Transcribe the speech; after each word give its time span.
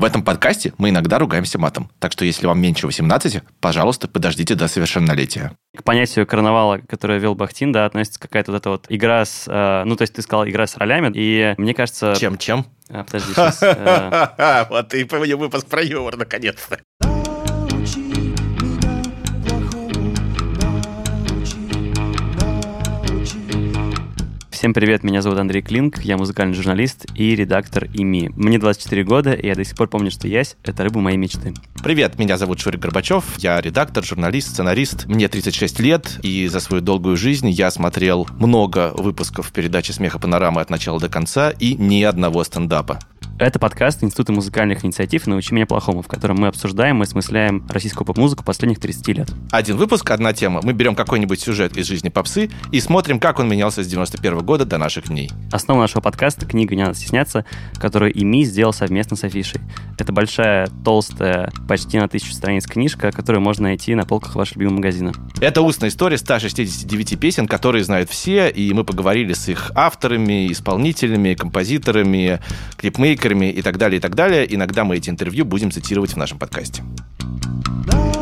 В 0.00 0.04
этом 0.04 0.22
подкасте 0.22 0.72
мы 0.78 0.88
иногда 0.88 1.18
ругаемся 1.18 1.58
матом. 1.58 1.90
Так 1.98 2.12
что 2.12 2.24
если 2.24 2.46
вам 2.46 2.58
меньше 2.58 2.86
18, 2.86 3.42
пожалуйста, 3.60 4.08
подождите 4.08 4.54
до 4.54 4.66
совершеннолетия. 4.66 5.52
К 5.76 5.84
понятию 5.84 6.26
карнавала, 6.26 6.78
которое 6.78 7.18
вел 7.18 7.34
Бахтин, 7.34 7.70
да, 7.70 7.84
относится 7.84 8.18
какая-то 8.18 8.50
вот 8.52 8.58
эта 8.62 8.70
вот 8.70 8.86
игра 8.88 9.26
с... 9.26 9.44
э, 9.46 9.82
ну, 9.84 9.96
то 9.96 10.02
есть 10.04 10.14
ты 10.14 10.22
сказал 10.22 10.48
игра 10.48 10.66
с 10.66 10.78
ролями, 10.78 11.12
и 11.14 11.54
мне 11.58 11.74
кажется... 11.74 12.14
Чем-чем? 12.18 12.64
А, 12.88 13.04
подожди, 13.04 13.34
сейчас... 13.34 13.62
э, 13.62 14.64
Вот 14.70 14.94
и 14.94 15.04
выпуск 15.34 15.66
про 15.66 15.82
юмор, 15.82 16.16
наконец-то. 16.16 16.80
Всем 24.60 24.74
привет, 24.74 25.04
меня 25.04 25.22
зовут 25.22 25.38
Андрей 25.38 25.62
Клинк, 25.62 26.02
я 26.02 26.18
музыкальный 26.18 26.52
журналист 26.52 27.06
и 27.14 27.34
редактор 27.34 27.86
ИМИ. 27.94 28.32
Мне 28.36 28.58
24 28.58 29.04
года, 29.04 29.32
и 29.32 29.46
я 29.46 29.54
до 29.54 29.64
сих 29.64 29.74
пор 29.74 29.88
помню, 29.88 30.10
что 30.10 30.28
ясь— 30.28 30.56
это 30.64 30.84
рыба 30.84 31.00
моей 31.00 31.16
мечты. 31.16 31.54
Привет, 31.82 32.18
меня 32.18 32.36
зовут 32.36 32.60
Шурик 32.60 32.78
Горбачев, 32.78 33.24
я 33.38 33.58
редактор, 33.58 34.04
журналист, 34.04 34.50
сценарист. 34.50 35.06
Мне 35.06 35.28
36 35.28 35.80
лет, 35.80 36.20
и 36.22 36.46
за 36.46 36.60
свою 36.60 36.82
долгую 36.82 37.16
жизнь 37.16 37.48
я 37.48 37.70
смотрел 37.70 38.28
много 38.32 38.92
выпусков 38.94 39.50
передачи 39.50 39.92
«Смеха 39.92 40.18
панорамы» 40.18 40.60
от 40.60 40.68
начала 40.68 41.00
до 41.00 41.08
конца 41.08 41.48
и 41.58 41.74
ни 41.76 42.02
одного 42.02 42.44
стендапа. 42.44 42.98
Это 43.40 43.58
подкаст 43.58 44.04
Института 44.04 44.34
музыкальных 44.34 44.84
инициатив 44.84 45.26
«Научи 45.26 45.54
меня 45.54 45.64
плохому», 45.64 46.02
в 46.02 46.08
котором 46.08 46.36
мы 46.36 46.48
обсуждаем 46.48 47.00
и 47.00 47.04
осмысляем 47.04 47.66
российскую 47.70 48.06
поп-музыку 48.06 48.44
последних 48.44 48.78
30 48.80 49.08
лет. 49.16 49.30
Один 49.50 49.78
выпуск, 49.78 50.10
одна 50.10 50.34
тема. 50.34 50.60
Мы 50.62 50.74
берем 50.74 50.94
какой-нибудь 50.94 51.40
сюжет 51.40 51.74
из 51.78 51.86
жизни 51.86 52.10
попсы 52.10 52.50
и 52.70 52.80
смотрим, 52.80 53.18
как 53.18 53.38
он 53.38 53.48
менялся 53.48 53.82
с 53.82 53.86
91 53.86 54.40
года 54.40 54.66
до 54.66 54.76
наших 54.76 55.08
дней. 55.08 55.30
Основа 55.52 55.80
нашего 55.80 56.02
подкаста— 56.02 56.44
книга 56.46 56.76
«Не 56.76 56.82
надо 56.82 56.94
стесняться», 56.96 57.46
которую 57.78 58.12
ИМИ 58.12 58.44
сделал 58.44 58.74
совместно 58.74 59.16
с 59.16 59.24
Афишей. 59.24 59.62
Это 59.98 60.12
большая, 60.12 60.68
толстая, 60.84 61.50
почти 61.66 61.98
на 61.98 62.08
тысячу 62.08 62.34
страниц 62.34 62.66
книжка, 62.66 63.10
которую 63.10 63.40
можно 63.40 63.68
найти 63.68 63.94
на 63.94 64.04
полках 64.04 64.34
вашего 64.34 64.58
любимого 64.58 64.76
магазина. 64.76 65.14
Это 65.40 65.62
устная 65.62 65.88
история 65.88 66.18
169 66.18 67.18
песен, 67.18 67.48
которые 67.48 67.84
знают 67.84 68.10
все, 68.10 68.50
и 68.50 68.70
мы 68.74 68.84
поговорили 68.84 69.32
с 69.32 69.48
их 69.48 69.72
авторами, 69.74 70.52
исполнителями, 70.52 71.32
композиторами, 71.32 72.38
клипмейкерами 72.76 73.29
и 73.32 73.62
так 73.62 73.78
далее, 73.78 73.98
и 73.98 74.00
так 74.00 74.14
далее. 74.14 74.46
Иногда 74.54 74.84
мы 74.84 74.96
эти 74.96 75.10
интервью 75.10 75.44
будем 75.44 75.70
цитировать 75.70 76.14
в 76.14 76.16
нашем 76.16 76.38
подкасте. 76.38 76.82
Научи 77.86 78.19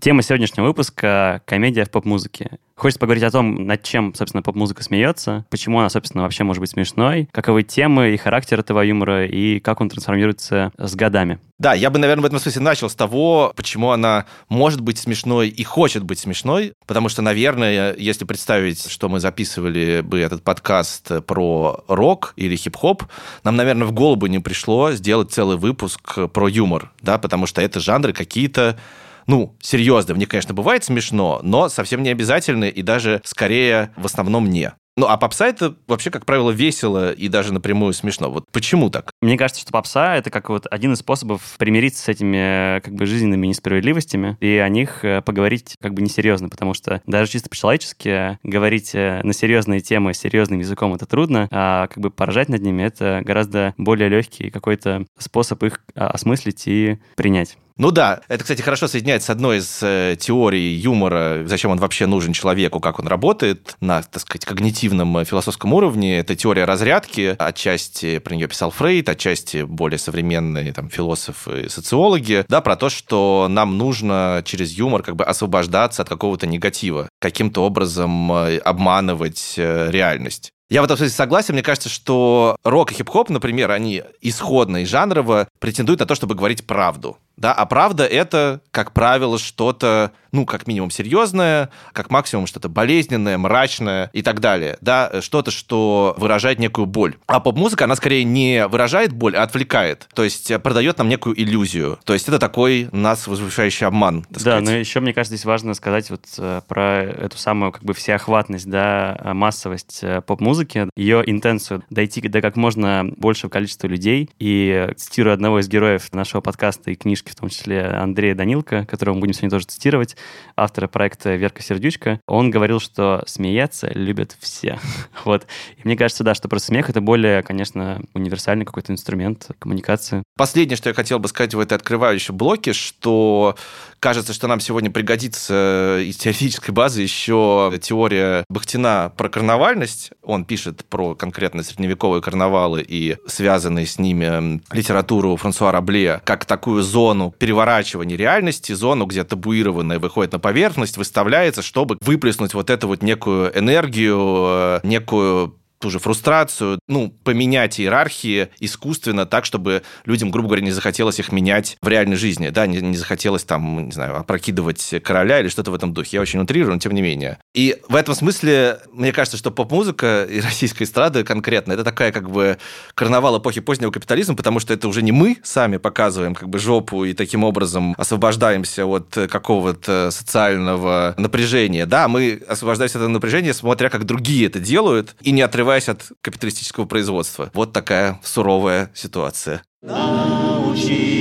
Тема 0.00 0.22
сегодняшнего 0.22 0.64
выпуска— 0.64 1.42
комедия 1.44 1.84
в 1.84 1.90
поп-музыке. 1.90 2.52
Хочется 2.74 2.98
поговорить 2.98 3.22
о 3.22 3.30
том, 3.30 3.66
над 3.66 3.82
чем, 3.82 4.14
собственно, 4.14 4.42
поп-музыка 4.42 4.82
смеется, 4.82 5.44
почему 5.50 5.78
она, 5.78 5.90
собственно, 5.90 6.22
вообще 6.22 6.42
может 6.42 6.60
быть 6.60 6.70
смешной, 6.70 7.28
каковы 7.32 7.64
темы 7.64 8.14
и 8.14 8.16
характер 8.16 8.60
этого 8.60 8.80
юмора, 8.80 9.26
и 9.26 9.60
как 9.60 9.82
он 9.82 9.90
трансформируется 9.90 10.72
с 10.78 10.94
годами. 10.94 11.38
Да, 11.58 11.74
я 11.74 11.90
бы, 11.90 11.98
наверное, 11.98 12.22
в 12.22 12.24
этом 12.24 12.38
смысле 12.38 12.62
начал 12.62 12.88
с 12.88 12.94
того, 12.94 13.52
почему 13.54 13.90
она 13.90 14.24
может 14.48 14.80
быть 14.80 14.96
смешной 14.96 15.48
и 15.48 15.62
хочет 15.64 16.02
быть 16.02 16.18
смешной, 16.18 16.72
потому 16.86 17.10
что, 17.10 17.20
наверное, 17.20 17.94
если 17.94 18.24
представить, 18.24 18.90
что 18.90 19.10
мы 19.10 19.20
записывали 19.20 20.00
бы 20.00 20.18
этот 20.18 20.42
подкаст 20.42 21.26
про 21.26 21.84
рок 21.88 22.32
или 22.36 22.56
хип-хоп, 22.56 23.02
нам, 23.44 23.56
наверное, 23.56 23.86
в 23.86 23.92
голову 23.92 24.24
не 24.24 24.38
пришло 24.38 24.92
сделать 24.92 25.30
целый 25.30 25.58
выпуск 25.58 26.30
про 26.32 26.48
юмор, 26.48 26.90
да, 27.02 27.18
потому 27.18 27.44
что 27.44 27.60
это 27.60 27.80
жанры 27.80 28.14
какие-то 28.14 28.78
ну, 29.26 29.56
серьезно, 29.60 30.14
в 30.14 30.18
них, 30.18 30.28
конечно, 30.28 30.54
бывает 30.54 30.84
смешно, 30.84 31.40
но 31.42 31.68
совсем 31.68 32.02
не 32.02 32.10
обязательно 32.10 32.64
и 32.64 32.82
даже 32.82 33.20
скорее 33.24 33.92
в 33.96 34.06
основном 34.06 34.48
не. 34.48 34.72
Ну, 34.96 35.06
а 35.06 35.16
попса 35.16 35.46
это 35.46 35.74
вообще, 35.86 36.10
как 36.10 36.26
правило, 36.26 36.50
весело 36.50 37.12
и 37.12 37.28
даже 37.28 37.54
напрямую 37.54 37.94
смешно. 37.94 38.30
Вот 38.30 38.44
почему 38.52 38.90
так? 38.90 39.12
Мне 39.22 39.38
кажется, 39.38 39.62
что 39.62 39.72
попса— 39.72 40.16
это 40.18 40.28
как 40.30 40.50
вот 40.50 40.66
один 40.70 40.92
из 40.92 40.98
способов 40.98 41.54
примириться 41.58 42.02
с 42.02 42.08
этими 42.08 42.76
э, 42.76 42.80
как 42.82 42.94
бы 42.94 43.06
жизненными 43.06 43.46
несправедливостями 43.46 44.36
и 44.40 44.56
о 44.56 44.68
них 44.68 45.02
э, 45.02 45.22
поговорить 45.22 45.76
как 45.80 45.94
бы 45.94 46.02
несерьезно, 46.02 46.50
потому 46.50 46.74
что 46.74 47.00
даже 47.06 47.30
чисто 47.30 47.48
по-человечески 47.48 48.38
говорить 48.42 48.94
э, 48.94 49.20
на 49.22 49.32
серьезные 49.32 49.80
темы 49.80 50.12
серьезным 50.12 50.58
языком— 50.58 50.92
это 50.94 51.06
трудно, 51.06 51.48
а 51.50 51.86
как 51.86 51.98
бы 51.98 52.10
поражать 52.10 52.50
над 52.50 52.60
ними— 52.60 52.82
это 52.84 53.22
гораздо 53.24 53.72
более 53.78 54.10
легкий 54.10 54.50
какой-то 54.50 55.06
способ 55.18 55.62
их 55.62 55.80
а, 55.94 56.08
осмыслить 56.08 56.64
и 56.66 56.98
принять. 57.16 57.56
Ну 57.80 57.92
да, 57.92 58.20
это, 58.28 58.44
кстати, 58.44 58.60
хорошо 58.60 58.88
соединяется 58.88 59.28
с 59.28 59.30
одной 59.30 59.56
из 59.56 59.82
э, 59.82 60.14
теорий 60.20 60.74
юмора, 60.74 61.44
зачем 61.46 61.70
он 61.70 61.78
вообще 61.78 62.04
нужен 62.04 62.34
человеку, 62.34 62.78
как 62.78 62.98
он 62.98 63.06
работает 63.06 63.74
на, 63.80 64.02
так 64.02 64.20
сказать, 64.20 64.44
когнитивном 64.44 65.16
э, 65.16 65.24
философском 65.24 65.72
уровне. 65.72 66.18
Это 66.18 66.36
теория 66.36 66.66
разрядки. 66.66 67.34
Отчасти 67.38 68.18
про 68.18 68.34
нее 68.34 68.48
писал 68.48 68.70
Фрейд, 68.70 69.08
отчасти 69.08 69.62
более 69.62 69.96
современные 69.96 70.74
там, 70.74 70.90
философы 70.90 71.62
и 71.62 71.68
социологи. 71.70 72.44
Да, 72.50 72.60
про 72.60 72.76
то, 72.76 72.90
что 72.90 73.46
нам 73.48 73.78
нужно 73.78 74.42
через 74.44 74.72
юмор 74.72 75.02
как 75.02 75.16
бы 75.16 75.24
освобождаться 75.24 76.02
от 76.02 76.08
какого-то 76.10 76.46
негатива, 76.46 77.08
каким-то 77.18 77.64
образом 77.64 78.30
э, 78.30 78.58
обманывать 78.58 79.54
реальность. 79.56 80.52
Я 80.70 80.82
в 80.82 80.84
этом 80.84 80.96
смысле 80.96 81.12
согласен. 81.12 81.54
Мне 81.54 81.64
кажется, 81.64 81.88
что 81.88 82.56
рок 82.62 82.92
и 82.92 82.94
хип-хоп, 82.94 83.28
например, 83.28 83.72
они 83.72 84.04
исходно 84.22 84.78
и 84.78 84.84
жанрово 84.84 85.48
претендуют 85.58 85.98
на 85.98 86.06
то, 86.06 86.14
чтобы 86.14 86.36
говорить 86.36 86.64
правду. 86.64 87.18
Да, 87.40 87.54
а 87.54 87.64
правда 87.64 88.04
это, 88.04 88.60
как 88.70 88.92
правило, 88.92 89.38
что-то, 89.38 90.12
ну, 90.30 90.44
как 90.44 90.66
минимум 90.66 90.90
серьезное, 90.90 91.70
как 91.94 92.10
максимум 92.10 92.46
что-то 92.46 92.68
болезненное, 92.68 93.38
мрачное 93.38 94.10
и 94.12 94.20
так 94.20 94.40
далее. 94.40 94.76
Да, 94.82 95.22
что-то, 95.22 95.50
что 95.50 96.14
выражает 96.18 96.58
некую 96.58 96.84
боль. 96.84 97.16
А 97.26 97.40
поп-музыка, 97.40 97.84
она 97.84 97.96
скорее 97.96 98.24
не 98.24 98.66
выражает 98.66 99.14
боль, 99.14 99.36
а 99.36 99.42
отвлекает. 99.42 100.06
То 100.14 100.22
есть 100.22 100.52
продает 100.62 100.98
нам 100.98 101.08
некую 101.08 101.40
иллюзию. 101.40 101.98
То 102.04 102.12
есть 102.12 102.28
это 102.28 102.38
такой 102.38 102.90
нас 102.92 103.26
возвышающий 103.26 103.86
обман. 103.86 104.26
Да, 104.28 104.40
сказать. 104.40 104.64
но 104.64 104.72
еще, 104.72 105.00
мне 105.00 105.14
кажется, 105.14 105.34
здесь 105.34 105.46
важно 105.46 105.72
сказать 105.72 106.10
вот 106.10 106.26
э, 106.36 106.60
про 106.68 107.04
эту 107.04 107.38
самую 107.38 107.72
как 107.72 107.84
бы 107.84 107.94
всеохватность, 107.94 108.68
да, 108.68 109.16
э, 109.18 109.32
массовость 109.32 110.00
э, 110.02 110.20
поп-музыки, 110.60 110.88
ее 110.96 111.22
интенцию 111.26 111.82
дойти 111.90 112.20
до 112.20 112.40
как 112.40 112.56
можно 112.56 113.06
большего 113.16 113.50
количества 113.50 113.86
людей. 113.86 114.30
И 114.38 114.88
цитирую 114.96 115.34
одного 115.34 115.60
из 115.60 115.68
героев 115.68 116.12
нашего 116.12 116.40
подкаста 116.40 116.90
и 116.90 116.94
книжки, 116.94 117.30
в 117.30 117.34
том 117.34 117.48
числе 117.48 117.82
Андрея 117.84 118.34
Данилка, 118.34 118.84
которого 118.86 119.14
мы 119.14 119.20
будем 119.20 119.34
сегодня 119.34 119.50
тоже 119.50 119.66
цитировать, 119.66 120.16
автора 120.56 120.88
проекта 120.88 121.34
«Верка 121.36 121.62
Сердючка», 121.62 122.20
он 122.26 122.50
говорил, 122.50 122.80
что 122.80 123.22
смеяться 123.26 123.90
любят 123.94 124.36
все. 124.40 124.78
вот. 125.24 125.46
И 125.76 125.80
мне 125.84 125.96
кажется, 125.96 126.24
да, 126.24 126.34
что 126.34 126.48
просто 126.48 126.68
смех— 126.68 126.90
это 126.90 127.00
более, 127.00 127.42
конечно, 127.42 128.02
универсальный 128.14 128.64
какой-то 128.64 128.92
инструмент 128.92 129.48
коммуникации. 129.58 130.22
Последнее, 130.36 130.76
что 130.76 130.90
я 130.90 130.94
хотел 130.94 131.18
бы 131.18 131.28
сказать 131.28 131.54
в 131.54 131.60
этой 131.60 131.74
открывающей 131.74 132.34
блоке, 132.34 132.72
что 132.72 133.56
кажется, 134.00 134.32
что 134.32 134.48
нам 134.48 134.60
сегодня 134.60 134.90
пригодится 134.90 136.00
из 136.02 136.16
теоретической 136.16 136.74
базы 136.74 137.02
еще 137.02 137.72
теория 137.80 138.44
Бахтина 138.48 139.12
про 139.16 139.28
карнавальность. 139.28 140.10
Он 140.22 140.44
пишет 140.44 140.84
про 140.86 141.14
конкретно 141.14 141.62
средневековые 141.62 142.22
карнавалы 142.22 142.84
и 142.86 143.18
связанные 143.26 143.86
с 143.86 143.98
ними 143.98 144.60
литературу 144.72 145.36
Франсуа 145.36 145.70
Рабле 145.70 146.20
как 146.24 146.46
такую 146.46 146.82
зону 146.82 147.32
переворачивания 147.38 148.16
реальности, 148.16 148.72
зону, 148.72 149.04
где 149.04 149.22
табуированное 149.22 149.98
выходит 149.98 150.32
на 150.32 150.38
поверхность, 150.38 150.96
выставляется, 150.96 151.62
чтобы 151.62 151.98
выплеснуть 152.00 152.54
вот 152.54 152.70
эту 152.70 152.88
вот 152.88 153.02
некую 153.02 153.56
энергию, 153.56 154.46
э, 154.46 154.80
некую 154.82 155.59
ту 155.80 155.90
же 155.90 155.98
фрустрацию, 155.98 156.78
ну, 156.88 157.10
поменять 157.24 157.80
иерархии 157.80 158.48
искусственно 158.60 159.26
так, 159.26 159.44
чтобы 159.44 159.82
людям, 160.04 160.30
грубо 160.30 160.48
говоря, 160.48 160.62
не 160.62 160.70
захотелось 160.70 161.18
их 161.18 161.32
менять 161.32 161.76
в 161.80 161.88
реальной 161.88 162.16
жизни, 162.16 162.50
да, 162.50 162.66
не, 162.66 162.80
не 162.80 162.96
захотелось 162.96 163.44
там, 163.44 163.86
не 163.86 163.92
знаю, 163.92 164.18
опрокидывать 164.18 164.94
короля 165.02 165.40
или 165.40 165.48
что-то 165.48 165.70
в 165.70 165.74
этом 165.74 165.94
духе. 165.94 166.18
Я 166.18 166.20
очень 166.20 166.40
утрирую, 166.40 166.74
но 166.74 166.78
тем 166.78 166.92
не 166.92 167.02
менее. 167.02 167.38
И 167.54 167.78
в 167.88 167.96
этом 167.96 168.14
смысле, 168.14 168.78
мне 168.92 169.12
кажется, 169.12 169.38
что 169.38 169.50
поп-музыка 169.50 170.26
и 170.30 170.40
российская 170.40 170.84
эстрада 170.84 171.24
конкретно, 171.24 171.72
это 171.72 171.84
такая 171.84 172.12
как 172.12 172.30
бы 172.30 172.58
карнавал 172.94 173.38
эпохи 173.38 173.60
позднего 173.60 173.90
капитализма, 173.90 174.36
потому 174.36 174.60
что 174.60 174.74
это 174.74 174.86
уже 174.86 175.02
не 175.02 175.12
мы 175.12 175.38
сами 175.42 175.78
показываем 175.78 176.34
как 176.34 176.48
бы 176.48 176.58
жопу 176.58 177.04
и 177.04 177.14
таким 177.14 177.42
образом 177.42 177.94
освобождаемся 177.96 178.84
от 178.84 179.16
какого-то 179.30 180.10
социального 180.10 181.14
напряжения. 181.16 181.86
Да, 181.86 182.06
мы 182.08 182.42
освобождаемся 182.46 182.98
от 182.98 183.02
этого 183.02 183.12
напряжения, 183.12 183.54
смотря 183.54 183.88
как 183.88 184.04
другие 184.04 184.46
это 184.46 184.60
делают, 184.60 185.16
и 185.22 185.30
не 185.30 185.42
отрываясь 185.70 185.88
от 185.88 186.12
капиталистического 186.20 186.84
производства. 186.86 187.50
Вот 187.54 187.72
такая 187.72 188.18
суровая 188.24 188.90
ситуация. 188.94 189.62
Научи 189.82 191.19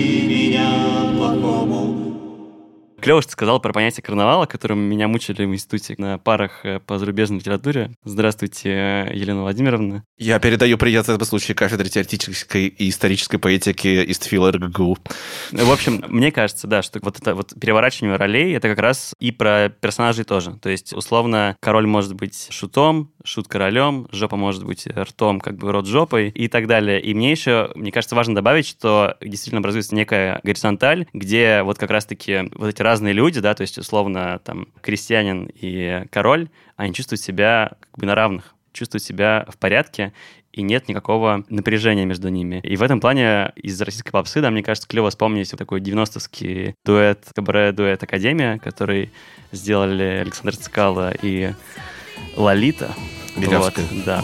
Клево, 3.02 3.22
что 3.22 3.30
ты 3.30 3.34
сказал 3.34 3.62
про 3.62 3.72
понятие 3.72 4.04
карнавала, 4.04 4.46
которым 4.46 4.80
меня 4.80 5.08
мучили 5.08 5.46
в 5.46 5.54
институте 5.54 5.96
на 5.98 6.18
парах 6.18 6.66
э, 6.66 6.80
по 6.80 6.98
зарубежной 6.98 7.40
литературе. 7.40 7.92
Здравствуйте, 8.04 8.70
э, 8.70 9.12
Елена 9.14 9.42
Владимировна. 9.42 10.04
Я 10.18 10.38
передаю 10.40 10.78
привет 10.78 11.06
в 11.06 11.10
этом 11.10 11.26
случае 11.26 11.56
кафедре 11.56 11.90
теоретической 11.90 12.68
и 12.68 12.90
исторической 12.90 13.38
поэтики 13.38 14.12
ИСТФИЛ 14.12 14.52
РГГУ. 14.52 14.98
В 15.52 15.72
общем, 15.72 16.04
мне 16.10 16.32
кажется, 16.32 16.68
да, 16.68 16.82
что 16.82 17.00
вот 17.02 17.20
это 17.20 17.36
вот 17.36 17.54
переворачивание 17.60 18.18
ролей, 18.18 18.54
это 18.54 18.68
как 18.68 18.80
раз 18.80 19.14
и 19.20 19.32
про 19.32 19.70
персонажей 19.70 20.26
тоже. 20.26 20.58
То 20.62 20.70
есть, 20.70 20.92
условно, 20.92 21.56
король 21.62 21.88
может 21.88 22.16
быть 22.16 22.48
шутом, 22.52 23.14
шут 23.24 23.48
королем, 23.48 24.08
жопа 24.12 24.36
может 24.36 24.66
быть 24.66 24.88
ртом, 24.88 25.40
как 25.40 25.58
бы 25.58 25.72
рот 25.72 25.88
жопой 25.88 26.30
и 26.30 26.48
так 26.50 26.68
далее. 26.68 27.02
И 27.02 27.14
мне 27.14 27.32
еще, 27.32 27.72
мне 27.76 27.92
кажется, 27.92 28.16
важно 28.16 28.36
добавить, 28.36 28.68
что 28.68 29.16
действительно 29.22 29.60
образуется 29.60 29.96
некая 29.96 30.42
горизонталь, 30.44 31.08
где 31.14 31.62
вот 31.64 31.78
как 31.78 31.92
раз-таки 31.92 32.50
вот 32.56 32.68
эти 32.68 32.82
разные 32.90 33.14
люди, 33.14 33.40
да, 33.40 33.54
то 33.54 33.62
есть, 33.62 33.78
условно, 33.78 34.40
там, 34.44 34.68
крестьянин 34.82 35.48
и 35.54 36.06
король, 36.12 36.50
они 36.76 36.92
чувствуют 36.92 37.22
себя 37.22 37.74
как 37.80 38.00
бы 38.00 38.08
на 38.08 38.16
равных, 38.16 38.56
чувствуют 38.74 39.04
себя 39.04 39.46
в 39.48 39.58
порядке, 39.58 40.12
и 40.52 40.64
нет 40.64 40.88
никакого 40.88 41.46
напряжения 41.50 42.06
между 42.06 42.30
ними. 42.30 42.60
И 42.64 42.76
в 42.78 42.82
этом 42.82 43.00
плане 43.00 43.52
из 43.56 43.80
российской 43.80 44.10
попсы, 44.10 44.42
да, 44.42 44.50
мне 44.50 44.64
кажется, 44.64 44.88
клево 44.88 45.12
вспомнить 45.12 45.52
вот 45.52 45.60
такой 45.60 45.82
90-ский 45.82 46.74
дуэт, 46.84 47.26
кабаре-дуэт 47.36 48.02
«Академия», 48.02 48.58
который 48.58 49.12
сделали 49.52 50.22
Александр 50.22 50.56
Цикало 50.58 51.14
и 51.22 51.54
Лолита. 52.36 52.96
Белявская. 53.38 53.86
Вот, 53.92 54.04
да. 54.04 54.24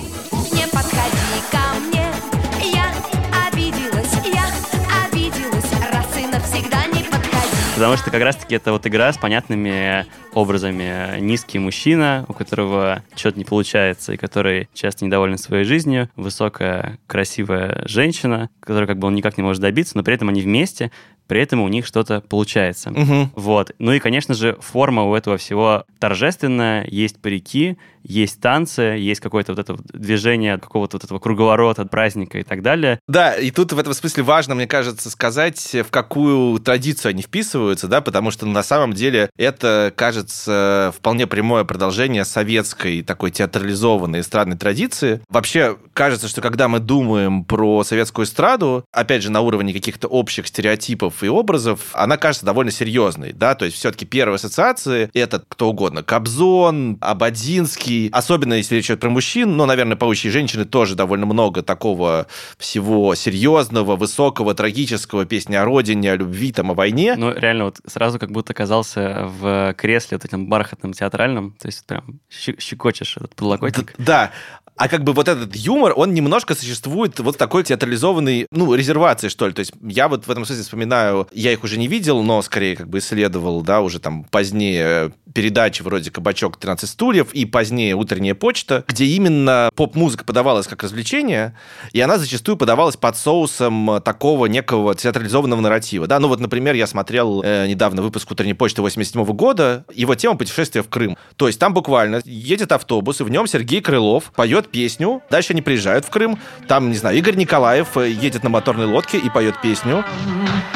Потому 7.75 7.98
что 7.98 8.10
как 8.10 8.22
раз-таки 8.22 8.56
это 8.56 8.72
вот 8.72 8.88
игра 8.88 9.12
с 9.12 9.18
понятными 9.18 10.06
образами. 10.33 11.19
Низкий 11.19 11.60
мужчина, 11.60 12.25
у 12.30 12.33
которого 12.33 13.04
что-то 13.16 13.38
не 13.38 13.44
получается, 13.44 14.13
и 14.13 14.18
который 14.18 14.69
часто 14.74 15.04
недоволен 15.04 15.38
своей 15.38 15.66
жизнью. 15.66 16.10
Высокая, 16.16 17.00
красивая 17.06 17.83
женщина, 17.86 18.50
которой 18.62 18.88
как 18.88 18.98
бы 18.98 19.07
он 19.07 19.16
никак 19.16 19.38
не 19.38 19.44
может 19.44 19.62
добиться, 19.62 19.98
но 19.98 20.04
при 20.04 20.13
этом 20.13 20.30
они 20.30 20.42
вместе, 20.42 20.89
при 21.27 21.42
этом 21.42 21.62
у 21.62 21.68
них 21.68 21.86
что-то 21.86 22.22
получается. 22.22 22.92
Мгм. 22.92 23.31
Вот. 23.36 23.72
Ну 23.80 23.92
и, 23.92 24.00
конечно 24.00 24.36
же, 24.36 24.57
форма 24.62 25.04
у 25.04 25.16
этого 25.16 25.38
всего 25.38 25.83
торжественная. 26.00 26.86
Есть 26.88 27.19
парики, 27.19 27.77
есть 28.04 28.39
танцы, 28.39 28.81
есть 28.81 29.22
какое-то 29.22 29.54
вот 29.54 29.60
это 29.60 29.74
вот 29.74 29.86
движение 29.88 30.60
какого-то 30.60 30.98
вот 30.98 31.04
этого 31.04 31.18
круговорота, 31.18 31.86
праздника 31.86 32.38
и 32.38 32.44
так 32.44 32.62
далее. 32.62 33.00
Да, 33.07 33.33
и 33.33 33.50
тут 33.50 33.74
в 33.74 33.80
этом 33.80 33.94
смысле 33.94 34.22
важно, 34.24 34.54
мне 34.54 34.68
кажется, 34.68 35.10
сказать, 35.10 35.74
в 35.74 35.89
какую 35.89 36.60
традицию 36.60 37.10
они 37.10 37.24
вписываются, 37.65 37.88
да, 37.88 38.01
потому 38.01 38.31
что 38.31 38.45
на 38.45 38.63
самом 38.63 38.94
деле 38.94 39.29
это, 39.38 39.91
кажется, 39.95 40.94
вполне 40.95 41.27
прямое 41.27 41.63
продолжение 41.63 42.25
советской 42.25 43.01
такой 43.01 43.31
театрализованной 43.31 44.21
эстрадной 44.21 44.57
традиции. 44.57 45.21
Вообще, 45.29 45.77
кажется, 45.94 46.27
что 46.27 46.41
когда 46.41 46.67
мы 46.67 46.79
думаем 46.79 47.44
про 47.44 47.83
советскую 47.83 48.25
эстраду, 48.25 48.85
опять 48.91 49.23
же, 49.23 49.31
на 49.31 49.41
уровне 49.41 49.73
каких-то 49.73 50.07
общих 50.07 50.47
стереотипов 50.47 51.23
и 51.23 51.27
образов, 51.27 51.79
она 51.94 52.17
кажется 52.17 52.45
довольно 52.45 52.71
серьезной, 52.71 53.33
да, 53.33 53.56
то 53.56 53.65
есть 53.65 53.77
все-таки 53.77 54.06
первые 54.06 54.35
ассоциации— 54.35 55.09
это 55.13 55.44
кто 55.47 55.69
угодно, 55.69 56.03
Кобзон, 56.03 56.97
Абадинский, 57.01 58.09
особенно 58.12 58.53
если 58.56 58.75
речь 58.75 58.85
идет 58.85 59.00
про 59.00 59.09
мужчин, 59.09 59.57
но, 59.57 59.65
наверное, 59.65 59.95
паучьи 59.95 60.29
женщины 60.29 60.65
тоже 60.65 60.95
довольно 60.95 61.25
много 61.25 61.63
такого 61.63 62.27
всего 62.57 63.15
серьезного, 63.15 63.95
высокого, 63.95 64.53
трагического, 64.53 65.25
песни 65.25 65.56
о 65.56 65.65
родине, 65.65 66.12
о 66.12 66.15
любви, 66.15 66.51
там, 66.51 66.71
о 66.71 66.73
войне. 66.75 67.15
Ну, 67.17 67.33
реально, 67.33 67.55
вот 67.63 67.80
сразу 67.88 68.19
как 68.19 68.31
будто 68.31 68.54
оказался 68.54 69.25
в 69.25 69.74
кресле 69.78 70.18
вот 70.18 70.25
этим 70.25 70.48
бархатным 70.48 70.94
театральным, 70.94 71.56
то 71.60 71.68
есть 71.68 71.86
прям 71.86 72.19
щекочешь 72.30 73.18
этот 73.18 73.36
подлокотник. 73.36 73.96
Да. 73.98 74.31
А 74.77 74.89
как 74.89 75.04
бы 75.04 75.13
вот 75.13 75.27
этот 75.27 75.56
юмор, 75.56 75.94
он 75.95 76.13
немножко 76.13 76.54
существует 76.54 77.18
вот 77.19 77.38
такой 77.38 77.63
театрализованной, 77.63 78.48
ну, 78.51 78.74
резервации, 78.74 79.30
что 79.30 79.48
ли. 79.48 79.54
То 79.54 79.62
есть 79.62 79.72
я 79.81 80.10
вот 80.10 80.27
в 80.27 80.31
этом 80.31 80.45
смысле 80.45 80.63
вспоминаю, 80.63 81.27
я 81.31 81.54
их 81.54 81.63
уже 81.63 81.77
не 81.77 81.88
видел, 81.88 82.22
но 82.24 82.42
скорее 82.42 82.75
как 82.75 82.89
бы 82.89 83.00
исследовал, 83.00 83.62
да, 83.62 83.81
уже 83.81 84.00
там 84.00 84.25
позднее 84.25 85.13
передачи 85.33 85.81
вроде 85.81 86.12
«Кабачок 86.12 86.57
13 86.57 86.89
стульев» 86.89 87.33
и 87.33 87.45
позднее 87.45 87.95
«Утренняя 87.95 88.36
почта», 88.36 88.83
где 88.88 89.06
именно 89.06 89.69
поп-музыка 89.75 90.25
подавалась 90.25 90.68
как 90.68 90.83
развлечение, 90.83 91.57
и 91.94 92.01
она 92.01 92.18
зачастую 92.18 92.57
подавалась 92.57 92.98
под 92.98 93.18
соусом 93.18 94.01
такого 94.04 94.45
некого 94.45 94.95
театрализованного 94.95 95.62
нарратива, 95.62 96.07
да. 96.07 96.19
Ну 96.19 96.27
вот, 96.27 96.39
например, 96.39 96.75
я 96.75 96.88
смотрел 96.88 97.42
э, 97.44 97.68
недавно 97.68 98.01
выпуск 98.01 98.30
«Утренней 98.31 98.54
почты» 98.54 98.81
87 98.81 99.24
года, 99.25 99.86
его 99.94 100.16
тема 100.16 100.38
«Путешествие 100.38 100.83
в 100.83 100.89
Крым». 100.89 101.18
То 101.38 101.48
есть 101.48 101.60
там 101.60 101.74
буквально 101.74 102.22
едет 102.25 102.72
автобус, 102.72 103.22
и 103.22 103.24
в 103.24 103.30
нем 103.30 103.48
Сергей 103.48 103.81
Крылов 103.81 104.31
поет 104.36 104.64
песню, 104.67 105.21
дальше 105.29 105.53
они 105.53 105.62
приезжают 105.62 106.06
в 106.06 106.09
Крым, 106.09 106.39
там, 106.67 106.89
не 106.89 106.97
знаю, 106.97 107.17
Игорь 107.17 107.35
Николаев 107.35 107.97
э, 107.97 108.09
едет 108.09 108.44
на 108.44 108.50
моторной 108.50 108.85
лодке 108.85 109.17
и 109.17 109.29
поет 109.29 109.62
песню. 109.62 110.03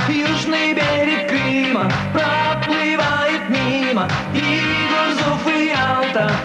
Южный 0.08 0.74
берег 0.74 0.99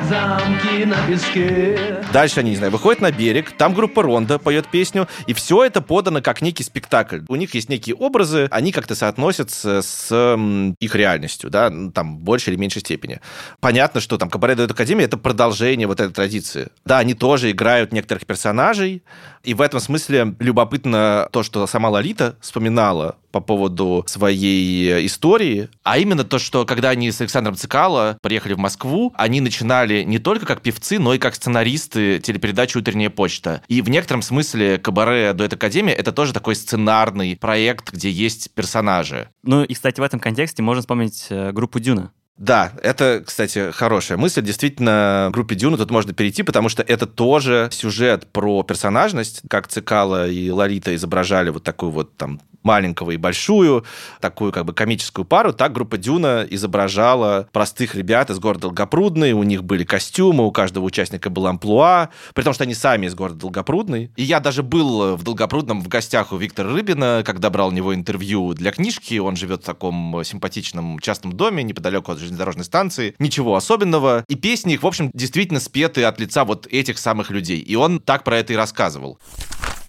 замки 0.09 0.85
на 0.85 0.97
песке 1.07 2.05
Дальше 2.13 2.41
они, 2.41 2.51
не 2.51 2.57
знаю, 2.57 2.71
выходят 2.71 3.01
на 3.01 3.11
берег, 3.11 3.51
там 3.57 3.75
группа 3.75 4.03
Ронда 4.03 4.39
поет 4.39 4.69
песню, 4.69 5.09
и 5.27 5.35
все 5.35 5.65
это 5.65 5.83
подано 5.83 6.23
как 6.23 6.43
некий 6.43 6.63
спектакль. 6.63 7.23
У 7.29 7.35
них 7.35 7.55
есть 7.55 7.69
некие 7.69 7.97
образы, 7.97 8.47
они 8.53 8.71
как-то 8.71 8.95
соотносятся 8.95 9.83
с 9.83 10.39
их 10.79 10.95
реальностью, 10.95 11.51
да, 11.51 11.73
там, 11.93 12.19
в 12.19 12.21
большей 12.21 12.53
или 12.53 12.61
меньшей 12.61 12.81
степени. 12.81 13.21
Понятно, 13.59 14.01
что 14.01 14.17
там 14.17 14.31
Кабаре 14.31 14.55
Дуэт 14.55 14.71
Академия— 14.71 15.05
это 15.07 15.17
продолжение 15.17 15.89
вот 15.89 15.99
этой 16.01 16.13
традиции. 16.13 16.69
Да, 16.85 16.99
они 16.99 17.15
тоже 17.15 17.51
играют 17.51 17.93
некоторых 17.93 18.27
персонажей, 18.27 19.03
и 19.43 19.55
в 19.55 19.61
этом 19.61 19.81
смысле 19.81 20.37
любопытно 20.39 21.29
то, 21.33 21.43
что 21.43 21.67
сама 21.67 21.89
Лолита 21.89 22.37
вспоминала 22.41 23.17
по 23.35 23.41
поводу 23.41 24.05
своей 24.07 25.05
истории, 25.07 25.69
а 25.83 25.99
именно 25.99 26.23
то, 26.23 26.39
что 26.39 26.65
когда 26.65 26.91
они 26.91 27.11
с 27.11 27.21
Александром 27.21 27.57
Цикало 27.57 28.17
приехали 28.23 28.53
в 28.53 28.59
Москву, 28.59 29.13
они 29.17 29.41
начинали 29.41 30.05
не 30.05 30.21
только 30.21 30.47
как 30.47 30.63
певцы, 30.63 31.01
но 31.01 31.15
и 31.15 31.19
как 31.19 31.35
сценаристы 31.35 32.21
телепередачи 32.21 32.79
«Утренняя 32.79 33.11
почта». 33.11 33.61
И 33.67 33.83
в 33.83 33.91
некотором 33.91 34.23
смысле 34.23 34.79
«Кабаре 34.79 35.33
Дуэт 35.33 35.53
Академия»— 35.53 35.95
это 35.95 36.13
тоже 36.13 36.33
такой 36.33 36.55
сценарный 36.55 37.37
проект, 37.37 37.93
где 37.93 38.09
есть 38.09 38.53
персонажи. 38.55 39.29
Ну 39.43 39.65
и, 39.65 39.75
кстати, 39.75 39.99
в 39.99 40.05
этом 40.05 40.21
контексте 40.21 40.63
можно 40.63 40.83
вспомнить 40.83 41.27
э, 41.31 41.51
группу 41.51 41.81
Дюна. 41.81 42.13
Да, 42.37 42.73
это, 42.83 43.23
кстати, 43.25 43.71
хорошая 43.71 44.19
мысль. 44.19 44.43
Действительно, 44.43 45.27
в 45.31 45.33
группе 45.33 45.55
Дюна 45.55 45.77
тут 45.77 45.91
можно 45.91 46.13
перейти, 46.13 46.43
потому 46.43 46.69
что 46.69 46.83
это 46.83 47.07
тоже 47.07 47.69
сюжет 47.71 48.27
про 48.33 48.63
персонажность, 48.65 49.43
как 49.49 49.69
Цикало 49.69 50.29
и 50.29 50.51
Ларита 50.51 50.95
изображали 50.97 51.51
вот 51.51 51.63
такую 51.63 51.93
вот 51.93 52.17
там 52.17 52.41
маленького 52.65 53.13
и 53.13 53.17
большую, 53.17 53.85
такую 54.21 54.53
как 54.53 54.65
бы 54.65 54.73
комическую 54.73 55.25
пару, 55.25 55.53
так 55.53 55.73
группа 55.73 55.97
Дюна 55.97 56.47
изображала 56.49 57.49
простых 57.53 57.95
ребят 57.95 58.31
из 58.31 58.39
города 58.39 58.63
Долгопрудный, 58.63 59.33
у 59.33 59.43
них 59.43 59.63
были 59.63 59.85
костюмы, 59.85 60.47
у 60.47 60.51
каждого 60.51 60.85
участника 60.85 61.29
был 61.31 61.47
амплуа, 61.47 62.09
при 62.35 62.43
том, 62.43 62.55
что 62.55 62.65
они 62.65 62.75
сами 62.75 63.07
из 63.07 63.15
города 63.15 63.41
Долгопрудный. 63.41 64.11
И 64.17 64.23
я 64.23 64.41
даже 64.41 64.63
был 64.63 65.17
в 65.17 65.23
Долгопрудном 65.23 65.83
в 65.83 65.89
гостях 65.89 66.33
у 66.33 66.37
Виктора 66.37 66.73
Рыбина, 66.73 67.23
когда 67.25 67.51
брал 67.51 67.69
у 67.69 67.73
него 67.73 67.95
интервью 67.95 68.55
для 68.55 68.73
книжки, 68.73 69.19
он 69.19 69.37
живет 69.37 69.63
в 69.63 69.67
таком 69.67 70.23
симпатичном 70.25 70.99
частном 70.99 71.33
доме 71.35 71.63
неподалеку 71.63 72.13
от 72.13 72.19
железнодорожной 72.19 72.65
станции, 72.65 73.15
ничего 73.19 73.57
особенного. 73.57 74.25
И 74.29 74.35
песни 74.35 74.75
их, 74.75 74.83
в 74.83 74.87
общем, 74.87 75.11
действительно 75.13 75.61
спеты 75.61 76.05
от 76.05 76.19
лица 76.21 76.45
вот 76.45 76.67
этих 76.67 76.99
самых 76.99 77.31
людей. 77.31 77.61
И 77.61 77.77
он 77.77 78.01
так 78.01 78.25
про 78.25 78.39
это 78.39 78.53
и 78.53 78.57
рассказывал. 78.57 79.19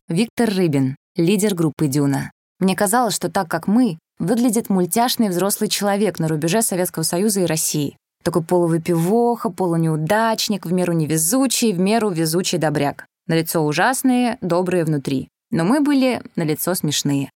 Виктор 0.08 0.50
Рыбин, 0.50 0.96
лидер 1.16 1.56
группы 1.56 1.88
«Дюна». 1.88 2.32
Мне 2.60 2.76
казалось, 2.76 3.16
что 3.16 3.30
так 3.30 3.48
как 3.50 3.68
мы, 3.68 3.98
выглядит 4.20 4.70
мультяшный 4.70 5.30
взрослый 5.30 5.70
человек 5.70 6.20
на 6.20 6.28
рубеже 6.28 6.62
Советского 6.62 7.04
Союза 7.04 7.42
и 7.42 7.46
России. 7.46 7.98
Такой 8.24 8.44
полувыпивоха, 8.44 9.50
полунеудачник, 9.50 10.66
в 10.66 10.74
меру 10.74 10.94
невезучий, 10.94 11.74
в 11.74 11.80
меру 11.80 12.10
везучий 12.10 12.58
добряк. 12.58 13.06
На 13.28 13.34
лицо 13.34 13.64
ужасные, 13.64 14.38
добрые 14.42 14.86
внутри. 14.86 15.30
Но 15.52 15.64
мы 15.64 15.82
были 15.82 16.22
на 16.36 16.44
лицо 16.44 16.74
смешные. 16.74 17.30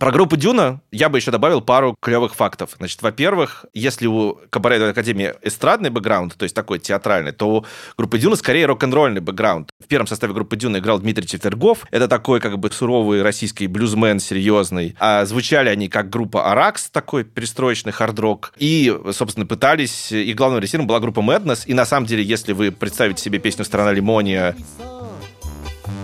Про 0.00 0.12
группу 0.12 0.38
Дюна 0.38 0.80
я 0.90 1.10
бы 1.10 1.18
еще 1.18 1.30
добавил 1.30 1.60
пару 1.60 1.94
клевых 2.00 2.34
фактов. 2.34 2.70
Значит, 2.78 3.02
во-первых, 3.02 3.66
если 3.74 4.06
у 4.06 4.38
Кабаре 4.48 4.82
Академии 4.82 5.34
эстрадный 5.42 5.90
бэкграунд, 5.90 6.36
то 6.38 6.44
есть 6.44 6.54
такой 6.54 6.78
театральный, 6.78 7.32
то 7.32 7.56
у 7.56 7.66
группы 7.98 8.18
Дюна 8.18 8.36
скорее 8.36 8.64
рок-н-ролльный 8.64 9.20
бэкграунд. 9.20 9.68
В 9.78 9.86
первом 9.88 10.06
составе 10.06 10.32
группы 10.32 10.56
Дюна 10.56 10.78
играл 10.78 11.00
Дмитрий 11.00 11.26
Четвергов. 11.26 11.84
Это 11.90 12.08
такой 12.08 12.40
как 12.40 12.58
бы 12.58 12.70
суровый 12.70 13.20
российский 13.20 13.66
блюзмен 13.66 14.20
серьезный. 14.20 14.96
А 14.98 15.26
звучали 15.26 15.68
они 15.68 15.90
как 15.90 16.08
группа 16.08 16.50
Аракс, 16.50 16.88
такой 16.88 17.24
перестроечный 17.24 17.92
хард-рок. 17.92 18.54
И, 18.56 18.98
собственно, 19.12 19.44
пытались... 19.44 20.12
И 20.12 20.32
главным 20.32 20.60
режиссером 20.60 20.86
была 20.86 21.00
группа 21.00 21.20
Madness. 21.20 21.64
И 21.66 21.74
на 21.74 21.84
самом 21.84 22.06
деле, 22.06 22.22
если 22.22 22.54
вы 22.54 22.72
представите 22.72 23.22
себе 23.22 23.38
песню 23.38 23.66
«Страна 23.66 23.92
лимония», 23.92 24.56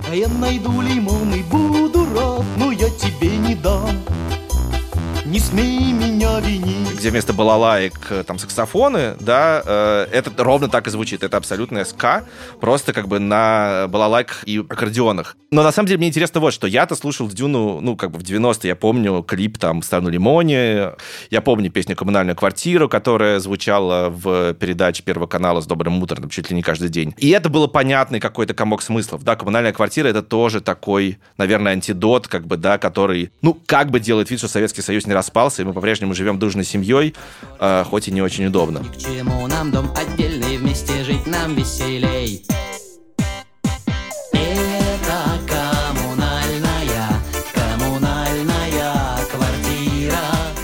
А 0.08 0.14
я 0.14 0.28
найду 0.28 0.82
лимон 0.82 1.34
рад, 2.16 2.44
но 2.56 2.72
я 2.72 2.90
тебе 2.90 3.36
не 3.36 3.54
дам 3.54 3.90
не 5.26 5.40
смей 5.40 5.92
меня 5.92 6.40
винить. 6.40 6.98
где 6.98 7.10
вместо 7.10 7.32
балалаек 7.32 7.94
э, 8.10 8.24
там 8.26 8.38
саксофоны, 8.38 9.16
да, 9.20 9.62
э, 9.64 10.06
это 10.12 10.32
ровно 10.42 10.68
так 10.68 10.86
и 10.86 10.90
звучит. 10.90 11.22
Это 11.22 11.36
абсолютно 11.36 11.84
СК, 11.84 12.24
просто 12.60 12.92
как 12.92 13.08
бы 13.08 13.18
на 13.18 13.86
балалайках 13.88 14.44
и 14.46 14.58
аккордеонах. 14.58 15.36
Но 15.50 15.62
на 15.62 15.72
самом 15.72 15.88
деле 15.88 15.98
мне 15.98 16.08
интересно 16.08 16.40
вот 16.40 16.52
что. 16.52 16.66
Я-то 16.66 16.94
слушал 16.94 17.28
Дюну, 17.28 17.80
ну, 17.80 17.96
как 17.96 18.10
бы 18.12 18.18
в 18.18 18.22
90-е, 18.22 18.68
я 18.68 18.76
помню 18.76 19.22
клип 19.22 19.58
там 19.58 19.82
«Страну 19.82 20.08
лимоне», 20.08 20.92
я 21.30 21.40
помню 21.40 21.70
песню 21.70 21.96
«Коммунальную 21.96 22.36
квартиру», 22.36 22.88
которая 22.88 23.40
звучала 23.40 24.10
в 24.10 24.54
передаче 24.54 25.02
Первого 25.02 25.26
канала 25.26 25.60
с 25.60 25.66
добрым 25.66 26.02
утром 26.02 26.28
чуть 26.28 26.50
ли 26.50 26.56
не 26.56 26.62
каждый 26.62 26.88
день. 26.88 27.14
И 27.18 27.30
это 27.30 27.48
было 27.48 27.66
понятный 27.66 28.20
какой-то 28.20 28.54
комок 28.54 28.82
смыслов. 28.82 29.22
Да, 29.24 29.36
«Коммунальная 29.36 29.72
квартира»— 29.72 30.08
это 30.08 30.22
тоже 30.22 30.60
такой, 30.60 31.18
наверное, 31.36 31.72
антидот, 31.72 32.28
как 32.28 32.46
бы, 32.46 32.56
да, 32.56 32.78
который, 32.78 33.30
ну, 33.42 33.58
как 33.66 33.90
бы 33.90 34.00
делает 34.00 34.30
вид, 34.30 34.38
что 34.38 34.48
Советский 34.48 34.82
Союз 34.82 35.06
не 35.06 35.12
распался, 35.16 35.62
и 35.62 35.64
мы 35.64 35.72
по-прежнему 35.72 36.14
живем 36.14 36.38
дружной 36.38 36.64
семьей, 36.64 37.14
э, 37.58 37.84
хоть 37.84 38.08
и 38.08 38.12
не 38.12 38.22
очень 38.22 38.46
удобно. 38.46 38.84
К 38.84 38.96
чему 38.98 39.46
нам 39.46 39.70
дом 39.70 39.90
отдельный, 39.96 40.58
вместе 40.58 41.02
жить 41.04 41.26
нам 41.26 41.54
веселей. 41.54 42.44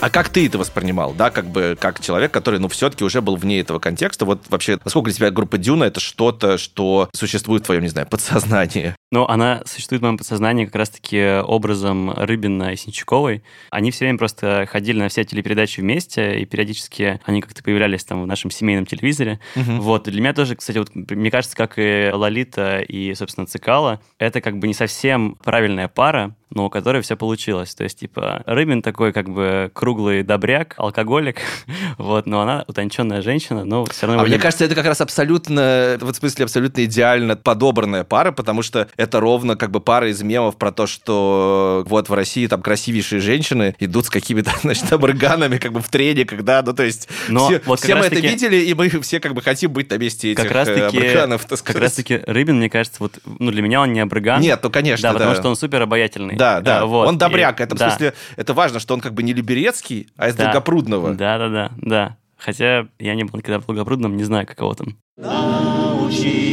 А 0.03 0.11
как 0.11 0.31
ты 0.31 0.47
это 0.47 0.59
воспринимал, 0.59 1.15
да, 1.15 1.31
как 1.31 1.47
бы, 1.47 1.79
как 1.79 2.01
человек, 2.01 2.33
который, 2.33 2.59
ну, 2.59 2.67
все-таки 2.67 3.05
уже 3.05 3.21
был 3.21 3.37
вне 3.37 3.61
этого 3.61 3.79
контекста, 3.79 4.25
вот 4.25 4.41
вообще, 4.49 4.81
насколько 4.85 5.11
для 5.11 5.17
тебя 5.17 5.31
группа 5.31 5.59
Дюна 5.59 5.85
это 5.85 6.01
что-то, 6.01 6.59
что 6.59 7.09
существует 7.15 7.63
в 7.63 7.67
твоем, 7.67 7.83
не 7.83 7.89
знаю, 7.89 8.09
подсознании? 8.09 8.97
Но 9.13 9.29
она 9.29 9.63
существует 9.65 10.01
в 10.01 10.05
моем 10.05 10.19
подсознании 10.19 10.65
как 10.65 10.75
раз-таки 10.75 11.41
образом 11.45 12.11
Рыбина 12.11 12.73
и 12.73 12.77
Синчаковой. 12.77 13.45
Они 13.71 13.93
все 13.93 14.07
время 14.07 14.19
просто 14.19 14.67
ходили 14.69 14.99
на 14.99 15.09
все 15.09 15.23
телепередачи 15.25 15.81
вместе, 15.81 16.41
и 16.41 16.47
периодически 16.47 17.21
они 17.25 17.41
как-то 17.41 17.63
появлялись 17.63 18.03
там 18.03 18.25
в 18.25 18.27
нашем 18.27 18.51
семейном 18.51 18.87
телевизоре. 18.87 19.39
Вот. 19.55 20.09
И 20.09 20.11
для 20.11 20.21
меня 20.21 20.35
тоже, 20.35 20.57
кстати, 20.57 20.79
вот, 20.79 20.93
мне 20.97 21.31
кажется, 21.31 21.57
как 21.57 21.75
и 21.77 22.11
Лолита 22.13 22.81
и, 22.81 23.15
собственно, 23.15 23.47
Цикала, 23.47 24.01
это 24.19 24.41
как 24.41 24.59
бы 24.59 24.67
не 24.67 24.75
совсем 24.75 25.37
правильная 25.45 25.87
пара, 25.87 26.35
но 26.55 26.67
у 26.67 26.71
которой 26.71 27.03
все 27.03 27.17
получилось. 27.17 27.75
То 27.75 27.85
есть, 27.85 27.99
типа, 27.99 28.43
Рыбин 28.47 28.83
такой 28.83 29.13
как 29.13 29.29
бы 29.29 29.71
круглый 29.75 30.23
добряк, 30.23 30.75
алкоголик, 30.79 31.39
вот, 31.99 32.27
но 32.27 32.41
она 32.43 32.65
утонченная 32.69 33.23
женщина, 33.23 33.65
но 33.65 33.85
все 33.87 34.07
равно... 34.07 34.23
А 34.23 34.25
мне 34.27 34.35
не- 34.37 34.41
кажется, 34.41 34.65
это 34.65 34.75
как 34.75 34.87
раз 34.87 35.01
абсолютно, 35.01 35.97
вот 36.01 36.15
в 36.17 36.19
смысле, 36.19 36.45
абсолютно 36.45 36.85
идеально 36.85 37.37
подобранная 37.37 38.05
пара, 38.05 38.33
потому 38.33 38.63
что 38.63 38.89
это 38.97 39.21
ровно 39.21 39.57
как 39.57 39.71
бы 39.71 39.81
пара 39.81 40.09
из 40.11 40.23
мемов 40.23 40.57
про 40.57 40.73
то, 40.73 40.87
что 40.87 41.85
вот 41.89 42.09
в 42.09 42.15
России 42.15 42.47
там 42.47 42.63
красивейшие 42.63 43.21
женщины 43.21 43.75
идут 43.79 44.07
с 44.07 44.11
какими-то, 44.11 44.53
значит, 44.63 44.93
аборганами 44.93 45.59
как 45.59 45.73
бы 45.73 45.81
в 45.81 45.89
трениках, 45.89 46.43
да, 46.43 46.63
ну 46.65 46.73
то 46.73 46.83
есть 46.83 47.09
Но 47.29 47.47
все, 47.49 47.61
вот 47.65 47.81
как 47.81 47.85
все 47.85 47.95
мы 47.95 48.01
это 48.07 48.15
раз-таки- 48.17 48.29
видели, 48.29 48.57
и 48.57 48.75
мы 48.75 48.89
все 49.01 49.21
как 49.21 49.35
бы 49.35 49.43
хотим 49.43 49.73
быть 49.73 49.91
на 49.91 49.99
месте 49.99 50.33
этих 50.33 50.43
как 50.43 50.53
раз 50.53 50.69
таки, 50.69 50.81
аборганов, 50.99 51.43
так 51.43 51.51
как 51.51 51.59
сказать. 51.59 51.83
раз 51.83 51.93
таки 51.95 52.21
Рыбин, 52.27 52.57
мне 52.59 52.69
кажется, 52.71 52.97
вот, 53.01 53.19
ну, 53.25 53.51
для 53.51 53.63
меня 53.63 53.81
он 53.81 53.93
не 53.93 54.01
абрыган. 54.01 54.41
Нет, 54.41 54.61
ну, 54.63 54.71
конечно, 54.71 55.09
Да, 55.09 55.13
потому 55.15 55.33
да. 55.35 55.41
что 55.41 55.49
он 55.49 55.57
супер 55.57 55.83
обаятельный. 55.83 56.37
Да, 56.43 56.61
да, 56.61 56.87
вот. 56.87 57.09
он 57.09 57.19
добряк. 57.19 57.61
И- 57.61 57.63
это, 57.63 57.77
в 57.77 57.79
да, 57.79 57.91
смысле, 57.91 58.15
это 58.37 58.53
важно, 58.55 58.81
что 58.81 58.95
он 58.95 59.01
как 59.01 59.15
бы 59.15 59.23
не 59.23 59.33
Люберецкий, 59.33 60.09
а 60.17 60.29
из 60.29 60.35
да. 60.35 60.45
Долгопрудного. 60.45 61.15
Да, 61.15 61.39
да, 61.39 61.49
да, 61.49 61.71
да. 61.77 62.17
Хотя 62.37 62.89
я 62.99 63.15
не 63.15 63.25
был 63.25 63.39
никогда 63.39 63.61
в 63.61 63.67
Долгопрудном, 63.67 64.17
не 64.17 64.25
знаю, 64.25 64.47
каково 64.47 64.75
там. 64.75 64.97
Научи 65.17 66.52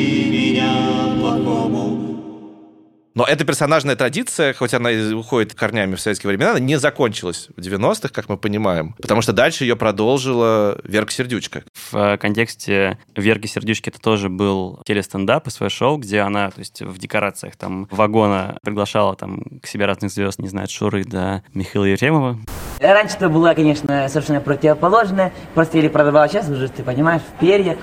Но 3.20 3.26
эта 3.26 3.44
персонажная 3.44 3.98
традиция, 3.98 4.54
хоть 4.54 4.74
она 4.74 4.90
и 4.92 5.12
уходит 5.12 5.54
корнями 5.54 5.96
в 5.96 6.00
советские 6.00 6.30
времена, 6.30 6.52
она 6.52 6.60
не 6.62 6.80
закончилась 6.80 7.50
в 7.54 7.60
90-х, 7.60 8.08
как 8.14 8.30
мы 8.30 8.38
понимаем. 8.38 8.96
Потому 9.02 9.22
что 9.22 9.34
дальше 9.34 9.66
ее 9.66 9.76
продолжила 9.76 10.80
Верка 10.86 11.12
Сердючка. 11.12 11.64
В 11.92 11.98
э, 11.98 12.18
контексте 12.18 12.98
Верки 13.18 13.46
Сердючки 13.46 13.90
это 13.90 14.00
тоже 14.00 14.30
был 14.30 14.80
телестендап 14.86 15.48
и 15.48 15.50
свое 15.50 15.70
шоу, 15.70 15.98
где 15.98 16.22
она, 16.22 16.50
то 16.50 16.60
есть 16.60 16.82
в 16.82 16.98
декорациях 16.98 17.58
там 17.58 17.90
вагона 17.92 18.58
приглашала 18.64 19.18
там 19.18 19.44
к 19.62 19.68
себе 19.68 19.86
разных 19.86 20.14
звезд, 20.14 20.40
не 20.40 20.48
знаю, 20.48 20.64
от 20.64 20.72
Шуры 20.72 21.04
до 21.04 21.44
Михаила 21.54 21.84
Ефремова. 21.84 22.40
Раньше 22.80 23.18
это 23.18 23.28
была, 23.28 23.54
конечно, 23.54 24.08
совершенно 24.08 24.40
противоположная. 24.40 25.34
Просто 25.54 25.78
или 25.78 25.90
продавала, 25.90 26.30
сейчас 26.30 26.48
уже, 26.48 26.70
ты 26.70 26.82
понимаешь, 26.82 27.22
в 27.22 27.38
перьях. 27.38 27.78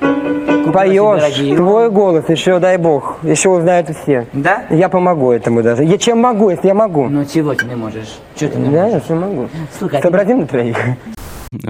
Поешь, 0.73 1.57
твой 1.57 1.91
голос, 1.91 2.29
еще 2.29 2.59
дай 2.59 2.79
бог, 2.79 3.19
еще 3.23 3.51
узнают 3.51 3.91
все. 4.03 4.27
Да? 4.33 4.65
Я 4.71 4.89
помогу 4.89 5.26
этому 5.33 5.63
даже. 5.63 5.85
Я 5.85 5.99
чем 5.99 6.19
могу, 6.21 6.51
если 6.51 6.69
я 6.69 6.75
могу. 6.75 7.09
Ну 7.09 7.25
чего 7.25 7.55
ты 7.55 7.65
не 7.67 7.75
можешь? 7.75 8.19
Чего 8.35 8.51
ты 8.53 8.59
не 8.59 8.69
Да, 8.71 8.77
я 8.77 8.85
можешь? 8.85 9.03
все 9.05 9.15
могу. 9.15 9.49
Слушай, 9.79 9.99
а 9.99 10.03
Сообразим 10.03 10.41
на 10.41 10.47
троих. 10.47 10.77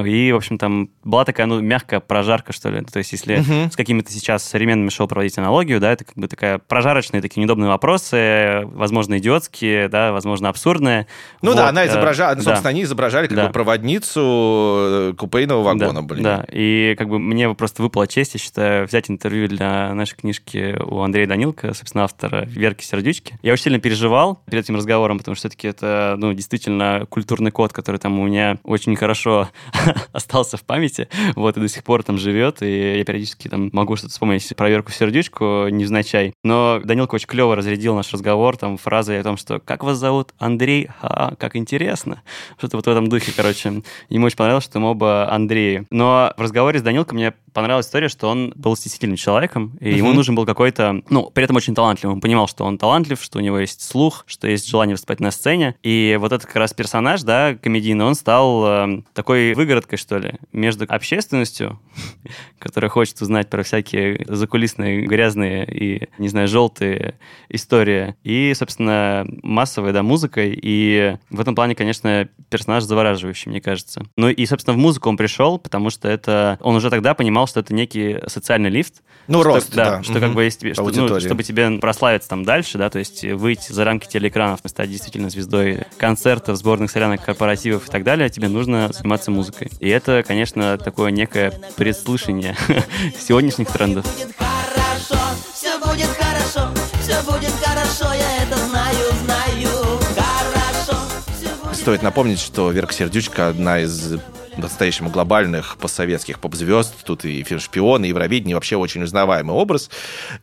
И, 0.06 0.32
в 0.32 0.36
общем, 0.36 0.58
там 0.58 0.90
была 1.04 1.24
такая, 1.24 1.46
ну, 1.46 1.60
мягкая 1.60 2.00
прожарка, 2.00 2.52
что 2.52 2.68
ли. 2.70 2.82
То 2.82 2.98
есть, 2.98 3.12
если 3.12 3.42
с 3.70 3.76
какими-то 3.76 4.10
сейчас 4.12 4.42
современными 4.44 4.90
шоу 4.90 5.06
проводить 5.08 5.36
аналогию, 5.38 5.80
да, 5.80 5.92
это 5.92 6.04
как 6.04 6.14
бы 6.16 6.28
такая 6.28 6.58
прожарочные, 6.58 7.20
такие 7.22 7.40
неудобные 7.40 7.68
вопросы, 7.68 8.62
возможно, 8.64 9.18
идиотские, 9.18 9.88
да, 9.88 10.12
возможно, 10.12 10.48
абсурдные. 10.48 11.06
Ну 11.42 11.50
Вот, 11.50 11.56
да, 11.56 11.68
она 11.68 11.84
э, 11.84 11.88
изображала, 11.88 12.34
да. 12.36 12.42
собственно, 12.42 12.70
они 12.70 12.82
изображали 12.82 13.26
как 13.26 13.36
Да. 13.36 13.46
бы 13.46 13.52
проводницу 13.52 14.20
э, 14.20 15.14
купейного 15.16 15.62
вагона, 15.62 15.94
да, 15.94 16.02
блин. 16.02 16.22
Да, 16.22 16.44
и 16.50 16.94
как 16.98 17.08
бы 17.08 17.18
мне 17.18 17.52
просто 17.54 17.82
выпала 17.82 18.06
честь, 18.06 18.34
я 18.34 18.40
считаю, 18.40 18.86
взять 18.86 19.10
интервью 19.10 19.48
для 19.48 19.92
нашей 19.94 20.16
книжки 20.16 20.76
у 20.84 21.00
Андрея 21.00 21.26
Данилка, 21.26 21.74
собственно, 21.74 22.04
автора 22.04 22.44
«Верки 22.46 22.84
Сердючки». 22.84 23.38
Я 23.42 23.52
очень 23.52 23.64
сильно 23.64 23.78
переживал 23.78 24.40
перед 24.50 24.64
этим 24.64 24.76
разговором, 24.76 25.18
потому 25.18 25.34
что 25.34 25.48
все-таки 25.48 25.68
это, 25.68 26.14
ну, 26.18 26.32
действительно 26.32 27.06
культурный 27.08 27.50
код, 27.50 27.72
который 27.72 27.98
там 27.98 28.18
у 28.18 28.26
меня 28.26 28.58
очень 28.64 28.96
хорошо 28.96 29.48
остался 30.12 30.56
в 30.56 30.64
памяти, 30.64 31.08
вот, 31.34 31.56
и 31.56 31.60
до 31.60 31.68
сих 31.68 31.84
пор 31.84 32.02
там 32.02 32.18
живет, 32.18 32.62
и 32.62 32.98
я 32.98 33.04
периодически 33.04 33.48
там 33.48 33.70
могу 33.72 33.96
что-то 33.96 34.12
вспомнить 34.12 34.56
про 34.56 34.68
Верку 34.68 34.92
Сердючку 34.92 35.68
невзначай. 35.68 36.34
Но 36.44 36.80
Данилка 36.82 37.14
очень 37.14 37.26
клево 37.26 37.56
разрядил 37.56 37.94
наш 37.94 38.12
разговор 38.12 38.56
там 38.56 38.76
фразой 38.76 39.20
о 39.20 39.22
том, 39.22 39.36
что 39.36 39.60
«Как 39.60 39.84
вас 39.84 39.98
зовут? 39.98 40.32
Андрей? 40.38 40.88
А, 41.00 41.34
как 41.36 41.56
интересно!» 41.56 42.22
Что-то 42.58 42.76
вот 42.76 42.86
в 42.86 42.90
этом 42.90 43.08
духе, 43.08 43.32
короче. 43.36 43.82
Ему 44.08 44.26
очень 44.26 44.36
понравилось, 44.36 44.64
что 44.64 44.80
мы 44.80 44.90
оба 44.90 45.30
Андреи. 45.30 45.86
Но 45.90 46.32
в 46.36 46.40
разговоре 46.40 46.78
с 46.78 46.82
Данилкой 46.82 47.14
мне 47.14 47.34
понравилась 47.56 47.86
история, 47.86 48.10
что 48.10 48.28
он 48.28 48.52
был 48.54 48.76
стеснительным 48.76 49.16
человеком, 49.16 49.78
и 49.80 49.94
ему 49.94 50.12
нужен 50.12 50.34
был 50.34 50.44
какой-то, 50.44 51.00
ну, 51.08 51.30
при 51.30 51.42
этом 51.42 51.56
очень 51.56 51.74
талантливый. 51.74 52.14
Он 52.14 52.20
понимал, 52.20 52.48
что 52.48 52.64
он 52.64 52.76
талантлив, 52.76 53.18
что 53.22 53.38
у 53.38 53.40
него 53.40 53.58
есть 53.58 53.80
слух, 53.80 54.24
что 54.26 54.46
есть 54.46 54.68
желание 54.68 54.92
выступать 54.92 55.20
на 55.20 55.30
сцене. 55.30 55.74
И 55.82 56.18
вот 56.20 56.32
этот 56.32 56.44
как 56.44 56.56
раз 56.56 56.74
персонаж, 56.74 57.22
да, 57.22 57.54
комедийный, 57.54 58.04
он 58.04 58.14
стал 58.14 58.62
э, 58.66 59.02
такой 59.14 59.54
выгородкой, 59.54 59.96
что 59.96 60.18
ли, 60.18 60.34
между 60.52 60.84
общественностью, 60.86 61.80
которая 62.58 62.90
хочет 62.90 63.22
узнать 63.22 63.48
про 63.48 63.62
всякие 63.62 64.22
закулисные, 64.28 65.06
грязные 65.06 65.64
и, 65.66 66.10
не 66.18 66.28
знаю, 66.28 66.48
желтые 66.48 67.14
истории, 67.48 68.16
и, 68.22 68.52
собственно, 68.52 69.26
массовой, 69.42 69.94
да, 69.94 70.02
музыкой. 70.02 70.58
И 70.62 71.16
в 71.30 71.40
этом 71.40 71.54
плане, 71.54 71.74
конечно, 71.74 72.28
персонаж 72.50 72.84
завораживающий, 72.84 73.50
мне 73.50 73.62
кажется. 73.62 74.04
Ну 74.18 74.28
и, 74.28 74.44
собственно, 74.44 74.76
в 74.76 74.78
музыку 74.78 75.08
он 75.08 75.16
пришел, 75.16 75.58
потому 75.58 75.88
что 75.88 76.06
это... 76.06 76.58
Он 76.60 76.76
уже 76.76 76.90
тогда 76.90 77.14
понимал, 77.14 77.45
что 77.46 77.60
это 77.60 77.74
некий 77.74 78.18
социальный 78.26 78.70
лифт. 78.70 79.02
Ну, 79.28 79.40
Что- 79.40 79.48
рост, 79.48 79.74
да. 79.74 80.02
Что 80.02 80.14
как 80.14 80.24
Мгм. 80.24 80.34
бы 80.34 80.44
есть 80.44 80.60
что, 80.74 80.82
ну, 80.84 81.20
чтобы 81.20 81.42
тебе 81.42 81.68
прославиться 81.78 82.28
там 82.28 82.44
дальше, 82.44 82.78
да, 82.78 82.90
то 82.90 82.98
есть 83.00 83.24
выйти 83.24 83.72
за 83.72 83.84
рамки 83.84 84.06
телеэкранов, 84.06 84.60
стать 84.64 84.90
действительно 84.90 85.30
звездой 85.30 85.84
концертов, 85.98 86.56
сборных 86.56 86.90
солянок, 86.90 87.24
корпоративов 87.24 87.88
и 87.88 87.90
так 87.90 88.04
далее, 88.04 88.28
тебе 88.30 88.48
нужно 88.48 88.90
заниматься 88.92 89.30
музыкой. 89.32 89.70
И 89.80 89.88
это, 89.88 90.24
конечно, 90.26 90.78
такое 90.78 91.10
некое 91.10 91.52
предслышание 91.76 92.56
сегодняшних 93.18 93.68
трендов. 93.68 94.04
Будет 94.04 94.34
хорошо, 94.36 95.20
все 95.54 95.78
будет 95.78 96.08
хорошо, 96.08 96.68
все 97.02 97.20
будет 97.22 97.52
хорошо, 97.64 98.12
я 98.14 98.42
это 98.44 98.56
знаю, 98.68 98.96
знаю. 99.24 99.98
Хорошо, 100.14 100.98
все 101.36 101.48
будет 101.64 101.76
Стоит 101.76 102.02
напомнить, 102.02 102.38
что 102.40 102.70
Верка 102.70 102.92
Сердючка 102.92 103.48
одна 103.48 103.80
из 103.80 104.14
по-настоящему 104.56 105.10
глобальных 105.10 105.76
постсоветских 105.76 106.40
поп-звезд. 106.40 106.94
Тут 107.04 107.24
и 107.24 107.42
фильм 107.42 107.60
«Шпион», 107.60 108.04
и 108.04 108.08
Евровидение, 108.08 108.56
вообще 108.56 108.76
очень 108.76 109.02
узнаваемый 109.02 109.54
образ. 109.54 109.90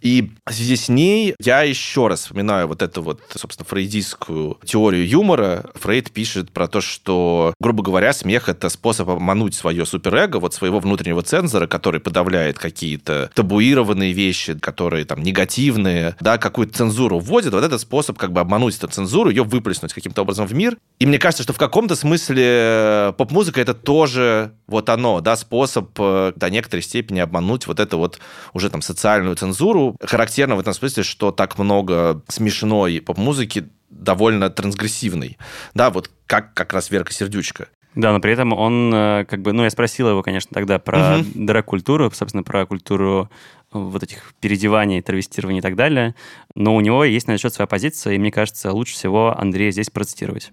И 0.02 0.32
в 0.46 0.54
связи 0.54 0.76
с 0.76 0.88
ней 0.90 1.36
я 1.40 1.64
еще 1.64 2.08
раз 2.08 2.22
вспоминаю 2.22 2.68
вот 2.68 2.82
эту 2.82 3.02
вот, 3.02 3.22
собственно, 3.36 3.68
фрейдистскую 3.68 4.60
теорию 4.64 5.08
юмора. 5.08 5.72
Фрейд 5.76 6.12
пишет 6.12 6.52
про 6.52 6.68
то, 6.68 6.82
что, 6.82 7.54
грубо 7.60 7.84
говоря, 7.84 8.14
смех— 8.14 8.48
это 8.50 8.70
способ 8.70 9.10
обмануть 9.10 9.56
свое 9.56 9.86
суперэго, 9.86 10.38
вот 10.38 10.54
своего 10.54 10.80
внутреннего 10.80 11.24
цензора, 11.24 11.68
который 11.68 12.00
подавляет 12.00 12.60
какие-то 12.60 13.32
табуированные 13.34 14.14
вещи, 14.14 14.58
которые 14.58 15.06
там 15.06 15.24
негативные, 15.24 16.16
да, 16.20 16.38
какую-то 16.38 16.78
цензуру 16.78 17.20
вводит. 17.20 17.54
Вот 17.54 17.64
это 17.64 17.78
способ 17.78 18.18
как 18.18 18.32
бы 18.32 18.42
обмануть 18.42 18.78
эту 18.78 18.88
цензуру, 18.88 19.30
ее 19.30 19.44
выплеснуть 19.44 19.94
каким-то 19.94 20.22
образом 20.22 20.46
в 20.46 20.54
мир. 20.54 20.78
И 21.00 21.06
мне 21.06 21.18
кажется, 21.18 21.44
что 21.44 21.54
в 21.54 21.58
каком-то 21.58 21.96
смысле 21.96 22.44
э, 22.46 23.14
поп-музыка 23.18 23.60
это 23.60 23.74
тоже 24.04 24.52
вот 24.68 24.90
оно, 24.90 25.22
да, 25.22 25.38
способ 25.38 25.98
э, 25.98 26.34
до 26.36 26.50
некоторой 26.50 26.82
степени 26.84 27.20
обмануть 27.20 27.68
вот 27.68 27.80
эту 27.80 27.98
вот 27.98 28.20
уже 28.54 28.70
там 28.70 28.82
социальную 28.82 29.38
цензуру. 29.38 29.96
Характерно 30.02 30.58
в 30.58 30.60
этом 30.60 30.74
смысле, 30.74 31.04
что 31.04 31.32
так 31.32 31.58
много 31.58 32.22
смешной 32.28 33.00
поп-музыки 33.00 33.70
довольно 33.90 34.50
трансгрессивной. 34.50 35.38
Да, 35.74 35.90
вот 35.90 36.12
как 36.28 36.54
как 36.54 36.74
раз 36.74 36.92
Верка 36.92 37.14
Сердючка. 37.14 37.68
Да, 37.96 38.12
но 38.12 38.20
при 38.20 38.34
этом 38.34 38.52
он, 38.52 38.94
э, 38.94 39.26
как 39.26 39.42
бы, 39.42 39.54
ну, 39.54 39.64
я 39.64 39.70
спросил 39.70 40.10
его, 40.10 40.22
конечно, 40.22 40.52
тогда 40.54 40.80
про 40.80 41.20
Мгм. 41.20 41.46
драг-культуру, 41.46 42.12
собственно, 42.14 42.44
про 42.44 42.66
культуру 42.66 43.30
э, 43.72 43.78
вот 43.78 44.04
этих 44.04 44.34
переодеваний, 44.42 45.02
травестирований 45.02 45.60
и 45.60 45.62
так 45.62 45.76
далее. 45.78 46.14
Но 46.56 46.76
у 46.76 46.82
него 46.82 47.06
есть 47.06 47.28
на 47.28 47.34
этот 47.34 47.44
счет 47.44 47.54
своя 47.54 47.68
позиция, 47.68 48.16
и 48.16 48.18
мне 48.18 48.32
кажется, 48.32 48.74
лучше 48.74 48.96
всего 48.96 49.34
Андрея 49.40 49.72
здесь 49.72 49.90
процитировать. 49.90 50.52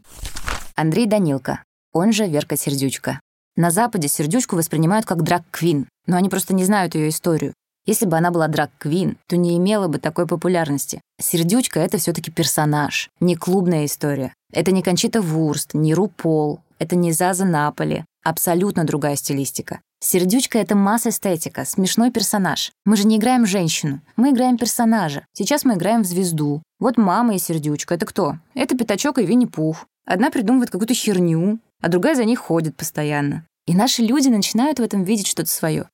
Андрей 0.76 1.06
Данилко, 1.06 1.64
он 1.92 2.12
же 2.12 2.26
Верка 2.26 2.56
Сердючка. 2.56 3.20
На 3.60 3.70
Западе 3.70 4.08
Сердючку 4.08 4.56
воспринимают 4.56 5.04
как 5.04 5.22
драг-квин, 5.22 5.86
но 6.06 6.16
они 6.16 6.30
просто 6.30 6.54
не 6.54 6.64
знают 6.64 6.94
ее 6.94 7.10
историю. 7.10 7.52
Если 7.84 8.06
бы 8.06 8.16
она 8.16 8.30
была 8.30 8.48
драг-квин, 8.48 9.18
то 9.26 9.36
не 9.36 9.54
имела 9.58 9.86
бы 9.86 9.98
такой 9.98 10.26
популярности. 10.26 11.02
Сердючка— 11.20 11.78
это 11.80 11.98
все 11.98 12.14
таки 12.14 12.30
персонаж, 12.30 13.10
не 13.20 13.36
клубная 13.36 13.84
история. 13.84 14.32
Это 14.50 14.72
не 14.72 14.82
Кончита 14.82 15.20
Вурст, 15.20 15.74
не 15.74 15.92
Рупол, 15.92 16.60
это 16.78 16.96
не 16.96 17.12
Заза 17.12 17.44
Наполи. 17.44 18.06
Абсолютно 18.24 18.84
другая 18.84 19.16
стилистика. 19.16 19.80
Сердючка— 20.02 20.58
это 20.60 20.74
масс-эстетика, 20.74 21.66
смешной 21.66 22.10
персонаж. 22.10 22.72
Мы 22.86 22.96
же 22.96 23.06
не 23.06 23.18
играем 23.18 23.44
женщину, 23.44 24.00
мы 24.16 24.30
играем 24.30 24.56
персонажа. 24.56 25.26
Сейчас 25.34 25.66
мы 25.66 25.74
играем 25.74 26.00
в 26.00 26.06
звезду. 26.06 26.62
Вот 26.78 26.96
мама 26.96 27.34
и 27.34 27.38
Сердючка— 27.38 27.94
это 27.96 28.06
кто? 28.06 28.38
Это 28.54 28.74
Пятачок 28.74 29.18
и 29.18 29.26
Винни-Пух. 29.26 29.84
Одна 30.06 30.30
придумывает 30.30 30.70
какую-то 30.70 30.94
херню, 30.94 31.58
а 31.82 31.88
другая 31.88 32.14
за 32.14 32.24
ней 32.24 32.36
ходит 32.36 32.74
постоянно. 32.74 33.44
И 33.66 33.74
наши 33.74 34.02
люди 34.02 34.28
начинают 34.28 34.78
в 34.78 34.82
этом 34.82 35.04
видеть 35.04 35.26
что-то 35.26 35.50
свое. 35.50 35.88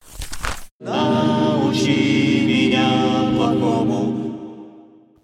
Научи 0.79 2.36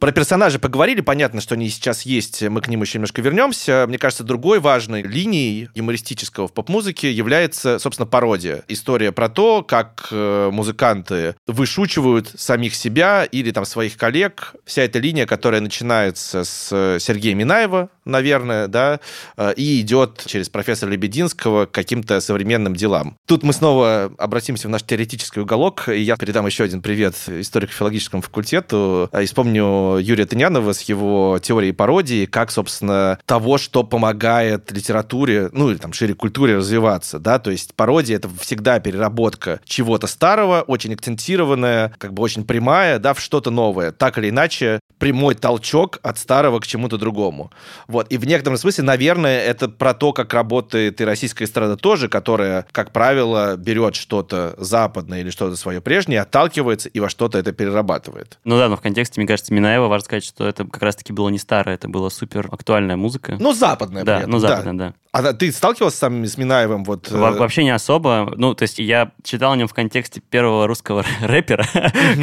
Про 0.03 0.11
персонажей 0.11 0.59
поговорили, 0.59 0.99
понятно, 0.99 1.39
что 1.39 1.55
они 1.55 1.69
сейчас 1.69 2.01
есть, 2.01 2.41
мы 2.41 2.59
к 2.59 2.67
ним 2.67 2.81
еще 2.81 2.97
немножко 2.97 3.21
вернемся. 3.21 3.85
Мне 3.87 3.97
кажется, 3.97 4.25
другой 4.25 4.59
важной 4.59 5.01
линией 5.01 5.69
юмористического 5.75 6.49
в 6.49 6.51
поп-музыке 6.51 7.09
является, 7.09 7.79
собственно, 7.79 8.05
пародия. 8.05 8.65
История 8.67 9.13
про 9.13 9.29
то, 9.29 9.63
как 9.63 10.09
э, 10.11 10.49
музыканты 10.51 11.37
вышучивают 11.47 12.33
самих 12.35 12.75
себя 12.75 13.23
или 13.23 13.51
там 13.51 13.63
своих 13.63 13.95
коллег. 13.95 14.55
Вся 14.65 14.81
эта 14.81 14.99
линия, 14.99 15.25
которая 15.25 15.61
начинается 15.61 16.43
с 16.43 16.99
Сергея 16.99 17.33
Минаева, 17.33 17.87
наверное, 18.03 18.67
да, 18.67 18.99
э, 19.37 19.53
и 19.55 19.79
идет 19.79 20.21
через 20.25 20.49
профессора 20.49 20.89
Лебединского 20.89 21.65
к 21.65 21.71
каким-то 21.71 22.19
современным 22.19 22.75
делам. 22.75 23.15
Тут 23.25 23.43
мы 23.43 23.53
снова 23.53 24.11
обратимся 24.17 24.67
в 24.67 24.71
наш 24.71 24.83
теоретический 24.83 25.41
уголок, 25.41 25.87
и 25.87 26.01
я 26.01 26.17
передам 26.17 26.45
еще 26.45 26.65
один 26.65 26.81
привет 26.81 27.15
историко-филологическому 27.25 28.21
факультету, 28.21 29.09
и 29.17 29.25
вспомню 29.25 29.92
Юрия 29.97 30.25
Тынянова 30.25 30.73
с 30.73 30.81
его 30.81 31.39
теорией 31.41 31.71
пародии, 31.71 32.25
как, 32.25 32.51
собственно, 32.51 33.19
того, 33.25 33.57
что 33.57 33.83
помогает 33.83 34.71
литературе, 34.71 35.49
ну, 35.51 35.69
или 35.69 35.77
там 35.77 35.93
шире 35.93 36.13
культуре 36.13 36.57
развиваться, 36.57 37.19
да, 37.19 37.39
то 37.39 37.51
есть 37.51 37.73
пародия— 37.75 38.15
это 38.17 38.29
всегда 38.39 38.79
переработка 38.79 39.59
чего-то 39.65 40.07
старого, 40.07 40.61
очень 40.61 40.93
акцентированная, 40.93 41.93
как 41.97 42.13
бы 42.13 42.23
очень 42.23 42.45
прямая, 42.45 42.99
да, 42.99 43.13
в 43.13 43.19
что-то 43.19 43.51
новое. 43.51 43.91
Так 43.91 44.17
или 44.17 44.29
иначе, 44.29 44.79
прямой 44.97 45.35
толчок 45.35 45.99
от 46.01 46.17
старого 46.17 46.59
к 46.59 46.67
чему-то 46.67 46.97
другому. 46.97 47.51
Вот. 47.87 48.07
И 48.09 48.17
в 48.17 48.25
некотором 48.25 48.57
смысле, 48.57 48.85
наверное, 48.85 49.41
это 49.41 49.67
про 49.67 49.93
то, 49.93 50.13
как 50.13 50.33
работает 50.33 51.01
и 51.01 51.05
российская 51.05 51.45
эстрада 51.45 51.75
тоже, 51.75 52.07
которая, 52.07 52.65
как 52.71 52.91
правило, 52.91 53.57
берет 53.57 53.95
что-то 53.95 54.55
западное 54.57 55.21
или 55.21 55.29
что-то 55.29 55.55
свое 55.55 55.81
прежнее, 55.81 56.21
отталкивается 56.21 56.89
и 56.89 56.99
во 56.99 57.09
что-то 57.09 57.37
это 57.37 57.51
перерабатывает. 57.51 58.39
Ну 58.43 58.57
да, 58.57 58.69
но 58.69 58.77
в 58.77 58.81
контексте, 58.81 59.19
мне 59.19 59.27
кажется, 59.27 59.53
Минаева 59.53 59.82
важно 59.87 60.05
сказать, 60.05 60.23
что 60.23 60.47
это 60.47 60.65
как 60.65 60.81
раз-таки 60.81 61.13
было 61.13 61.29
не 61.29 61.39
старое, 61.39 61.75
это 61.75 61.87
была 61.87 62.09
супер 62.09 62.47
актуальная 62.51 62.95
музыка. 62.95 63.37
Ну, 63.39 63.53
западная 63.53 64.03
да, 64.03 64.23
ну 64.27 64.39
да. 64.39 64.49
западная, 64.49 64.73
да. 64.73 64.93
А 65.11 65.33
ты 65.33 65.51
сталкивался 65.51 65.97
сам 65.97 66.25
с 66.25 66.37
Минаевым? 66.37 66.83
Вот, 66.83 67.11
э, 67.11 67.15
Во- 67.15 67.31
Вообще 67.33 67.63
не 67.63 67.69
особо. 67.69 68.33
Ну, 68.35 68.55
то 68.55 68.63
есть 68.63 68.79
я 68.79 69.11
читал 69.23 69.51
о 69.51 69.55
нем 69.55 69.67
в 69.67 69.73
контексте 69.73 70.21
первого 70.21 70.65
русского 70.65 71.05
рэпера, 71.21 71.65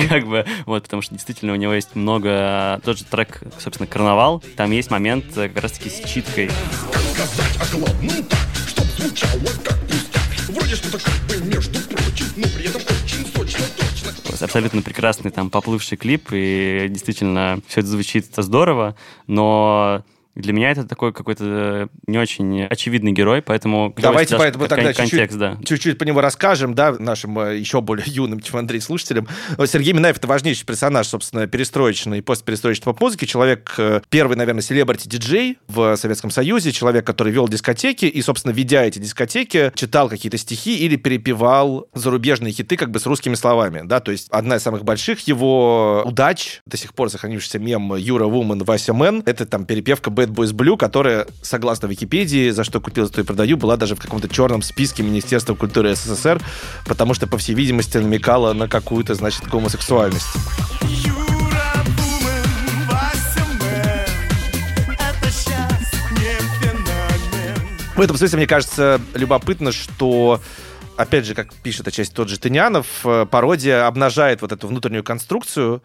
как 0.09 0.27
бы, 0.27 0.45
вот, 0.67 0.83
потому 0.83 1.03
что 1.03 1.15
действительно 1.15 1.53
у 1.53 1.57
него 1.57 1.73
есть 1.73 1.95
много... 1.95 2.81
Тот 2.85 2.99
же 2.99 3.05
трек, 3.05 3.43
собственно, 3.59 3.87
«Карнавал», 3.87 4.43
там 4.57 4.71
есть 4.73 4.91
момент 4.91 5.25
э, 5.37 5.49
как 5.49 5.63
раз-таки 5.63 5.89
с 5.89 6.09
читкой. 6.09 6.51
Абсолютно 14.43 14.83
прекрасный 14.83 15.31
там 15.31 15.51
поплывший 15.51 15.99
клип, 15.99 16.29
и 16.33 16.87
действительно 16.89 17.61
все 17.67 17.81
это 17.81 17.89
звучит 17.89 18.27
здорово, 18.37 18.97
но 19.27 20.03
для 20.35 20.53
меня 20.53 20.71
это 20.71 20.85
такой 20.85 21.13
какой-то 21.13 21.89
не 22.07 22.19
очень 22.19 22.65
очевидный 22.65 23.13
герой, 23.13 23.43
поэтому... 23.43 23.95
Давайте 23.97 24.37
поэтому 24.37 24.69
тогда 24.69 24.93
контекст, 24.93 25.11
чуть-чуть, 25.11 25.39
да. 25.39 25.59
чуть-чуть 25.65 25.99
по 25.99 26.05
нему 26.05 26.21
расскажем, 26.21 26.75
да, 26.75 26.93
нашим 26.93 27.39
э, 27.39 27.59
еще 27.59 27.81
более 27.81 28.07
юным, 28.07 28.41
чем 28.41 28.57
Андрей, 28.59 28.81
слушателям. 28.81 29.29
Сергей 29.67 29.93
Минаев— 29.93 30.17
это 30.19 30.27
важнейший 30.27 30.67
персонаж, 30.67 31.09
собственно, 31.09 31.47
перестроечной 31.47 32.19
и 32.19 32.23
постперестроечной 32.23 32.85
поп-музыки. 32.85 33.25
Человек, 33.25 33.75
э, 33.79 34.01
первый, 34.09 34.37
наверное, 34.37 34.63
селебрити-диджей 34.63 35.59
в 35.69 35.97
Советском 35.97 36.31
Союзе, 36.31 36.73
человек, 36.73 37.07
который 37.07 37.33
вел 37.33 37.49
дискотеки 37.49 38.05
и, 38.05 38.23
собственно, 38.23 38.53
ведя 38.53 38.85
эти 38.85 38.99
дискотеки, 38.99 39.73
читал 39.75 40.09
какие-то 40.09 40.39
стихи 40.39 40.79
или 40.79 40.97
перепевал 40.97 41.89
зарубежные 41.95 42.53
хиты 42.53 42.77
как 42.77 42.91
бы 42.91 43.01
с 43.01 43.07
русскими 43.07 43.35
словами, 43.35 43.83
да, 43.85 44.01
то 44.01 44.13
есть 44.13 44.29
одна 44.31 44.57
из 44.57 44.63
самых 44.63 44.85
больших 44.85 45.21
его 45.27 46.03
удач, 46.07 46.63
до 46.67 46.77
сих 46.77 46.95
пор 46.95 47.11
сохранившийся 47.11 47.59
мем 47.59 47.95
Юра 47.97 48.27
woman, 48.27 48.63
Вася 48.63 48.93
man, 48.93 49.23
это 49.27 49.47
там 49.47 49.65
перепевка 49.65 50.11
Bad 50.21 50.33
Boys 50.35 50.53
Blue, 50.53 50.77
которая, 50.77 51.27
согласно 51.43 51.87
Википедии, 51.87 52.51
за 52.51 52.65
что 52.65 52.81
купил, 52.81 53.09
то 53.09 53.21
и 53.21 53.25
продаю, 53.25 53.57
была 53.57 53.77
даже 53.77 53.95
в 53.95 54.01
каком-то 54.01 54.29
черном 54.29 54.63
списке 54.63 55.03
Министерства 55.03 55.55
культуры 55.55 55.95
СССР, 55.95 56.41
потому 56.87 57.15
что, 57.15 57.27
по 57.27 57.39
всей 57.39 57.55
видимости, 57.55 57.99
намекала 57.99 58.53
на 58.53 58.69
какую-то, 58.69 59.15
значит, 59.15 59.47
гомосексуальность. 59.49 60.27
В 67.97 68.03
этом 68.03 68.17
смысле, 68.17 68.39
мне 68.39 68.47
кажется, 68.47 68.99
любопытно, 69.15 69.73
что 69.73 70.41
опять 70.97 71.27
же, 71.27 71.35
как 71.35 71.53
пишет 71.55 71.89
отчасти 71.89 72.15
тот 72.15 72.29
же 72.29 72.39
Тынянов, 72.39 72.87
э, 73.05 73.27
пародия 73.31 73.87
обнажает 73.87 74.43
вот 74.43 74.53
эту 74.53 74.69
внутреннюю 74.69 75.05
конструкцию 75.05 75.83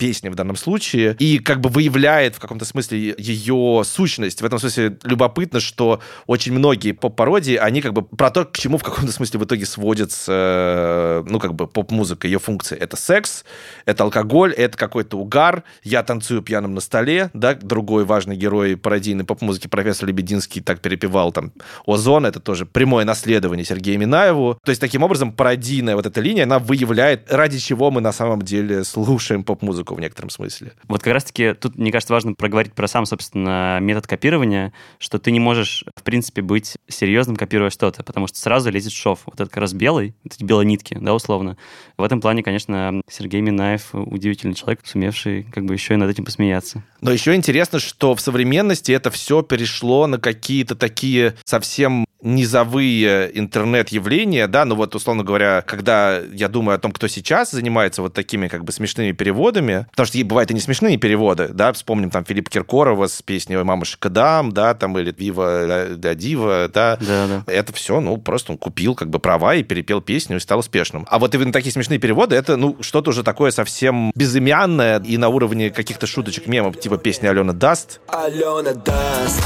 песни 0.00 0.30
в 0.30 0.34
данном 0.34 0.56
случае, 0.56 1.14
и 1.18 1.38
как 1.38 1.60
бы 1.60 1.68
выявляет 1.68 2.34
в 2.34 2.40
каком-то 2.40 2.64
смысле 2.64 3.14
ее 3.18 3.82
сущность. 3.84 4.40
В 4.40 4.44
этом 4.46 4.58
смысле 4.58 4.98
любопытно, 5.04 5.60
что 5.60 6.00
очень 6.26 6.54
многие 6.54 6.92
поп-пародии, 6.92 7.56
они 7.56 7.82
как 7.82 7.92
бы 7.92 8.02
про 8.02 8.30
то, 8.30 8.46
к 8.46 8.56
чему 8.56 8.78
в 8.78 8.82
каком-то 8.82 9.12
смысле 9.12 9.40
в 9.40 9.44
итоге 9.44 9.66
сводится, 9.66 10.32
э, 10.32 11.24
ну, 11.28 11.38
как 11.38 11.54
бы 11.54 11.66
поп-музыка, 11.66 12.26
ее 12.26 12.38
функция. 12.38 12.78
Это 12.78 12.96
секс, 12.96 13.44
это 13.84 14.04
алкоголь, 14.04 14.54
это 14.54 14.78
какой-то 14.78 15.18
угар, 15.18 15.64
я 15.84 16.02
танцую 16.02 16.40
пьяным 16.40 16.74
на 16.74 16.80
столе, 16.80 17.28
да, 17.34 17.52
другой 17.54 18.06
важный 18.06 18.36
герой 18.36 18.78
пародийной 18.78 19.24
поп-музыки, 19.24 19.68
профессор 19.68 20.08
Лебединский, 20.08 20.62
так 20.62 20.80
перепевал 20.80 21.30
там 21.30 21.52
Озон, 21.86 22.24
это 22.24 22.40
тоже 22.40 22.64
прямое 22.64 23.04
наследование 23.04 23.66
Сергею 23.66 23.98
Минаеву. 23.98 24.58
То 24.64 24.70
есть, 24.70 24.80
таким 24.80 25.02
образом, 25.02 25.32
пародийная 25.32 25.94
вот 25.94 26.06
эта 26.06 26.22
линия, 26.22 26.44
она 26.44 26.58
выявляет, 26.58 27.30
ради 27.30 27.58
чего 27.58 27.90
мы 27.90 28.00
на 28.00 28.12
самом 28.12 28.40
деле 28.40 28.82
слушаем 28.84 29.44
поп-музыку 29.44 29.89
в 29.94 30.00
некотором 30.00 30.30
смысле. 30.30 30.72
Вот 30.88 31.02
как 31.02 31.12
раз-таки 31.12 31.54
тут, 31.54 31.76
мне 31.78 31.92
кажется, 31.92 32.12
важно 32.12 32.34
проговорить 32.34 32.72
про 32.72 32.88
сам, 32.88 33.06
собственно, 33.06 33.78
метод 33.80 34.06
копирования, 34.06 34.72
что 34.98 35.18
ты 35.18 35.30
не 35.30 35.40
можешь, 35.40 35.84
в 35.96 36.02
принципе, 36.02 36.42
быть 36.42 36.76
серьезным, 36.88 37.36
копируя 37.36 37.70
что-то, 37.70 38.02
потому 38.02 38.26
что 38.26 38.38
сразу 38.38 38.70
лезет 38.70 38.92
шов. 38.92 39.20
Вот 39.26 39.40
это 39.40 39.46
как 39.46 39.58
раз 39.58 39.72
белый, 39.72 40.14
вот 40.24 40.34
эти 40.34 40.44
белые 40.44 40.66
нитки, 40.66 40.96
да, 41.00 41.14
условно. 41.14 41.56
В 41.96 42.02
этом 42.02 42.20
плане, 42.20 42.42
конечно, 42.42 43.02
Сергей 43.08 43.40
Минаев 43.40 43.90
удивительный 43.92 44.54
человек, 44.54 44.80
сумевший 44.84 45.44
как 45.44 45.64
бы 45.64 45.74
еще 45.74 45.94
и 45.94 45.96
над 45.96 46.10
этим 46.10 46.24
посмеяться. 46.24 46.84
Но 47.00 47.10
еще 47.10 47.34
интересно, 47.34 47.78
что 47.78 48.14
в 48.14 48.20
современности 48.20 48.92
это 48.92 49.10
все 49.10 49.42
перешло 49.42 50.06
на 50.06 50.18
какие-то 50.18 50.74
такие 50.74 51.34
совсем 51.44 52.04
низовые 52.22 53.30
интернет-явления, 53.38 54.46
да, 54.46 54.64
ну 54.64 54.74
вот, 54.74 54.94
условно 54.94 55.24
говоря, 55.24 55.62
когда 55.62 56.18
я 56.18 56.48
думаю 56.48 56.76
о 56.76 56.78
том, 56.78 56.92
кто 56.92 57.08
сейчас 57.08 57.50
занимается 57.50 58.02
вот 58.02 58.14
такими 58.14 58.48
как 58.48 58.64
бы 58.64 58.72
смешными 58.72 59.12
переводами, 59.12 59.79
потому 59.90 60.06
что 60.06 60.24
бывают 60.24 60.50
и 60.50 60.54
не 60.54 60.60
смешные 60.60 60.96
переводы, 60.96 61.48
да, 61.48 61.72
вспомним 61.72 62.10
там 62.10 62.24
Филиппа 62.24 62.50
Киркорова 62.50 63.06
с 63.06 63.22
песней 63.22 63.56
«Мама 63.62 63.84
Шикадам», 63.84 64.52
да, 64.52 64.74
там, 64.74 64.98
или 64.98 65.14
«Вива 65.16 65.94
ля 65.96 66.14
Дива», 66.14 66.70
да, 66.72 66.96
Да, 67.00 67.26
да. 67.26 67.52
это 67.52 67.72
все, 67.72 68.00
ну, 68.00 68.16
просто 68.16 68.52
он 68.52 68.58
купил 68.58 68.94
как 68.94 69.10
бы 69.10 69.18
права 69.18 69.54
и 69.54 69.62
перепел 69.62 70.00
песню 70.00 70.36
и 70.36 70.40
стал 70.40 70.58
успешным. 70.60 71.06
А 71.10 71.18
вот 71.18 71.34
именно 71.34 71.52
такие 71.52 71.72
смешные 71.72 71.98
переводы, 71.98 72.36
это, 72.36 72.56
ну, 72.56 72.76
что-то 72.80 73.10
уже 73.10 73.22
такое 73.22 73.50
совсем 73.50 74.12
безымянное 74.14 75.00
и 75.00 75.16
на 75.16 75.28
уровне 75.28 75.70
каких-то 75.70 76.06
шуточек 76.06 76.46
мемов, 76.46 76.78
типа 76.78 76.98
песни 76.98 77.26
Алена 77.26 77.52
Даст, 77.52 78.00
Алена 78.08 78.72
даст 78.72 79.40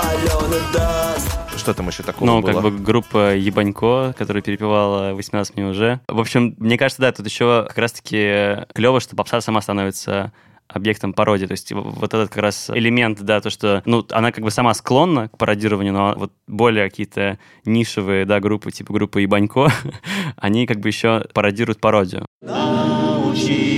Алена 0.00 0.58
даст 0.72 1.47
что 1.58 1.74
там 1.74 1.88
еще 1.88 2.02
такого 2.02 2.26
Ну, 2.26 2.40
было? 2.40 2.52
как 2.52 2.62
бы 2.62 2.70
группа 2.70 3.34
Ебанько, 3.34 4.14
которая 4.16 4.42
перепевала 4.42 5.12
18 5.14 5.56
мне 5.56 5.66
уже. 5.66 6.00
В 6.08 6.20
общем, 6.20 6.54
мне 6.58 6.78
кажется, 6.78 7.02
да, 7.02 7.12
тут 7.12 7.26
еще 7.26 7.64
как 7.68 7.78
раз-таки 7.78 8.66
клево, 8.74 9.00
что 9.00 9.16
попса 9.16 9.40
сама 9.40 9.60
становится 9.60 10.32
объектом 10.68 11.12
пародии. 11.14 11.46
То 11.46 11.52
есть 11.52 11.72
вот 11.72 12.12
этот 12.12 12.28
как 12.28 12.42
раз 12.42 12.70
элемент, 12.70 13.20
да, 13.22 13.40
то, 13.40 13.48
что, 13.50 13.82
ну, 13.86 14.06
она 14.10 14.32
как 14.32 14.44
бы 14.44 14.50
сама 14.50 14.74
склонна 14.74 15.28
к 15.28 15.38
пародированию, 15.38 15.92
но 15.94 16.14
вот 16.16 16.32
более 16.46 16.88
какие-то 16.90 17.38
нишевые, 17.64 18.24
да, 18.26 18.38
группы, 18.40 18.70
типа 18.70 18.92
группы 18.92 19.22
Ебанько, 19.22 19.72
они 20.36 20.66
как 20.66 20.80
бы 20.80 20.88
еще 20.88 21.24
пародируют 21.32 21.80
пародию. 21.80 22.26
Научи. 22.42 23.77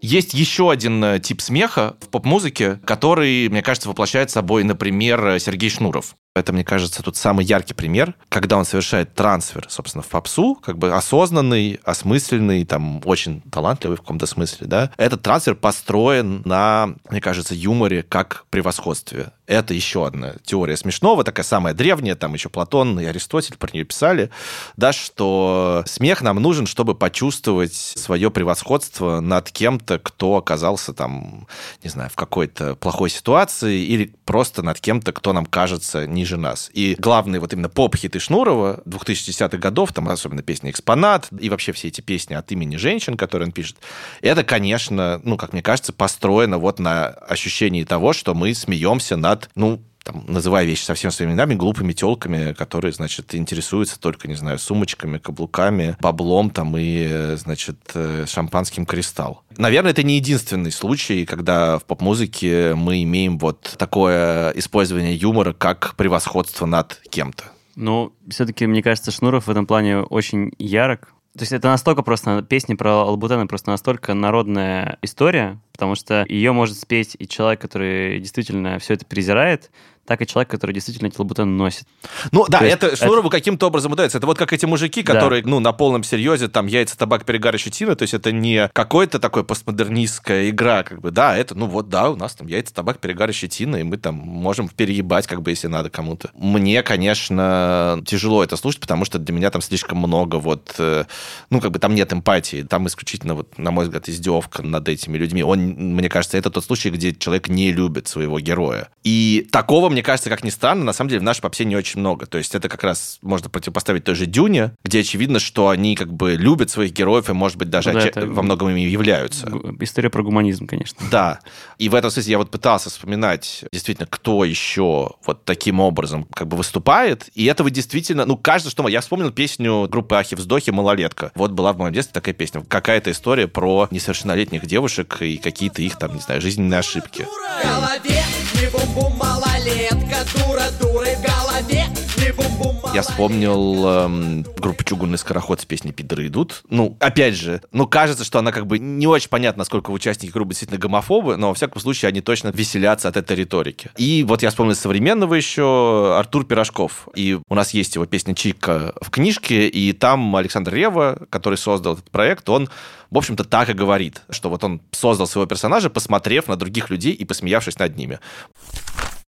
Есть 0.00 0.34
еще 0.34 0.70
один 0.70 1.02
э, 1.02 1.18
тип 1.18 1.40
смеха 1.40 1.96
в 2.00 2.08
поп-музыке, 2.08 2.80
который, 2.84 3.48
мне 3.48 3.62
кажется, 3.62 3.88
воплощает 3.88 4.30
собой, 4.30 4.62
например, 4.64 5.40
Сергей 5.40 5.70
Шнуров. 5.70 6.14
Это, 6.36 6.52
мне 6.52 6.64
кажется, 6.64 7.02
тут 7.02 7.16
самый 7.16 7.44
яркий 7.44 7.74
пример, 7.74 8.14
когда 8.28 8.56
он 8.56 8.64
совершает 8.64 9.14
трансфер, 9.14 9.66
собственно, 9.68 10.02
в 10.02 10.08
попсу, 10.08 10.54
как 10.54 10.78
бы 10.78 10.92
осознанный, 10.92 11.80
осмысленный, 11.82 12.64
там, 12.64 13.02
очень 13.04 13.42
талантливый 13.50 13.96
в 13.96 14.00
каком-то 14.00 14.26
смысле, 14.26 14.66
да. 14.68 14.92
Этот 14.96 15.22
трансфер 15.22 15.56
построен 15.56 16.42
на, 16.44 16.94
мне 17.10 17.20
кажется, 17.20 17.54
юморе 17.54 18.04
как 18.04 18.44
превосходстве. 18.50 19.32
Это 19.48 19.72
еще 19.72 20.06
одна 20.06 20.34
теория 20.44 20.76
смешного, 20.76 21.24
такая 21.24 21.42
самая 21.42 21.72
древняя, 21.72 22.14
там 22.14 22.34
еще 22.34 22.50
Платон 22.50 23.00
и 23.00 23.06
Аристотель 23.06 23.56
про 23.56 23.70
нее 23.72 23.84
писали, 23.84 24.28
да, 24.76 24.92
что 24.92 25.82
смех 25.86 26.20
нам 26.20 26.36
нужен, 26.36 26.66
чтобы 26.66 26.94
почувствовать 26.94 27.72
свое 27.72 28.30
превосходство 28.30 29.20
над 29.20 29.50
кем-то, 29.50 29.98
кто 29.98 30.36
оказался 30.36 30.92
там, 30.92 31.46
не 31.82 31.88
знаю, 31.88 32.10
в 32.10 32.14
какой-то 32.14 32.74
плохой 32.74 33.08
ситуации, 33.08 33.86
или 33.86 34.12
просто 34.26 34.62
над 34.62 34.80
кем-то, 34.80 35.14
кто 35.14 35.32
нам 35.32 35.46
кажется 35.46 36.06
ниже 36.06 36.36
нас. 36.36 36.70
И 36.74 36.94
главные 36.98 37.40
вот 37.40 37.54
именно 37.54 37.70
поп-хиты 37.70 38.20
Шнурова 38.20 38.82
2010-х 38.84 39.56
годов, 39.56 39.94
там 39.94 40.10
особенно 40.10 40.42
песня 40.42 40.70
«Экспонат», 40.70 41.28
и 41.40 41.48
вообще 41.48 41.72
все 41.72 41.88
эти 41.88 42.02
песни 42.02 42.34
от 42.34 42.52
имени 42.52 42.76
женщин, 42.76 43.16
которые 43.16 43.46
он 43.46 43.52
пишет, 43.52 43.78
это, 44.20 44.44
конечно, 44.44 45.22
ну, 45.24 45.38
как 45.38 45.54
мне 45.54 45.62
кажется, 45.62 45.94
построено 45.94 46.58
вот 46.58 46.78
на 46.78 47.06
ощущении 47.06 47.84
того, 47.84 48.12
что 48.12 48.34
мы 48.34 48.52
смеемся 48.52 49.16
над 49.16 49.37
ну, 49.54 49.80
там, 50.08 50.24
называя 50.26 50.64
вещи 50.64 50.82
совсем 50.82 51.10
своими 51.10 51.32
именами, 51.32 51.54
глупыми 51.54 51.92
телками, 51.92 52.54
которые, 52.54 52.92
значит, 52.92 53.34
интересуются 53.34 54.00
только, 54.00 54.26
не 54.26 54.36
знаю, 54.36 54.58
сумочками, 54.58 55.18
каблуками, 55.18 55.96
баблом 56.00 56.50
там 56.50 56.74
и, 56.78 57.34
значит, 57.36 57.76
э, 57.94 58.24
шампанским 58.26 58.86
кристалл. 58.86 59.42
Наверное, 59.58 59.90
это 59.90 60.02
не 60.02 60.16
единственный 60.16 60.72
случай, 60.72 61.26
когда 61.26 61.78
в 61.78 61.84
поп-музыке 61.84 62.74
мы 62.74 63.02
имеем 63.02 63.38
вот 63.38 63.74
такое 63.76 64.50
использование 64.52 65.14
юмора 65.14 65.52
как 65.52 65.94
превосходство 65.96 66.64
над 66.64 67.00
кем-то. 67.10 67.44
Ну, 67.76 68.12
все-таки, 68.28 68.66
мне 68.66 68.82
кажется, 68.82 69.10
Шнуров 69.10 69.46
в 69.46 69.50
этом 69.50 69.66
плане 69.66 69.98
очень 69.98 70.52
ярок. 70.58 71.12
То 71.38 71.42
есть 71.42 71.52
это 71.52 71.68
настолько 71.68 72.02
просто, 72.02 72.42
песни 72.42 72.74
про 72.74 73.02
Албутена 73.02 73.46
просто 73.46 73.70
настолько 73.70 74.12
народная 74.12 74.98
история, 75.02 75.60
потому 75.70 75.94
что 75.94 76.26
ее 76.28 76.50
может 76.50 76.76
спеть 76.76 77.14
и 77.16 77.28
человек, 77.28 77.60
который 77.60 78.18
действительно 78.18 78.80
все 78.80 78.94
это 78.94 79.06
презирает, 79.06 79.70
так 80.08 80.22
и 80.22 80.26
человек, 80.26 80.50
который 80.50 80.72
действительно 80.72 81.08
эти 81.08 81.18
лабутены 81.18 81.50
носит. 81.50 81.86
Ну 82.32 82.46
да, 82.48 82.60
есть, 82.60 82.76
это 82.76 82.96
Шнурову 82.96 83.28
это... 83.28 83.36
каким-то 83.36 83.66
образом 83.66 83.92
удается. 83.92 84.16
Это 84.16 84.26
вот 84.26 84.38
как 84.38 84.54
эти 84.54 84.64
мужики, 84.64 85.02
которые, 85.02 85.42
да. 85.42 85.50
ну, 85.50 85.60
на 85.60 85.72
полном 85.72 86.02
серьезе, 86.02 86.48
там, 86.48 86.66
яйца, 86.66 86.96
табак, 86.96 87.26
перегар 87.26 87.58
щетина, 87.58 87.94
то 87.94 88.04
есть 88.04 88.14
это 88.14 88.32
не 88.32 88.70
какой-то 88.72 89.18
такой 89.18 89.44
постмодернистская 89.44 90.48
игра, 90.48 90.82
как 90.82 91.02
бы, 91.02 91.10
да, 91.10 91.36
это, 91.36 91.54
ну 91.54 91.66
вот, 91.66 91.90
да, 91.90 92.08
у 92.08 92.16
нас 92.16 92.34
там 92.34 92.46
яйца, 92.46 92.72
табак, 92.72 93.00
перегар 93.00 93.30
щетина, 93.34 93.76
и 93.76 93.82
мы 93.82 93.98
там 93.98 94.14
можем 94.14 94.70
переебать, 94.70 95.26
как 95.26 95.42
бы, 95.42 95.50
если 95.50 95.66
надо 95.66 95.90
кому-то. 95.90 96.30
Мне, 96.32 96.82
конечно, 96.82 98.02
тяжело 98.06 98.42
это 98.42 98.56
слушать, 98.56 98.80
потому 98.80 99.04
что 99.04 99.18
для 99.18 99.34
меня 99.34 99.50
там 99.50 99.60
слишком 99.60 99.98
много 99.98 100.36
вот, 100.36 100.74
э, 100.78 101.04
ну, 101.50 101.60
как 101.60 101.70
бы 101.70 101.78
там 101.78 101.94
нет 101.94 102.14
эмпатии, 102.14 102.62
там 102.62 102.86
исключительно, 102.86 103.34
вот, 103.34 103.58
на 103.58 103.72
мой 103.72 103.84
взгляд, 103.84 104.08
издевка 104.08 104.62
над 104.62 104.88
этими 104.88 105.18
людьми. 105.18 105.42
Он, 105.42 105.58
мне 105.58 106.08
кажется, 106.08 106.38
это 106.38 106.48
тот 106.48 106.64
случай, 106.64 106.88
где 106.88 107.14
человек 107.14 107.50
не 107.50 107.72
любит 107.72 108.08
своего 108.08 108.40
героя. 108.40 108.88
И 109.04 109.46
такого, 109.52 109.90
мне 109.97 109.97
кажется, 110.02 110.30
как 110.30 110.44
ни 110.44 110.50
странно, 110.50 110.84
на 110.84 110.92
самом 110.92 111.08
деле 111.10 111.20
в 111.20 111.24
нашей 111.24 111.40
попсе 111.40 111.64
не 111.64 111.76
очень 111.76 112.00
много. 112.00 112.26
То 112.26 112.38
есть 112.38 112.54
это 112.54 112.68
как 112.68 112.82
раз 112.84 113.18
можно 113.22 113.48
противопоставить 113.48 114.04
той 114.04 114.14
же 114.14 114.26
Дюне, 114.26 114.72
где 114.84 115.00
очевидно, 115.00 115.38
что 115.38 115.68
они 115.68 115.94
как 115.94 116.12
бы 116.12 116.34
любят 116.34 116.70
своих 116.70 116.92
героев 116.92 117.30
и, 117.30 117.32
может 117.32 117.56
быть, 117.56 117.70
даже 117.70 117.92
Ну 117.92 117.98
да, 117.98 118.06
оче- 118.06 118.08
это 118.10 118.26
во 118.26 118.42
многом 118.42 118.70
ими 118.70 118.80
являются. 118.80 119.50
История 119.80 120.10
про 120.10 120.22
гуманизм, 120.22 120.66
конечно. 120.66 120.98
Да. 121.10 121.40
И 121.78 121.88
в 121.88 121.94
этом 121.94 122.10
смысле 122.10 122.32
я 122.32 122.38
вот 122.38 122.50
пытался 122.50 122.90
вспоминать 122.90 123.64
действительно, 123.72 124.06
кто 124.08 124.44
еще 124.44 125.10
вот 125.26 125.44
таким 125.44 125.80
образом 125.80 126.24
как 126.24 126.48
бы 126.48 126.56
выступает. 126.56 127.28
И 127.34 127.44
этого 127.44 127.70
действительно, 127.70 128.24
ну, 128.24 128.36
кажется, 128.36 128.70
что... 128.70 128.88
Я 128.88 129.00
вспомнил 129.00 129.30
песню 129.30 129.86
группы 129.88 130.14
Ахи 130.14 130.34
Вздохи 130.34 130.70
«Малолетка». 130.70 131.30
Вот 131.34 131.50
была 131.50 131.72
в 131.72 131.78
моем 131.78 131.92
детстве 131.92 132.14
такая 132.14 132.34
песня. 132.34 132.62
Какая-то 132.66 133.10
история 133.10 133.46
про 133.48 133.86
несовершеннолетних 133.90 134.64
девушек 134.66 135.18
и 135.20 135.36
какие-то 135.36 135.82
их 135.82 135.98
там, 135.98 136.14
не 136.14 136.20
знаю, 136.20 136.40
жизненные 136.40 136.78
ошибки. 136.78 137.24
В 137.24 137.64
голове 137.64 138.22
не 138.60 138.68
бум-бум 138.70 139.12
малолетка, 139.16 140.24
дура, 140.34 140.70
дуры 140.80 141.16
в 141.16 141.22
голове. 141.22 141.86
Не 142.18 142.32
бум-бум 142.32 142.77
Я 142.94 143.02
вспомнил 143.02 143.86
эм, 143.86 144.42
группу 144.56 144.82
«Чугунный 144.82 145.18
скороход» 145.18 145.60
с 145.60 145.66
песней 145.66 145.92
«Пидоры 145.92 146.26
идут». 146.26 146.62
Ну, 146.70 146.96
опять 147.00 147.34
же, 147.34 147.60
ну, 147.70 147.86
кажется, 147.86 148.24
что 148.24 148.38
она 148.38 148.50
как 148.50 148.66
бы 148.66 148.78
не 148.78 149.06
очень 149.06 149.28
понятно, 149.28 149.60
насколько 149.60 149.90
участники 149.90 150.32
группы 150.32 150.50
действительно 150.50 150.80
гомофобы, 150.80 151.36
но, 151.36 151.48
во 151.48 151.54
всяком 151.54 151.82
случае, 151.82 152.08
они 152.08 152.22
точно 152.22 152.48
веселятся 152.48 153.08
от 153.08 153.18
этой 153.18 153.36
риторики. 153.36 153.90
И 153.98 154.24
вот 154.26 154.42
я 154.42 154.48
вспомнил 154.48 154.74
современного 154.74 155.34
еще 155.34 156.16
Артур 156.18 156.46
Пирожков. 156.46 157.08
И 157.14 157.38
у 157.46 157.54
нас 157.54 157.74
есть 157.74 157.94
его 157.94 158.06
песня 158.06 158.34
«Чика» 158.34 158.94
в 159.02 159.10
книжке, 159.10 159.68
и 159.68 159.92
там 159.92 160.34
Александр 160.34 160.72
Рева, 160.72 161.26
который 161.28 161.58
создал 161.58 161.94
этот 161.94 162.10
проект, 162.10 162.48
он 162.48 162.70
в 163.10 163.16
общем-то, 163.16 163.44
так 163.44 163.70
и 163.70 163.72
говорит, 163.72 164.22
что 164.28 164.50
вот 164.50 164.64
он 164.64 164.82
создал 164.92 165.26
своего 165.26 165.46
персонажа, 165.46 165.88
посмотрев 165.88 166.46
на 166.46 166.56
других 166.56 166.90
людей 166.90 167.12
и 167.12 167.24
посмеявшись 167.24 167.78
над 167.78 167.96
ними. 167.96 168.18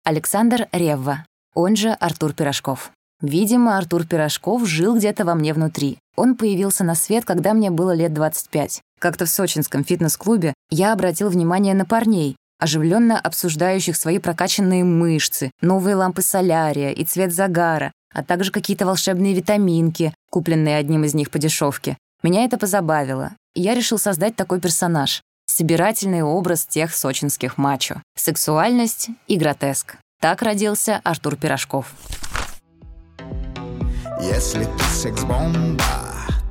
Александр 0.03 0.67
Ревва, 0.73 1.25
он 1.53 1.77
же 1.77 1.91
Артур 1.91 2.33
Пирожков. 2.33 2.91
Видимо, 3.21 3.77
Артур 3.77 4.05
Пирожков 4.05 4.65
жил 4.65 4.95
где-то 4.95 5.25
во 5.25 5.35
мне 5.35 5.53
внутри. 5.53 5.97
Он 6.15 6.35
появился 6.35 6.83
на 6.83 6.95
свет, 6.95 7.25
когда 7.25 7.53
мне 7.53 7.69
было 7.69 7.93
лет 7.93 8.13
25. 8.13 8.81
Как-то 8.99 9.25
в 9.25 9.29
сочинском 9.29 9.83
фитнес-клубе 9.83 10.53
я 10.69 10.93
обратил 10.93 11.29
внимание 11.29 11.73
на 11.73 11.85
парней, 11.85 12.37
оживленно 12.59 13.19
обсуждающих 13.19 13.95
свои 13.95 14.19
прокачанные 14.19 14.83
мышцы, 14.83 15.51
новые 15.61 15.95
лампы 15.95 16.21
солярия 16.21 16.91
и 16.91 17.03
цвет 17.03 17.33
загара, 17.33 17.91
а 18.13 18.23
также 18.23 18.51
какие-то 18.51 18.85
волшебные 18.85 19.33
витаминки, 19.33 20.13
купленные 20.29 20.77
одним 20.77 21.03
из 21.03 21.13
них 21.13 21.29
по 21.29 21.39
дешевке. 21.39 21.97
Меня 22.23 22.43
это 22.45 22.57
позабавило, 22.57 23.31
и 23.53 23.61
я 23.61 23.73
решил 23.75 23.97
создать 23.97 24.35
такой 24.35 24.59
персонаж. 24.59 25.21
Собирательный 25.45 26.21
образ 26.21 26.65
тех 26.65 26.93
сочинских 26.93 27.57
мачо. 27.57 28.01
Сексуальность 28.15 29.09
и 29.27 29.37
гротеск. 29.37 29.97
Так 30.21 30.41
родился 30.41 30.99
Артур 31.03 31.37
Пирожков. 31.37 31.93
Если 34.21 34.65
ты 34.65 34.83
секс-бомба, 34.83 35.83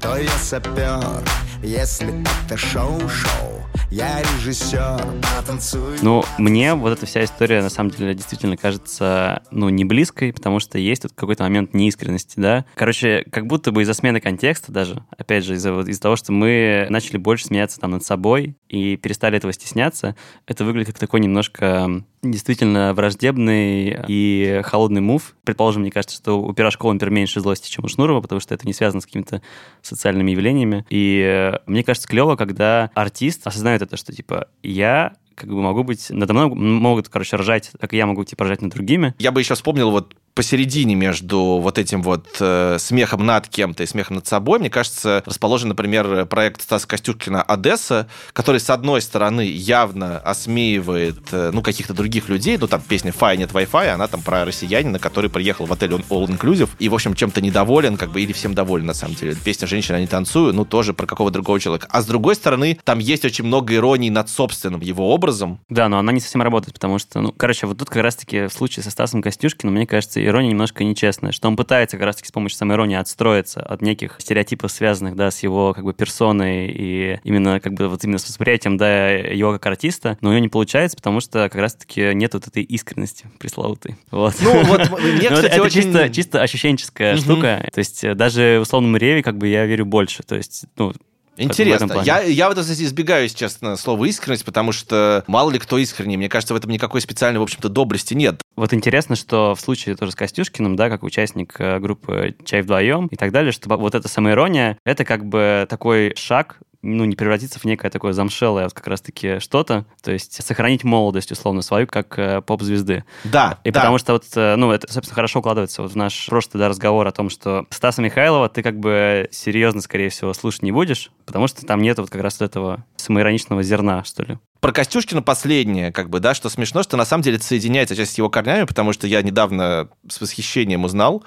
то 0.01 0.17
я 0.17 0.31
сапер. 0.31 1.23
Если 1.63 2.23
это 2.23 2.57
шоу-шоу, 2.57 3.63
я 3.91 4.23
режиссер. 4.23 5.03
Потанцуй. 5.37 5.99
Ну, 6.01 6.25
мне 6.39 6.75
вот 6.75 6.97
эта 6.97 7.05
вся 7.05 7.25
история, 7.25 7.61
на 7.61 7.69
самом 7.69 7.91
деле, 7.91 8.15
действительно 8.15 8.57
кажется, 8.57 9.43
ну, 9.51 9.69
не 9.69 9.85
близкой, 9.85 10.33
потому 10.33 10.61
что 10.61 10.79
есть 10.79 11.03
тут 11.03 11.13
какой-то 11.15 11.43
момент 11.43 11.75
неискренности, 11.75 12.41
да. 12.41 12.65
Короче, 12.75 13.27
как 13.31 13.47
будто 13.47 13.71
бы 13.71 13.83
из-за 13.83 13.93
смены 13.93 14.21
контекста 14.21 14.73
даже, 14.73 15.05
опять 15.19 15.45
же, 15.45 15.55
из-за 15.55 15.79
из 15.81 15.99
того, 15.99 16.17
что 16.17 16.33
мы 16.33 16.87
начали 16.89 17.19
больше 17.19 17.47
смеяться 17.47 17.81
там 17.81 17.91
над 17.91 18.05
собой 18.05 18.57
и 18.69 18.97
перестали 18.97 19.37
этого 19.37 19.53
стесняться, 19.53 20.17
это 20.47 20.65
выглядит 20.65 20.95
как 20.95 20.99
такой 20.99 21.21
немножко 21.21 22.03
действительно 22.23 22.95
враждебный 22.95 24.05
и 24.09 24.61
холодный 24.65 25.01
мув. 25.01 25.35
Предположим, 25.45 25.83
мне 25.83 25.91
кажется, 25.91 26.17
что 26.17 26.41
у 26.41 26.53
Пирожкова, 26.53 26.93
например, 26.93 27.13
меньше 27.13 27.41
злости, 27.41 27.71
чем 27.71 27.85
у 27.85 27.89
Шнурова, 27.89 28.21
потому 28.21 28.41
что 28.41 28.55
это 28.55 28.67
не 28.67 28.73
связано 28.73 29.01
с 29.01 29.07
какими-то 29.07 29.43
социальными 29.83 30.31
явлениями. 30.31 30.85
И 30.91 31.21
э, 31.25 31.59
мне 31.67 31.85
кажется, 31.85 32.09
клево, 32.09 32.37
когда 32.37 32.91
артист 32.95 33.47
осознает 33.47 33.83
это, 33.83 33.97
что, 33.97 34.13
типа, 34.13 34.49
я 34.63 35.15
как 35.35 35.49
бы 35.49 35.63
могу 35.63 35.85
быть... 35.85 36.11
Надо 36.11 36.33
мной 36.33 36.49
могут, 36.49 37.09
короче, 37.09 37.37
ржать, 37.37 37.71
как 37.81 37.93
я 37.93 38.07
могу, 38.07 38.25
типа, 38.25 38.45
ржать 38.45 38.61
над 38.61 38.73
другими. 38.73 39.15
Я 39.19 39.31
бы 39.31 39.41
еще 39.41 39.55
вспомнил 39.55 39.91
вот 39.91 40.15
посередине 40.39 40.95
между 40.95 41.59
вот 41.59 41.79
этим 41.79 42.01
вот 42.01 42.37
э, 42.39 42.77
смехом 42.79 43.27
над 43.27 43.49
кем-то 43.49 43.83
и 43.83 43.87
смехом 43.87 44.15
над 44.15 44.29
собой, 44.29 44.61
мне 44.61 44.71
кажется, 44.71 45.21
расположен, 45.27 45.71
например, 45.71 46.27
проект 46.27 46.63
Стаса 46.63 46.87
Костюшкина 46.87 47.43
«Одесса», 47.43 48.07
который, 48.33 48.61
с 48.61 48.71
одной 48.71 49.03
стороны, 49.03 49.41
явно 49.41 50.19
осмеивает, 50.19 51.19
э, 51.33 51.51
ну, 51.53 51.61
каких-то 51.61 51.93
других 51.93 52.29
людей, 52.29 52.57
ну, 52.57 52.69
там 52.69 52.81
песня 52.81 53.11
«Фай, 53.11 53.37
нет 53.37 53.51
Wi-Fi», 53.51 53.89
она 53.89 54.07
там 54.07 54.23
про 54.23 54.45
россиянина, 54.45 55.01
который 55.01 55.29
приехал 55.29 55.67
в 55.67 55.73
отель 55.73 55.91
All 55.91 56.29
Inclusive 56.29 56.69
и, 56.79 56.89
в 56.89 56.95
общем, 56.95 57.15
чем-то 57.15 57.41
недоволен, 57.41 57.97
как 57.97 58.13
бы, 58.13 58.23
или 58.23 58.33
всем 58.33 58.55
доволен, 58.55 58.87
на 58.87 58.95
самом 58.95 59.17
деле. 59.17 59.35
Песня 59.35 59.67
«Женщина, 59.67 59.99
не 59.99 60.07
танцую», 60.07 60.55
ну, 60.55 60.65
тоже 60.65 60.95
про 60.95 61.07
какого 61.07 61.33
другого 61.33 61.59
человека. 61.59 61.89
А 61.91 62.01
с 62.01 62.07
другой 62.07 62.37
стороны, 62.37 62.79
там 62.85 63.01
есть 63.01 63.25
очень 63.25 63.45
много 63.45 63.75
иронии 63.75 64.09
над 64.09 64.29
собственным 64.29 64.83
его 64.83 65.13
образом. 65.13 65.59
Да, 65.69 65.89
но 65.89 65.99
она 65.99 66.13
не 66.13 66.21
совсем 66.21 66.43
работает, 66.43 66.75
потому 66.75 67.01
что, 67.01 67.21
ну, 67.21 67.35
короче, 67.37 67.67
вот 67.67 67.79
тут 67.79 67.91
как 67.91 68.05
раз-таки 68.05 68.47
в 68.47 68.53
случае 68.53 68.85
со 68.85 68.93
Стасом 68.93 69.21
Костюшкиным, 69.21 69.75
мне 69.75 69.85
кажется, 69.85 70.28
ирония 70.31 70.51
немножко 70.51 70.85
нечестная, 70.85 71.33
что 71.33 71.49
он 71.49 71.57
пытается 71.57 71.97
как 71.97 72.07
раз-таки 72.07 72.29
с 72.29 72.33
помощью 72.33 72.59
самой 72.59 72.75
иронии 72.77 72.97
отстроиться 72.97 73.61
от 73.61 73.83
неких 73.83 74.17
стереотипов, 74.19 74.71
связанных, 74.71 75.17
да, 75.17 75.31
с 75.31 75.43
его 75.43 75.75
как 75.75 75.85
бы 75.85 75.93
персоной 75.95 76.69
и 76.69 77.21
именно 77.25 77.61
как 77.61 77.75
бы 77.75 77.89
вот 77.89 78.05
именно 78.05 78.19
с 78.19 78.29
восприятием, 78.29 78.77
да, 78.77 79.11
его 79.11 79.53
как 79.53 79.67
артиста, 79.67 80.19
но 80.21 80.29
у 80.31 80.33
него 80.33 80.41
не 80.41 80.49
получается, 80.49 80.97
потому 80.97 81.21
что 81.21 81.49
как 81.49 81.57
раз-таки 81.57 82.15
нет 82.15 82.35
вот 82.35 82.47
этой 82.47 82.63
искренности 82.63 83.27
пресловутой. 83.39 83.97
Вот. 84.11 84.35
Ну, 84.41 84.65
вот 84.65 84.91
мне, 85.01 85.31
Ну, 85.31 85.37
кстати, 85.37 85.53
это 85.55 85.63
очень... 85.63 85.83
чисто, 85.83 86.09
чисто 86.11 86.43
ощущенческая 86.43 87.15
Мгм. 87.15 87.23
штука. 87.23 87.69
То 87.73 87.79
есть 87.79 88.05
э, 88.05 88.15
даже 88.15 88.59
условному 88.61 88.97
Реве 88.97 89.23
как 89.23 89.39
бы 89.39 89.49
я 89.49 89.65
верю 89.67 89.87
больше. 89.87 90.23
То 90.23 90.37
есть, 90.37 90.65
ну, 90.77 90.93
в 90.93 90.97
Интересно. 91.39 92.03
Я, 92.05 92.21
я 92.23 92.49
в 92.49 92.53
этом 92.53 92.65
смысле 92.65 92.85
избегаю, 92.87 93.23
если 93.23 93.37
честно, 93.39 93.77
слова 93.77 94.05
искренность, 94.07 94.45
потому 94.45 94.73
что 94.73 95.23
мало 95.29 95.51
ли 95.53 95.61
кто 95.61 95.79
искренний. 95.79 96.17
Мне 96.17 96.29
кажется, 96.29 96.53
в 96.53 96.57
этом 96.57 96.71
никакой 96.71 97.01
специальной, 97.01 97.39
в 97.39 97.45
общем-то, 97.45 97.69
доблести 97.69 98.15
нет. 98.15 98.43
Вот 98.59 98.75
интересно, 98.75 99.15
что 99.15 99.55
в 99.55 99.61
случае 99.61 99.95
тоже 99.95 100.11
с 100.11 100.15
Костюшкиным, 100.17 100.75
да, 100.75 100.91
как 100.91 101.05
участник 101.05 101.55
э, 101.61 101.79
группы 101.79 102.35
«Чай 102.45 102.63
вдвоем» 102.63 103.07
и 103.07 103.15
так 103.15 103.31
далее, 103.31 103.53
что 103.53 103.69
вот 103.77 103.95
эта 103.95 104.09
самоирония, 104.09 104.79
это 104.85 105.05
как 105.05 105.25
бы 105.25 105.65
такой 105.71 106.13
шаг 106.17 106.59
ну, 106.83 107.05
не 107.05 107.15
превратиться 107.15 107.61
в 107.61 107.65
некое 107.65 107.91
такое 107.91 108.13
замшелое 108.13 108.65
вот 108.65 108.73
как 108.73 108.87
раз-таки 108.89 109.39
что-то, 109.39 109.85
то 110.03 110.11
есть 110.11 110.45
сохранить 110.45 110.83
молодость, 110.83 111.31
условно, 111.31 111.63
свою, 111.63 111.87
как 111.87 112.19
э, 112.19 112.41
поп-звезды. 112.41 113.05
Да, 113.23 113.59
И 113.63 113.71
да. 113.71 113.81
потому 113.81 113.99
что 113.99 114.15
вот, 114.15 114.25
э, 114.35 114.57
ну, 114.57 114.73
это, 114.73 114.93
собственно, 114.93 115.15
хорошо 115.15 115.39
укладывается 115.39 115.83
вот 115.83 115.93
в 115.93 115.97
наш 115.97 116.27
прошлый 116.27 116.61
да, 116.61 116.69
разговор 116.69 117.07
о 117.07 117.13
том, 117.13 117.31
что 117.31 117.67
Стаса 117.71 118.03
Михайлова 118.03 118.49
ты 118.49 118.65
как 118.65 118.81
бы 118.81 119.29
серьезно, 119.31 119.81
скорее 119.81 120.09
всего, 120.09 120.33
слушать 120.35 120.63
не 120.63 120.73
будешь, 120.73 121.13
потому 121.27 121.47
что 121.47 121.65
там 121.65 121.81
нет 121.81 121.99
вот 121.99 122.11
как 122.11 122.23
раз 122.23 122.41
вот 122.41 122.47
этого 122.47 122.85
самоироничного 122.97 123.63
зерна, 123.63 124.03
что 124.03 124.25
ли. 124.25 124.39
Про 124.61 124.73
Костюшкина 124.73 125.23
последнее, 125.23 125.93
как 125.93 126.11
бы, 126.11 126.19
да, 126.19 126.35
что 126.35 126.49
смешно, 126.49 126.83
что 126.83 126.97
на 126.97 127.05
самом 127.05 127.23
деле 127.23 127.37
это 127.37 127.45
соединяется 127.47 127.95
часть 127.95 128.15
с 128.15 128.19
его 128.19 128.29
корнями, 128.29 128.65
потому 128.65 128.93
что 128.93 129.07
я 129.07 129.23
недавно 129.23 129.89
с 130.09 130.21
восхищением 130.21 130.85
узнал 130.85 131.23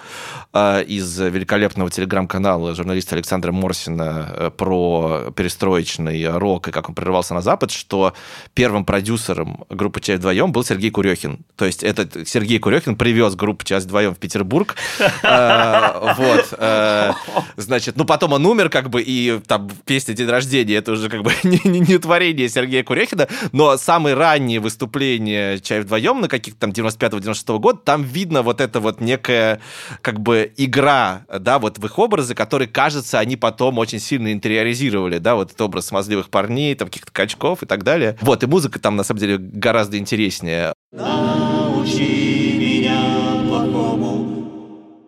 э, 0.53 0.83
из 0.83 1.17
великолепного 1.17 1.89
телеграм-канала 1.89 2.75
журналиста 2.75 3.15
Александра 3.15 3.53
Морсина 3.53 4.27
э, 4.33 4.51
про 4.51 5.31
перестроечный 5.33 6.27
рок 6.29 6.67
и 6.67 6.71
как 6.71 6.89
он 6.89 6.95
прорывался 6.95 7.33
на 7.33 7.41
Запад, 7.41 7.71
что 7.71 8.13
первым 8.53 8.83
продюсером 8.83 9.63
группы 9.69 10.01
«Часть 10.01 10.19
вдвоем» 10.19 10.51
был 10.51 10.65
Сергей 10.65 10.91
Курехин. 10.91 11.45
То 11.55 11.65
есть 11.65 11.83
этот 11.83 12.27
Сергей 12.27 12.59
Курехин 12.59 12.97
привез 12.97 13.35
группу 13.35 13.63
«Часть 13.63 13.85
вдвоем» 13.85 14.13
в 14.13 14.17
Петербург. 14.17 14.75
Э, 15.23 16.13
Вот. 16.17 16.47
э, 16.57 17.11
Значит, 17.55 17.95
ну 17.95 18.03
потом 18.05 18.33
он 18.33 18.45
умер, 18.45 18.69
как 18.69 18.89
бы, 18.89 19.01
и 19.01 19.39
там 19.47 19.69
песня 19.85 20.13
«День 20.13 20.27
рождения» 20.27 20.75
это 20.75 20.91
уже 20.91 21.09
как 21.09 21.23
бы 21.23 21.31
не 21.43 21.97
творение 21.97 22.49
Сергея 22.49 22.83
Курехина, 22.83 23.20
но 23.51 23.77
самые 23.77 24.15
ранние 24.15 24.59
выступления 24.59 25.59
«Чай 25.59 25.81
вдвоем» 25.81 26.21
на 26.21 26.27
каких-то 26.27 26.59
там 26.59 26.71
95-96 26.71 27.59
года, 27.59 27.79
там 27.83 28.03
видно 28.03 28.41
вот 28.41 28.61
это 28.61 28.79
вот 28.79 29.01
некая 29.01 29.59
как 30.01 30.19
бы 30.19 30.51
игра, 30.57 31.25
да, 31.39 31.59
вот 31.59 31.77
в 31.77 31.85
их 31.85 31.99
образы, 31.99 32.35
которые, 32.35 32.67
кажется, 32.67 33.19
они 33.19 33.37
потом 33.37 33.77
очень 33.77 33.99
сильно 33.99 34.31
интериоризировали, 34.31 35.17
да, 35.17 35.35
вот 35.35 35.49
этот 35.49 35.61
образ 35.61 35.87
смазливых 35.87 36.29
парней, 36.29 36.75
там 36.75 36.87
каких-то 36.87 37.11
качков 37.11 37.63
и 37.63 37.65
так 37.65 37.83
далее. 37.83 38.17
Вот, 38.21 38.43
и 38.43 38.47
музыка 38.47 38.79
там, 38.79 38.95
на 38.95 39.03
самом 39.03 39.19
деле, 39.19 39.37
гораздо 39.37 39.97
интереснее. 39.97 40.73
Научи. 40.91 42.20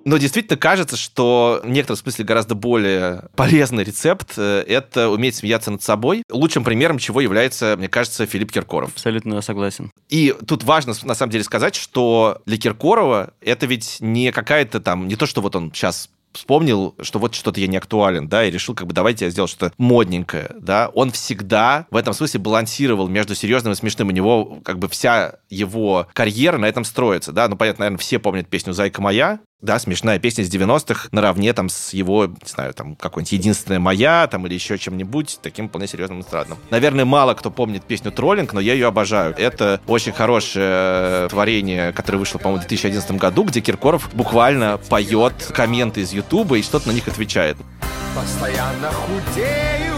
Но 0.06 0.18
действительно 0.18 0.58
кажется, 0.58 0.98
что 0.98 1.62
в 1.64 1.70
некотором 1.70 1.98
смысле 1.98 2.26
гораздо 2.26 2.56
более 2.56 3.30
полезный 3.36 3.84
рецепт 3.84 4.34
э,– 4.38 4.64
это 4.68 5.10
уметь 5.10 5.36
смеяться 5.36 5.72
над 5.72 5.82
собой. 5.82 6.24
Лучшим 6.30 6.64
примером 6.64 6.98
чего 6.98 7.22
является, 7.22 7.76
мне 7.78 7.88
кажется, 7.88 8.26
Филипп 8.26 8.52
Киркоров. 8.52 8.92
Абсолютно 8.92 9.40
согласен. 9.42 9.92
И 10.10 10.36
тут 10.46 10.64
важно, 10.64 10.94
на 11.04 11.16
самом 11.16 11.32
деле, 11.32 11.44
сказать, 11.44 11.76
что 11.76 12.42
для 12.46 12.58
Киркорова 12.58 13.34
это 13.42 13.66
ведь 13.66 13.98
не 14.00 14.32
какая-то 14.32 14.80
там, 14.80 15.08
не 15.08 15.16
то, 15.16 15.26
что 15.26 15.42
вот 15.42 15.56
он 15.56 15.72
сейчас 15.74 16.10
вспомнил, 16.34 16.96
что 17.02 17.20
вот 17.20 17.36
что-то 17.36 17.60
я 17.60 17.68
не 17.68 17.78
актуален, 17.78 18.28
да, 18.28 18.46
и 18.46 18.52
решил, 18.52 18.76
как 18.76 18.88
бы, 18.88 18.94
давайте 18.94 19.26
я 19.26 19.32
сделаю 19.32 19.48
что-то 19.48 19.74
модненькое, 19.78 20.52
да. 20.60 20.90
Он 20.94 21.12
всегда 21.12 21.88
в 21.92 21.96
этом 21.96 22.14
смысле 22.14 22.40
балансировал 22.40 23.08
между 23.08 23.36
серьезным 23.36 23.74
и 23.74 23.76
смешным. 23.76 24.10
У 24.10 24.12
него, 24.12 24.60
как 24.64 24.80
бы, 24.80 24.90
вся 24.90 25.36
его 25.50 26.08
карьера 26.14 26.58
на 26.58 26.66
этом 26.66 26.84
строится, 26.84 27.32
да. 27.32 27.48
Ну, 27.48 27.56
понятно, 27.56 27.84
наверное, 27.84 28.00
все 28.00 28.20
помнят 28.20 28.48
песню 28.48 28.74
«Зайка 28.74 29.02
моя», 29.02 29.40
да, 29.64 29.80
смешная 29.80 30.20
песня 30.20 30.44
с 30.44 30.50
90-х, 30.50 31.08
наравне 31.12 31.54
там 31.54 31.70
с 31.70 31.94
его, 31.94 32.26
не 32.26 32.36
знаю, 32.46 32.74
там, 32.74 32.96
какой-нибудь 32.96 33.32
«Единственная 33.32 33.80
моя», 33.80 34.28
там, 34.28 34.46
или 34.46 34.54
еще 34.54 34.78
чем-нибудь 34.78 35.40
таким 35.42 35.70
вполне 35.70 35.88
серьезным 35.88 36.20
эстрадным. 36.20 36.58
Наверное, 36.70 37.06
мало 37.06 37.34
кто 37.34 37.50
помнит 37.50 37.84
песню 37.86 38.12
«Троллинг», 38.12 38.52
но 38.52 38.60
я 38.60 38.74
ее 38.74 38.88
обожаю. 38.88 39.34
Это 39.38 39.80
очень 39.88 40.12
хорошее 40.12 41.30
творение, 41.30 41.94
которое 41.94 42.18
вышло, 42.18 42.40
по-моему, 42.40 42.58
в 42.58 42.68
2011 42.68 43.12
году, 43.12 43.44
где 43.44 43.62
Киркоров 43.62 44.10
буквально 44.14 44.78
поет 44.90 45.52
комменты 45.56 46.02
из 46.02 46.12
Ютуба 46.12 46.58
и 46.58 46.62
что-то 46.62 46.90
на 46.90 46.92
них 46.92 47.08
отвечает. 47.08 47.56
Постоянно 48.14 48.92
худею, 48.92 49.96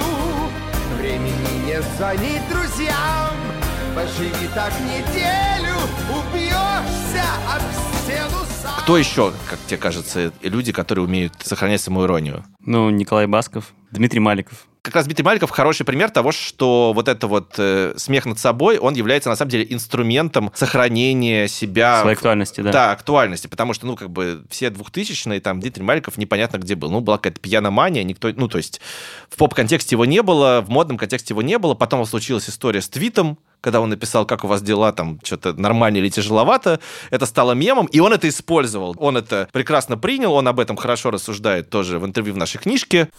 времени 1.00 1.66
не 1.66 1.82
звонить 1.98 2.48
друзьям. 2.52 3.34
Поживи 3.96 4.48
так 4.54 4.74
неделю, 4.82 5.76
убьешься 6.12 7.26
об 7.52 7.62
стену. 8.04 8.55
Кто 8.86 9.00
еще, 9.00 9.34
как 9.50 9.58
тебе 9.66 9.78
кажется, 9.78 10.32
люди, 10.44 10.72
которые 10.72 11.06
умеют 11.06 11.34
сохранять 11.40 11.82
самоиронию? 11.82 12.46
Ну, 12.60 12.92
Николай 12.92 13.26
Басков, 13.26 13.74
Дмитрий 13.90 14.20
Маликов. 14.20 14.68
как 14.84 14.94
раз 14.94 15.06
Дмитрий 15.06 15.26
Маликов 15.26 15.50
хороший 15.50 15.88
пример 15.88 16.12
того, 16.12 16.32
что 16.32 16.94
вот 16.94 17.08
это 17.08 17.26
вот 17.26 17.56
э, 17.58 17.96
смех 17.98 18.28
над 18.28 18.38
собой, 18.38 18.78
он 18.78 18.94
является 18.94 19.30
на 19.30 19.36
самом 19.36 19.50
деле 19.50 19.66
инструментом 19.74 20.52
сохранения 20.54 21.48
себя. 21.48 22.02
Своей 22.02 22.16
актуальности, 22.16 22.62
да. 22.62 22.72
Да, 22.72 22.92
актуальности, 22.92 23.48
потому 23.48 23.74
что, 23.74 23.88
ну, 23.88 23.96
как 23.96 24.12
бы 24.12 24.44
все 24.52 24.70
двухтысячные, 24.70 25.42
там, 25.42 25.62
Дмитрий 25.62 25.82
Маликов 25.84 26.20
непонятно 26.20 26.58
где 26.58 26.76
был. 26.76 26.92
Ну, 26.92 27.02
была 27.02 27.18
какая-то 27.18 27.42
пьяномания, 27.42 28.04
никто, 28.04 28.32
ну, 28.36 28.48
то 28.48 28.60
есть 28.60 28.82
в 29.32 29.38
поп-контексте 29.38 29.96
его 29.96 30.06
не 30.06 30.22
было, 30.22 30.62
в 30.62 30.70
модном 30.70 31.00
контексте 31.00 31.34
его 31.34 31.42
не 31.42 31.58
было, 31.58 31.74
потом 31.74 32.06
случилась 32.06 32.48
история 32.48 32.82
с 32.84 32.90
твитом, 32.90 33.40
когда 33.66 33.82
он 33.82 33.90
написал, 33.90 34.28
как 34.28 34.44
у 34.44 34.48
вас 34.48 34.62
дела, 34.62 34.92
там, 34.92 35.20
что-то 35.24 35.54
нормально 35.54 35.98
или 35.98 36.10
тяжеловато, 36.10 36.80
это 37.10 37.26
стало 37.26 37.54
мемом, 37.54 37.88
и 37.88 38.00
он 38.00 38.14
это 38.14 38.30
использовал. 38.30 38.96
Он 39.00 39.18
это 39.18 39.50
прекрасно 39.52 39.98
принял, 39.98 40.34
он 40.34 40.48
об 40.48 40.60
этом 40.60 40.78
хорошо 40.78 41.10
рассуждает 41.10 41.72
тоже 41.72 41.98
в 41.98 42.06
интервью 42.06 42.36
в 42.36 42.38
нашей 42.38 42.60
книжке. 42.60 43.10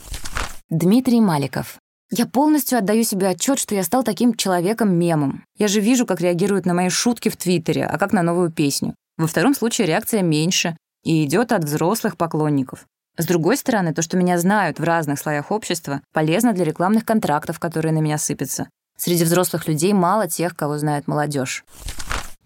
Дмитрий 0.71 1.21
Маликов. 1.21 1.79
Я 2.13 2.27
полностью 2.27 2.79
отдаю 2.79 3.03
себе 3.03 3.27
отчет, 3.27 3.59
что 3.59 3.75
я 3.75 3.83
стал 3.83 4.05
таким 4.05 4.35
человеком-мемом. 4.35 5.43
Я 5.59 5.67
же 5.67 5.81
вижу, 5.81 6.07
как 6.07 6.21
реагируют 6.21 6.65
на 6.65 6.75
мои 6.75 6.91
шутки 6.91 7.29
в 7.29 7.37
Твиттере, 7.37 7.85
а 7.85 7.99
как 7.99 8.13
на 8.13 8.23
новую 8.23 8.53
песню. 8.53 8.95
Во 9.19 9.27
втором 9.27 9.53
случае 9.53 9.89
реакция 9.89 10.23
меньше 10.23 10.77
и 11.03 11.25
идет 11.25 11.51
от 11.51 11.65
взрослых 11.65 12.17
поклонников. 12.17 12.87
С 13.19 13.27
другой 13.27 13.57
стороны, 13.57 13.93
то, 13.93 14.03
что 14.03 14.17
меня 14.17 14.39
знают 14.39 14.79
в 14.79 14.85
разных 14.85 15.19
слоях 15.19 15.51
общества, 15.51 16.03
полезно 16.13 16.53
для 16.53 16.65
рекламных 16.65 17.05
контрактов, 17.05 17.59
которые 17.59 17.93
на 17.93 17.99
меня 17.99 18.19
сыпятся. 18.19 18.69
Среди 18.97 19.25
взрослых 19.25 19.69
людей 19.69 19.93
мало 19.93 20.29
тех, 20.29 20.57
кого 20.57 20.79
знает 20.79 21.07
молодежь. 21.07 21.65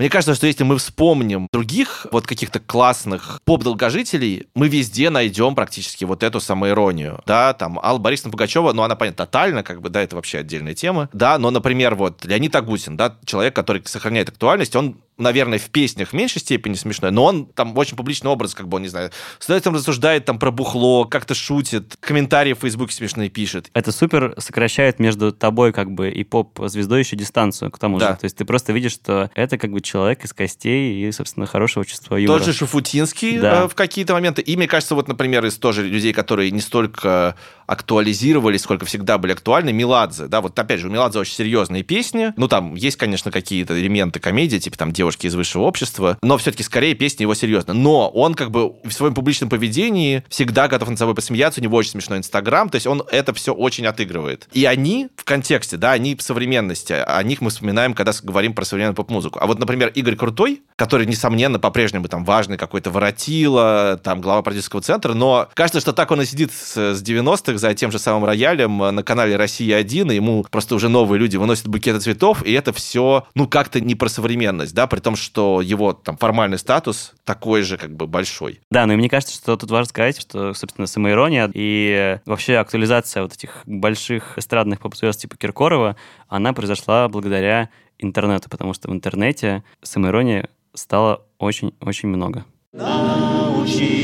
Мне 0.01 0.09
кажется, 0.09 0.35
что 0.35 0.47
если 0.47 0.65
мы 0.65 0.79
вспомним 0.79 1.47
других 1.53 2.07
вот 2.11 2.27
каких-то 2.27 2.59
классных 2.59 3.43
поп-долгожителей, 3.45 4.49
мы 4.55 4.67
везде 4.69 5.11
найдем 5.11 5.55
практически 5.55 6.07
вот 6.07 6.23
эту 6.23 6.41
самоиронию. 6.41 7.21
Да, 7.27 7.53
там 7.53 7.79
Алла 7.79 7.99
Борисовна 7.99 8.33
Пугачева, 8.33 8.73
ну, 8.73 8.83
она, 8.83 8.97
понятно, 8.97 9.27
тотально, 9.27 9.63
как 9.63 9.83
бы, 9.83 9.91
да, 9.91 10.01
это 10.01 10.17
вообще 10.17 10.39
отдельная 10.39 10.73
тема. 10.73 11.11
Да, 11.13 11.37
но, 11.37 11.51
например, 11.51 11.97
вот 11.97 12.25
Леонид 12.25 12.57
Агутин, 12.57 12.97
да, 12.97 13.15
человек, 13.27 13.55
который 13.55 13.83
сохраняет 13.85 14.31
актуальность, 14.31 14.75
он 14.75 14.97
наверное, 15.21 15.59
в 15.59 15.71
песнях 15.71 16.09
в 16.11 16.13
меньшей 16.13 16.41
степени 16.41 16.75
смешной, 16.75 17.11
но 17.11 17.25
он 17.25 17.47
там 17.47 17.77
очень 17.77 17.97
публичный 17.97 18.31
образ, 18.31 18.55
как 18.55 18.69
бы, 18.69 18.77
он, 18.77 18.83
не 18.83 18.89
знаю, 18.89 19.11
стоит 19.39 19.63
там 19.65 19.75
рассуждает 19.75 20.25
там 20.25 20.39
про 20.39 20.51
бухло, 20.51 21.05
как-то 21.05 21.35
шутит, 21.35 21.97
комментарии 22.01 22.53
в 22.55 22.59
Фейсбуке 22.61 22.95
смешные 22.95 23.29
пишет. 23.31 23.71
Это 23.75 23.93
супер 23.93 24.35
сокращает 24.39 24.99
между 24.99 25.33
тобой 25.33 25.73
как 25.73 25.91
бы 25.93 26.11
и 26.11 26.25
поп-звездой 26.25 27.01
еще 27.01 27.17
дистанцию 27.17 27.71
к 27.71 27.79
тому 27.79 27.99
Да. 27.99 28.13
же. 28.13 28.17
То 28.19 28.25
есть 28.25 28.37
ты 28.37 28.45
просто 28.45 28.73
видишь, 28.73 28.93
что 28.93 29.31
это 29.35 29.59
как 29.59 29.71
бы 29.71 29.81
человек 29.81 30.25
из 30.25 30.33
костей 30.33 31.07
и, 31.09 31.13
собственно, 31.13 31.47
хорошего 31.47 31.85
чувства 31.85 32.17
юмора. 32.17 32.39
Тот 32.39 32.47
же 32.47 32.53
Шафутинский 32.53 33.39
Да. 33.39 33.63
э, 33.65 33.69
в 33.69 33.75
какие-то 33.75 34.15
моменты. 34.15 34.43
И, 34.43 34.57
мне 34.57 34.67
кажется, 34.67 34.95
вот, 34.95 35.09
например, 35.09 35.45
из 35.47 35.59
тоже 35.59 35.87
людей, 35.87 36.13
которые 36.13 36.51
не 36.51 36.61
столько 36.61 37.37
актуализировались, 37.67 38.63
сколько 38.63 38.85
всегда 38.85 39.17
были 39.19 39.33
актуальны, 39.33 39.73
Меладзе. 39.73 40.27
Да, 40.27 40.41
вот 40.41 40.59
опять 40.59 40.81
же, 40.81 40.89
у 40.89 40.91
Меладзе 40.91 41.19
очень 41.21 41.35
серьезные 41.35 41.83
песни. 41.83 42.33
Ну, 42.37 42.49
там 42.49 42.75
есть, 42.75 42.97
конечно, 42.97 43.31
какие-то 43.31 43.81
элементы 43.81 44.21
комедии, 44.21 44.59
типа 44.59 44.77
там 44.77 44.93
«Девушки 45.11 45.27
из 45.27 45.35
высшего 45.35 45.63
общества», 45.63 46.19
но 46.23 46.39
все-таки 46.39 46.63
скорее 46.63 46.95
песни 46.95 47.23
его 47.23 47.35
серьезно. 47.35 47.75
Но 47.75 48.09
он 48.09 48.35
как 48.35 48.51
бы 48.51 48.75
в 48.85 48.93
своем 48.93 49.13
публичном 49.13 49.49
поведении 49.49 50.23
всегда 50.29 50.69
готов 50.69 50.89
над 50.89 50.99
собой 50.99 51.15
посмеяться, 51.15 51.61
у 51.61 51.65
него 51.65 51.77
очень 51.77 51.91
смешной 51.91 52.19
Инстаграм, 52.19 52.69
то 52.69 52.77
есть 52.77 52.87
он 52.87 53.03
это 53.11 53.35
все 53.35 53.53
очень 53.53 53.87
отыгрывает. 53.87 54.49
И 54.53 54.65
они 54.65 55.09
в 55.17 55.25
контексте, 55.25 55.77
да, 55.77 55.93
они 55.93 56.15
в 56.15 56.23
современности, 56.23 56.93
о 56.93 57.23
них 57.23 57.41
мы 57.41 57.51
вспоминаем, 57.51 57.95
когда 57.95 58.13
говорим 58.23 58.55
про 58.55 58.65
современную 58.65 58.95
поп-музыку. 58.95 59.39
А 59.43 59.47
вот, 59.47 59.59
например, 59.59 59.89
Игорь 59.89 60.17
Крутой, 60.17 60.63
который, 60.77 61.07
несомненно, 61.07 61.59
по-прежнему 61.59 62.09
там 62.09 62.25
важный 62.25 62.57
какой-то 62.57 62.91
воротило, 62.91 64.01
там 64.03 64.21
глава 64.21 64.43
продюсерского 64.43 64.83
центра, 64.83 65.15
но 65.15 65.49
кажется, 65.55 65.81
что 65.81 65.93
так 65.93 66.11
он 66.11 66.23
и 66.23 66.25
сидит 66.25 66.53
с, 66.53 66.95
с 66.95 67.03
90-х 67.03 67.59
за 67.59 67.75
тем 67.75 67.91
же 67.91 67.99
самым 67.99 68.25
роялем 68.25 68.83
э, 68.83 68.91
на 68.91 69.03
канале 69.03 69.37
«Россия-1», 69.37 70.13
и 70.13 70.15
ему 70.15 70.47
просто 70.51 70.75
уже 70.75 70.89
новые 70.89 71.19
люди 71.19 71.37
выносят 71.37 71.67
букеты 71.67 72.01
цветов, 72.01 72.45
и 72.45 72.53
это 72.53 72.73
все, 72.73 73.27
ну, 73.35 73.49
как-то 73.49 73.81
не 73.81 73.95
про 73.95 74.09
современность, 74.09 74.75
да, 74.75 74.87
при 74.91 75.01
том, 75.01 75.17
что 75.17 75.61
его 75.61 75.93
там 75.93 76.17
формальный 76.17 76.59
статус 76.59 77.15
такой 77.25 77.63
же 77.63 77.79
как 77.79 77.95
бы 77.95 78.07
большой. 78.07 78.61
Да, 78.71 78.87
ну 78.87 78.93
и 78.93 78.97
мне 78.97 79.09
кажется, 79.09 79.35
что 79.35 79.57
тут 79.57 79.71
важно 79.71 79.89
сказать, 79.89 80.21
что, 80.21 80.53
собственно, 80.53 80.87
самоирония 80.87 81.51
и 81.55 82.19
вообще 82.27 82.57
актуализация 82.57 83.23
вот 83.23 83.33
этих 83.33 83.63
больших 83.65 84.37
эстрадных 84.37 84.81
поп-звезд 84.81 85.21
типа 85.21 85.37
Киркорова, 85.37 85.97
она 86.29 86.53
произошла 86.53 87.09
благодаря 87.09 87.71
интернету, 87.99 88.51
потому 88.51 88.75
что 88.75 88.91
в 88.91 88.93
интернете 88.93 89.63
самоирония 89.83 90.49
стало 90.75 91.23
очень-очень 91.39 92.09
много. 92.09 92.45
Научи 92.73 94.00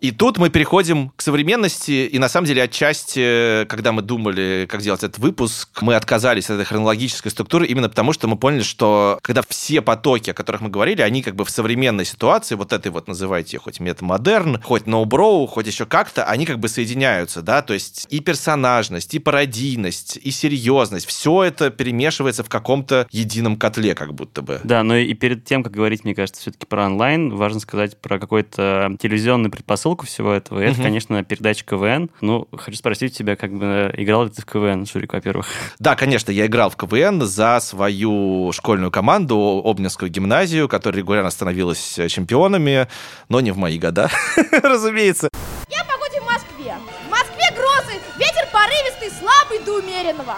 И 0.00 0.10
тут 0.10 0.38
мы 0.38 0.50
переходим 0.50 1.10
к 1.16 1.22
современности, 1.22 2.06
и 2.06 2.18
на 2.18 2.28
самом 2.28 2.46
деле 2.46 2.62
отчасти, 2.62 3.64
когда 3.68 3.92
мы 3.92 4.02
думали, 4.02 4.66
как 4.68 4.80
сделать 4.80 5.02
этот 5.02 5.18
выпуск, 5.18 5.82
мы 5.82 5.94
отказались 5.94 6.44
от 6.44 6.56
этой 6.56 6.64
хронологической 6.64 7.30
структуры 7.30 7.66
именно 7.66 7.88
потому, 7.88 8.12
что 8.12 8.28
мы 8.28 8.36
поняли, 8.36 8.62
что 8.62 9.18
когда 9.22 9.42
все 9.48 9.80
потоки, 9.80 10.30
о 10.30 10.34
которых 10.34 10.60
мы 10.60 10.68
говорили, 10.68 11.02
они 11.02 11.22
как 11.22 11.34
бы 11.34 11.44
в 11.44 11.50
современной 11.50 12.04
ситуации, 12.04 12.54
вот 12.54 12.72
этой 12.72 12.92
вот 12.92 13.08
называйте 13.08 13.58
хоть 13.58 13.80
метамодерн, 13.80 14.60
хоть 14.62 14.86
ноуброу, 14.86 15.46
хоть 15.46 15.66
еще 15.66 15.86
как-то, 15.86 16.24
они 16.24 16.46
как 16.46 16.58
бы 16.58 16.68
соединяются, 16.68 17.42
да, 17.42 17.62
то 17.62 17.74
есть 17.74 18.06
и 18.10 18.20
персонажность, 18.20 19.14
и 19.14 19.18
пародийность, 19.18 20.18
и 20.22 20.30
серьезность, 20.30 21.06
все 21.06 21.44
это 21.44 21.70
перемешивается 21.70 22.44
в 22.44 22.48
каком-то 22.48 23.06
едином 23.10 23.56
котле 23.56 23.94
как 23.94 24.14
будто 24.14 24.42
бы. 24.42 24.60
Да, 24.64 24.82
но 24.82 24.96
и 24.96 25.14
перед 25.14 25.44
тем, 25.44 25.62
как 25.62 25.72
говорить, 25.72 26.04
мне 26.04 26.14
кажется, 26.14 26.42
все-таки 26.42 26.66
про 26.66 26.86
онлайн, 26.86 27.34
важно 27.34 27.60
сказать 27.60 28.00
про 28.00 28.18
какой-то 28.18 28.96
телевизионный 29.00 29.50
предпосылку 29.86 30.06
всего 30.06 30.32
этого. 30.32 30.60
И 30.60 30.66
это, 30.66 30.82
конечно, 30.82 31.22
передача 31.22 31.64
КВН. 31.64 32.10
Ну, 32.20 32.48
хочу 32.56 32.76
спросить 32.76 33.16
тебя, 33.16 33.36
как 33.36 33.52
бы 33.52 33.92
играл 33.96 34.24
ли 34.24 34.30
ты 34.30 34.42
в 34.42 34.46
КВН, 34.46 34.86
Шурик, 34.86 35.12
во-первых? 35.12 35.46
Да, 35.78 35.94
конечно, 35.94 36.30
я 36.32 36.46
играл 36.46 36.70
в 36.70 36.76
КВН 36.76 37.22
за 37.22 37.60
свою 37.60 38.50
школьную 38.52 38.90
команду, 38.90 39.62
Обнинскую 39.64 40.10
гимназию, 40.10 40.68
которая 40.68 41.00
регулярно 41.00 41.30
становилась 41.30 41.98
чемпионами, 42.08 42.88
но 43.28 43.40
не 43.40 43.52
в 43.52 43.58
мои 43.58 43.78
года, 43.78 44.10
разумеется. 44.62 45.28
Я 45.68 45.84
в 45.84 45.88
погоде 45.88 46.20
в 46.20 46.24
Москве. 46.24 46.74
В 47.06 47.10
Москве 47.10 47.44
грозы, 47.54 48.00
ветер 48.18 48.48
порывистый, 48.52 49.10
слабый 49.18 49.64
до 49.64 49.78
умеренного. 49.78 50.36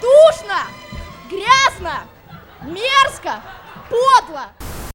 Душно, 0.00 0.66
грязно, 1.30 2.00
мерзко, 2.62 3.40
подло. 3.88 4.48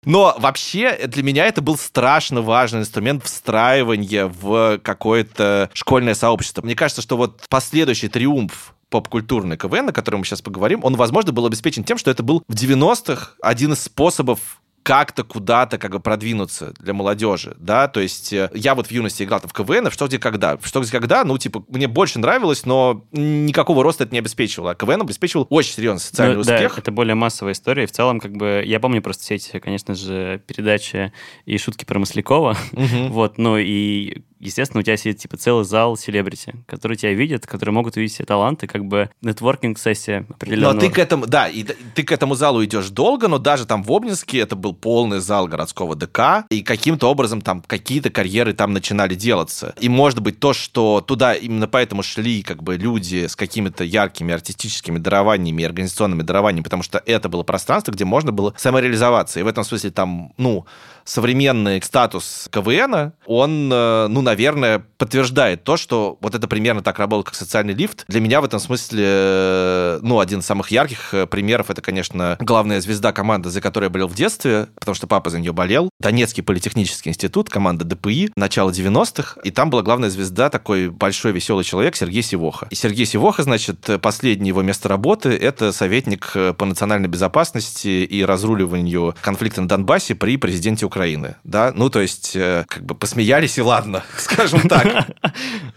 Но 0.07 0.33
вообще 0.39 1.05
для 1.05 1.21
меня 1.21 1.47
это 1.47 1.61
был 1.61 1.77
страшно 1.77 2.41
важный 2.41 2.79
инструмент 2.79 3.25
встраивания 3.25 4.27
в 4.27 4.79
какое-то 4.81 5.69
школьное 5.73 6.13
сообщество. 6.13 6.61
Мне 6.61 6.75
кажется, 6.75 7.01
что 7.01 7.17
вот 7.17 7.43
последующий 7.49 8.07
триумф 8.07 8.73
поп-культурный 8.89 9.57
КВН, 9.57 9.89
о 9.89 9.91
котором 9.91 10.19
мы 10.19 10.25
сейчас 10.25 10.41
поговорим, 10.41 10.79
он, 10.85 10.95
возможно, 10.95 11.33
был 11.33 11.45
обеспечен 11.45 11.83
тем, 11.83 11.97
что 11.97 12.09
это 12.09 12.23
был 12.23 12.41
в 12.47 12.53
90-х 12.53 13.31
один 13.41 13.73
из 13.73 13.81
способов 13.81 14.61
как-то 14.87 15.25
куда-то 15.25 15.77
как 15.77 15.91
бы 15.91 15.99
продвинуться 15.99 16.73
для 16.79 16.93
молодежи, 16.93 17.57
да, 17.59 17.89
то 17.89 17.99
есть 17.99 18.31
э, 18.31 18.49
я 18.53 18.73
вот 18.73 18.87
в 18.87 18.91
юности 18.91 19.23
играл 19.23 19.41
в 19.43 19.51
КВН, 19.51 19.89
в 19.89 19.93
что 19.93 20.07
где 20.07 20.17
когда, 20.17 20.55
в 20.55 20.65
что 20.65 20.79
где 20.79 20.89
когда, 20.89 21.25
ну, 21.25 21.37
типа, 21.37 21.65
мне 21.67 21.89
больше 21.89 22.19
нравилось, 22.19 22.65
но 22.65 23.05
никакого 23.11 23.83
роста 23.83 24.05
это 24.05 24.13
не 24.13 24.19
обеспечивало, 24.19 24.71
а 24.71 24.75
КВН 24.75 25.01
обеспечивал 25.01 25.45
очень 25.49 25.73
серьезный 25.73 25.99
социальный 25.99 26.37
Ну, 26.37 26.43
да, 26.43 26.55
успех. 26.55 26.77
это 26.77 26.91
более 26.93 27.15
массовая 27.15 27.51
история. 27.51 27.83
И 27.83 27.85
в 27.85 27.91
целом, 27.91 28.21
как 28.21 28.31
бы, 28.31 28.63
я 28.65 28.79
помню 28.79 29.01
просто 29.01 29.23
все 29.23 29.35
эти, 29.35 29.59
конечно 29.59 29.93
же, 29.93 30.41
передачи 30.47 31.11
и 31.43 31.57
шутки 31.57 31.83
про 31.83 31.99
Маслякова. 31.99 32.55
Вот, 33.09 33.37
ну 33.37 33.57
и 33.57 34.21
естественно, 34.39 34.81
у 34.81 34.83
тебя 34.83 34.97
сидит 34.97 35.19
типа 35.19 35.37
целый 35.37 35.65
зал 35.65 35.97
селебрити, 35.97 36.55
которые 36.65 36.97
тебя 36.97 37.13
видят, 37.13 37.45
которые 37.45 37.73
могут 37.73 37.95
увидеть 37.95 38.15
все 38.15 38.25
таланты, 38.25 38.67
как 38.67 38.85
бы 38.85 39.09
нетворкинг-сессия 39.21 40.25
определенного. 40.29 40.73
Но 40.73 40.79
ты 40.79 40.89
к 40.89 40.99
этому, 40.99 41.27
да, 41.27 41.47
и 41.47 41.63
ты 41.63 42.03
к 42.03 42.11
этому 42.11 42.35
залу 42.35 42.63
идешь 42.63 42.89
долго, 42.89 43.27
но 43.27 43.37
даже 43.37 43.65
там 43.65 43.83
в 43.83 43.91
Обнинске 43.91 44.39
это 44.39 44.55
был 44.55 44.73
полный 44.73 45.19
зал 45.19 45.47
городского 45.47 45.95
ДК, 45.95 46.45
и 46.49 46.61
каким-то 46.61 47.09
образом 47.09 47.41
там 47.41 47.61
какие-то 47.61 48.09
карьеры 48.09 48.53
там 48.53 48.73
начинали 48.73 49.15
делаться. 49.15 49.73
И 49.79 49.89
может 49.89 50.19
быть 50.19 50.39
то, 50.39 50.53
что 50.53 51.01
туда 51.01 51.33
именно 51.33 51.67
поэтому 51.67 52.03
шли 52.03 52.43
как 52.43 52.63
бы 52.63 52.77
люди 52.77 53.27
с 53.27 53.35
какими-то 53.35 53.83
яркими 53.83 54.33
артистическими 54.33 54.97
дарованиями 54.97 55.61
и 55.61 55.65
организационными 55.65 56.21
дарованиями, 56.23 56.63
потому 56.63 56.83
что 56.83 57.01
это 57.05 57.29
было 57.29 57.43
пространство, 57.43 57.91
где 57.91 58.05
можно 58.05 58.31
было 58.31 58.53
самореализоваться. 58.57 59.39
И 59.39 59.43
в 59.43 59.47
этом 59.47 59.63
смысле 59.63 59.91
там, 59.91 60.33
ну, 60.37 60.65
современный 61.07 61.81
статус 61.81 62.49
КВН, 62.51 63.13
он, 63.25 63.71
э, 63.71 64.07
ну, 64.07 64.21
наверное, 64.27 64.83
подтверждает 64.97 65.63
то, 65.63 65.77
что 65.77 66.17
вот 66.19 66.35
это 66.35 66.49
примерно 66.49 66.81
так 66.81 66.99
работало, 66.99 67.23
как 67.23 67.33
социальный 67.33 67.73
лифт. 67.73 68.03
Для 68.09 68.19
меня 68.19 68.41
в 68.41 68.45
этом 68.45 68.59
смысле, 68.59 69.03
э, 69.05 69.99
ну, 70.01 70.19
один 70.19 70.39
из 70.39 70.45
самых 70.45 70.69
ярких 70.69 71.13
э, 71.13 71.25
примеров, 71.27 71.69
это, 71.69 71.81
конечно, 71.81 72.35
главная 72.41 72.81
звезда 72.81 73.13
команды, 73.13 73.49
за 73.49 73.61
которой 73.61 73.85
я 73.85 73.89
болел 73.89 74.09
в 74.09 74.15
детстве, 74.15 74.67
потому 74.75 74.95
что 74.95 75.07
папа 75.07 75.29
за 75.29 75.39
нее 75.39 75.53
болел. 75.53 75.89
Донецкий 76.01 76.43
политехнический 76.43 77.09
институт, 77.09 77.49
команда 77.49 77.85
ДПИ, 77.85 78.31
начало 78.35 78.71
90-х, 78.71 79.39
и 79.45 79.51
там 79.51 79.69
была 79.69 79.81
главная 79.81 80.09
звезда, 80.09 80.49
такой 80.49 80.89
большой 80.89 81.31
веселый 81.31 81.63
человек 81.63 81.95
Сергей 81.95 82.21
Сивоха. 82.21 82.67
И 82.69 82.75
Сергей 82.75 83.05
Сивоха, 83.05 83.43
значит, 83.43 83.89
последнее 84.01 84.49
его 84.49 84.61
место 84.61 84.89
работы– 84.89 85.29
это 85.29 85.71
советник 85.71 86.31
э, 86.35 86.53
по 86.53 86.65
национальной 86.65 87.07
безопасности 87.07 87.87
и 87.87 88.25
разруливанию 88.25 89.15
конфликта 89.21 89.61
на 89.61 89.69
Донбассе 89.69 90.15
при 90.15 90.35
президенте 90.35 90.85
Украины. 90.85 91.37
Да? 91.45 91.71
Ну, 91.73 91.89
то 91.89 92.01
есть, 92.01 92.33
как 92.33 92.83
бы 92.83 92.93
посмеялись, 92.93 93.57
и 93.57 93.61
ладно, 93.61 94.03
скажем 94.21 94.67
так. 94.67 95.07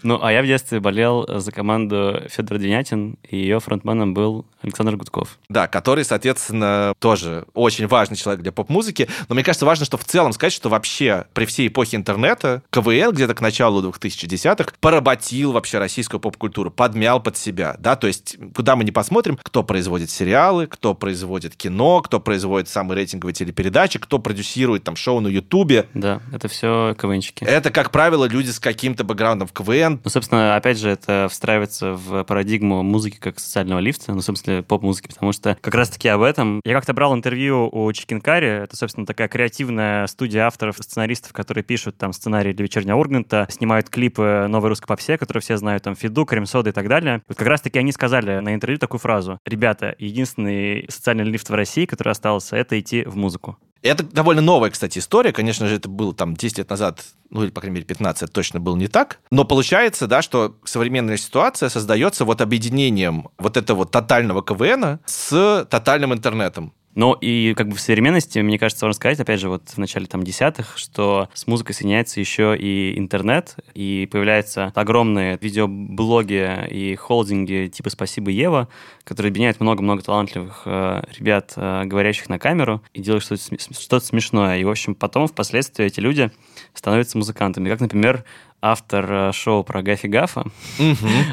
Ну, 0.03 0.19
а 0.23 0.33
я 0.33 0.43
в 0.43 0.47
детстве 0.47 0.81
болел 0.81 1.27
за 1.29 1.53
команду 1.53 2.23
Федор 2.31 2.57
Денятин, 2.59 3.17
и 3.29 3.37
ее 3.37 3.61
фронтменом 3.61 4.15
был 4.15 4.47
Александр 4.63 4.97
Гудков. 4.97 5.39
Да, 5.51 5.69
который, 5.69 6.05
соответственно, 6.05 6.95
тоже 6.99 7.45
очень 7.53 7.87
важный 7.87 8.17
человек 8.17 8.43
для 8.43 8.51
поп-музыки. 8.51 9.09
Но 9.29 9.35
мне 9.35 9.45
кажется, 9.45 9.67
важно, 9.67 9.85
что 9.85 9.99
в 9.99 10.05
целом 10.05 10.33
сказать, 10.33 10.55
что 10.55 10.71
вообще 10.71 11.27
при 11.35 11.45
всей 11.45 11.69
эпохе 11.69 11.99
интернета 11.99 12.63
КВН 12.71 13.13
где-то 13.13 13.35
к 13.35 13.43
началу 13.43 13.83
2010-х 13.83 14.73
поработил 14.81 15.53
вообще 15.53 15.79
российскую 15.79 16.19
поп-культуру, 16.19 16.71
подмял 16.71 17.21
под 17.21 17.37
себя, 17.37 17.77
да, 17.79 17.97
то 17.97 18.07
есть 18.07 18.39
куда 18.55 18.77
мы 18.77 18.85
не 18.85 18.93
посмотрим, 18.93 19.39
кто 19.43 19.63
производит 19.63 20.11
сериалы, 20.11 20.67
кто 20.67 20.95
производит 20.95 21.57
кино, 21.57 22.01
кто 22.01 22.21
производит 22.21 22.69
самые 22.69 22.97
рейтинговые 22.97 23.35
телепередачи, 23.35 23.99
кто 23.99 24.19
продюсирует 24.19 24.85
там 24.85 24.97
шоу 24.97 25.21
на 25.21 25.29
Ютубе. 25.29 25.87
Да, 25.93 26.21
это 26.33 26.49
все 26.49 26.95
КВНчики. 26.99 27.45
Это, 27.45 27.71
как 27.71 27.91
правило, 27.91 28.29
люди 28.31 28.51
с 28.51 28.59
каким-то 28.59 29.05
бэкграундом 29.05 29.49
в 29.49 29.53
КВН. 29.53 30.01
Ну, 30.03 30.11
собственно, 30.11 30.57
опять 30.57 30.79
же, 30.79 30.89
это 30.89 31.29
встраивается 31.31 31.93
в 31.93 32.25
парадигму 32.25 32.83
музыки 32.83 33.19
как 33.19 33.39
социального 33.39 33.81
лифта, 33.81 34.13
ну, 34.13 34.21
смысле, 34.23 34.63
поп-музыки, 34.63 35.09
потому 35.09 35.33
что 35.33 35.57
как 35.61 35.75
раз-таки 35.75 36.09
об 36.09 36.23
этом. 36.23 36.61
Я 36.65 36.75
как-то 36.75 36.95
брал 36.95 37.15
интервью 37.15 37.69
у 37.71 37.91
Curry, 37.91 38.65
это, 38.65 38.77
собственно, 38.77 39.07
такая 39.07 39.29
креативная 39.29 40.07
студия 40.07 40.47
авторов, 40.47 40.77
сценаристов, 40.79 41.33
которые 41.33 41.65
пишут 41.65 41.99
там 41.99 42.13
сценарии 42.13 42.53
для 42.53 42.65
вечернего 42.65 42.97
Урганта, 42.97 43.47
снимают 43.51 43.91
клипы 43.91 44.47
новой 44.49 44.69
русской 44.69 44.87
попсе, 44.87 45.19
которые 45.19 45.43
все 45.43 45.57
знают, 45.57 45.83
там, 45.83 45.97
Фиду, 45.97 46.25
Крем-сода 46.25 46.71
и 46.71 46.73
так 46.73 46.89
далее. 46.89 47.23
Вот 47.29 47.37
как 47.37 47.49
раз-таки 47.49 47.79
они 47.79 47.93
сказали 47.93 48.41
на 48.41 48.55
интервью 48.55 48.79
такую 48.79 49.01
фразу. 49.01 49.39
Ребята, 49.45 49.95
единственный 49.99 50.87
социальный 50.89 51.25
лифт 51.25 51.49
в 51.49 51.55
России, 51.55 51.87
который 51.87 52.11
остался, 52.11 52.57
это 52.57 52.79
идти 52.79 53.05
в 53.05 53.17
музыку. 53.17 53.59
Это 53.83 54.03
довольно 54.05 54.43
новая, 54.43 54.71
кстати, 54.71 54.99
история. 54.99 55.33
Конечно 55.33 55.67
же, 55.67 55.77
это 55.77 55.89
было 55.89 56.15
там 56.15 56.35
10 56.35 56.59
лет 56.59 56.69
назад, 56.69 57.03
ну 57.31 57.45
или, 57.45 57.51
по 57.51 57.61
крайней 57.61 57.77
мере, 57.77 57.87
15, 57.87 58.25
это 58.25 58.33
точно 58.33 58.61
было 58.61 58.77
не 58.77 58.89
так. 58.89 59.21
Но 59.31 59.45
получается, 59.45 60.07
да, 60.07 60.21
что 60.21 60.57
современная 60.65 61.17
ситуация 61.17 61.69
создается 61.71 62.25
вот 62.25 62.41
объединением 62.41 63.29
вот 63.39 63.57
этого 63.57 63.87
тотального 63.87 64.43
КВН 64.43 64.99
с 65.07 65.67
тотальным 65.71 66.13
интернетом. 66.13 66.75
Ну 66.95 67.13
и 67.13 67.55
как 67.57 67.69
бы 67.69 67.77
в 67.77 67.81
современности, 67.81 68.41
мне 68.41 68.59
кажется, 68.59 68.85
можно 68.85 68.97
сказать, 68.97 69.21
опять 69.21 69.39
же, 69.39 69.49
вот 69.49 69.69
в 69.69 69.79
начале 69.79 70.07
там 70.07 70.25
десятых, 70.25 70.77
что 70.77 71.29
с 71.35 71.47
музыкой 71.47 71.75
соединяется 71.75 72.19
еще 72.19 72.57
и 72.59 72.99
интернет, 72.99 73.57
и 73.75 74.09
появляются 74.11 74.73
огромные 74.75 75.39
видеоблоги 75.41 76.67
и 76.69 76.97
холдинги 76.97 77.71
типа 77.73 77.91
«Спасибо, 77.91 78.31
Ева», 78.31 78.69
которые 79.05 79.31
объединяют 79.31 79.61
много-много 79.61 80.03
талантливых 80.03 80.63
э, 80.65 81.03
ребят, 81.17 81.53
э, 81.57 81.85
говорящих 81.85 82.29
на 82.29 82.41
камеру, 82.41 82.83
и 82.93 83.01
делают 83.01 83.23
что-то, 83.23 83.43
что-то 83.59 84.05
смешное. 84.05 84.59
И, 84.59 84.65
в 84.65 84.71
общем, 84.71 84.97
потом, 84.97 85.29
впоследствии, 85.29 85.87
эти 85.87 86.01
люди 86.01 86.33
становятся 86.75 87.19
музыкантами. 87.19 87.69
Как, 87.69 87.81
например, 87.81 88.25
автор 88.63 89.11
э, 89.13 89.33
шоу 89.33 89.65
про 89.65 89.83
Гафи 89.83 90.07
Гафа. 90.07 90.45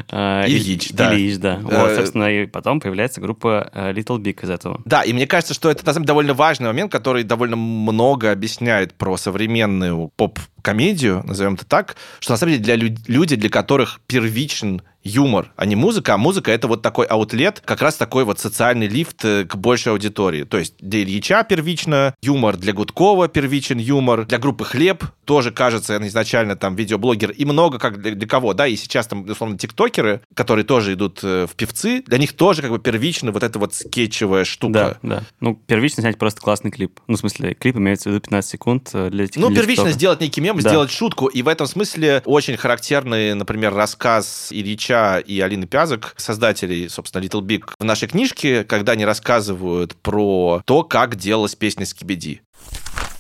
Э, 0.09 0.43
Ильич, 0.47 0.91
да. 0.91 1.13
Ильич, 1.13 1.37
да. 1.37 1.55
Э, 1.55 1.61
Вот, 1.81 1.95
собственно, 1.95 2.25
и 2.31 2.45
потом 2.45 2.79
появляется 2.79 3.19
группа 3.21 3.69
Little 3.73 4.19
Big 4.19 4.43
из 4.43 4.49
этого. 4.49 4.81
Да, 4.85 5.01
и 5.01 5.13
мне 5.13 5.27
кажется, 5.27 5.53
что 5.53 5.69
это 5.69 5.85
на 5.85 5.93
самом 5.93 6.03
деле 6.05 6.07
довольно 6.07 6.33
важный 6.33 6.67
момент, 6.67 6.91
который 6.91 7.23
довольно 7.23 7.55
много 7.55 8.31
объясняет 8.31 8.93
про 8.93 9.17
современную 9.17 10.09
поп-комедию, 10.15 11.23
назовем 11.25 11.55
это 11.55 11.65
так, 11.65 11.95
что 12.19 12.33
на 12.33 12.37
самом 12.37 12.53
деле 12.53 12.63
для 12.63 12.75
лю- 12.75 12.97
люди, 13.07 13.35
для 13.35 13.49
которых 13.49 13.99
первичен 14.07 14.81
юмор, 15.07 15.51
а 15.55 15.65
не 15.65 15.75
музыка, 15.75 16.13
а 16.13 16.17
музыка 16.17 16.51
это 16.51 16.67
вот 16.67 16.81
такой 16.81 17.05
аутлет, 17.05 17.61
как 17.65 17.81
раз 17.81 17.95
такой 17.95 18.23
вот 18.25 18.39
социальный 18.39 18.87
лифт 18.87 19.23
э, 19.25 19.45
к 19.45 19.55
большей 19.55 19.91
аудитории. 19.93 20.43
То 20.43 20.57
есть 20.57 20.75
для 20.79 21.01
Ильича 21.01 21.43
первично 21.43 22.13
юмор, 22.21 22.57
для 22.57 22.73
Гудкова 22.73 23.27
первичен 23.27 23.77
юмор, 23.79 24.25
для 24.25 24.37
группы 24.37 24.65
Хлеб 24.65 25.03
тоже, 25.25 25.51
кажется, 25.51 25.97
изначально 26.07 26.55
там 26.55 26.75
видеоблогер, 26.75 27.31
и 27.31 27.45
много 27.45 27.79
как 27.79 28.01
для, 28.01 28.11
для 28.15 28.27
кого, 28.27 28.53
да, 28.53 28.67
и 28.67 28.75
сейчас 28.75 29.07
там, 29.07 29.27
условно, 29.29 29.57
тиктокеры, 29.57 30.21
которые 30.33 30.65
тоже 30.65 30.93
идут 30.93 31.19
э, 31.23 31.47
в 31.49 31.55
певцы, 31.55 32.03
для 32.05 32.17
них 32.17 32.33
тоже 32.33 32.61
как 32.61 32.71
бы 32.71 32.79
первично 32.79 33.31
вот 33.31 33.43
эта 33.43 33.59
вот 33.59 33.73
скетчевая 33.73 34.43
штука. 34.45 34.99
Да, 35.01 35.15
да. 35.17 35.23
Ну, 35.39 35.55
первично 35.55 36.01
снять 36.01 36.17
просто 36.17 36.41
классный 36.41 36.71
клип. 36.71 36.99
Ну, 37.07 37.15
в 37.15 37.19
смысле, 37.19 37.53
клип 37.53 37.77
имеется 37.77 38.09
в 38.09 38.13
виду 38.13 38.21
15 38.21 38.49
секунд 38.51 38.89
э, 38.93 39.09
для 39.09 39.27
Ну, 39.35 39.49
первично 39.49 39.83
ТикТока. 39.85 39.91
сделать 39.91 40.21
некий 40.21 40.41
мем, 40.41 40.57
Да. 40.59 40.69
сделать 40.69 40.91
шутку, 40.91 41.27
и 41.27 41.41
в 41.41 41.47
этом 41.47 41.67
смысле 41.67 42.21
очень 42.25 42.57
характерный, 42.57 43.33
например, 43.33 43.73
рассказ 43.73 44.47
Ильича 44.51 44.96
и 45.25 45.39
Алины 45.39 45.67
Пязок, 45.67 46.13
создателей, 46.17 46.89
собственно, 46.89 47.23
Little 47.23 47.41
Big, 47.41 47.63
в 47.79 47.83
нашей 47.83 48.07
книжке, 48.07 48.63
когда 48.63 48.93
они 48.93 49.05
рассказывают 49.05 49.95
про 49.95 50.61
то, 50.65 50.83
как 50.83 51.15
делалась 51.15 51.55
песня 51.55 51.85
Скибиди. 51.85 52.41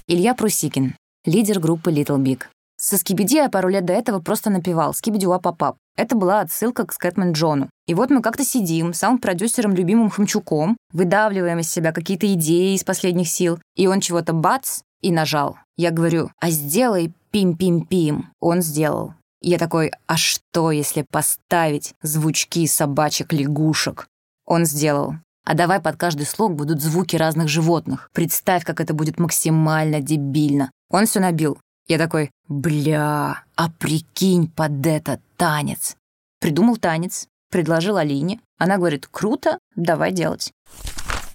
Илья 0.07 0.33
Прусикин, 0.33 0.95
лидер 1.25 1.59
группы 1.59 1.91
Little 1.91 2.17
Big. 2.17 2.43
Со 2.79 2.97
Скибиди 2.97 3.35
я 3.35 3.49
пару 3.49 3.69
лет 3.69 3.85
до 3.85 3.93
этого 3.93 4.19
просто 4.19 4.51
напевал 4.51 4.93
«Скибиди 4.93 5.25
папап». 5.41 5.77
Это 5.95 6.15
была 6.15 6.41
отсылка 6.41 6.85
к 6.85 6.93
Скэтмен 6.93 7.31
Джону. 7.31 7.69
И 7.87 7.95
вот 7.95 8.11
мы 8.11 8.21
как-то 8.21 8.45
сидим 8.45 8.93
с 8.93 8.99
саунд-продюсером 8.99 9.73
любимым 9.73 10.11
Хомчуком, 10.11 10.77
выдавливаем 10.93 11.57
из 11.59 11.71
себя 11.71 11.91
какие-то 11.91 12.31
идеи 12.33 12.75
из 12.75 12.83
последних 12.83 13.29
сил, 13.29 13.59
и 13.75 13.87
он 13.87 13.99
чего-то 13.99 14.33
бац 14.33 14.81
и 15.01 15.11
нажал. 15.11 15.57
Я 15.75 15.89
говорю, 15.89 16.29
а 16.39 16.51
сделай 16.51 17.13
пим-пим-пим. 17.31 18.29
Он 18.39 18.61
сделал. 18.61 19.13
Я 19.47 19.57
такой, 19.57 19.93
а 20.07 20.17
что, 20.17 20.71
если 20.71 21.05
поставить 21.09 21.93
звучки 22.01 22.67
собачек-лягушек? 22.67 24.09
Он 24.45 24.65
сделал. 24.65 25.13
А 25.45 25.53
давай 25.53 25.79
под 25.79 25.95
каждый 25.95 26.25
слог 26.25 26.53
будут 26.53 26.81
звуки 26.81 27.15
разных 27.15 27.47
животных. 27.47 28.09
Представь, 28.11 28.65
как 28.65 28.81
это 28.81 28.93
будет 28.93 29.19
максимально 29.19 30.01
дебильно. 30.01 30.69
Он 30.89 31.05
все 31.05 31.21
набил. 31.21 31.57
Я 31.87 31.97
такой, 31.97 32.29
бля, 32.49 33.45
а 33.55 33.69
прикинь 33.79 34.51
под 34.51 34.85
это 34.85 35.21
танец. 35.37 35.95
Придумал 36.41 36.75
танец, 36.75 37.29
предложил 37.49 37.95
Алине. 37.95 38.41
Она 38.57 38.75
говорит, 38.75 39.07
круто, 39.09 39.59
давай 39.77 40.11
делать. 40.11 40.51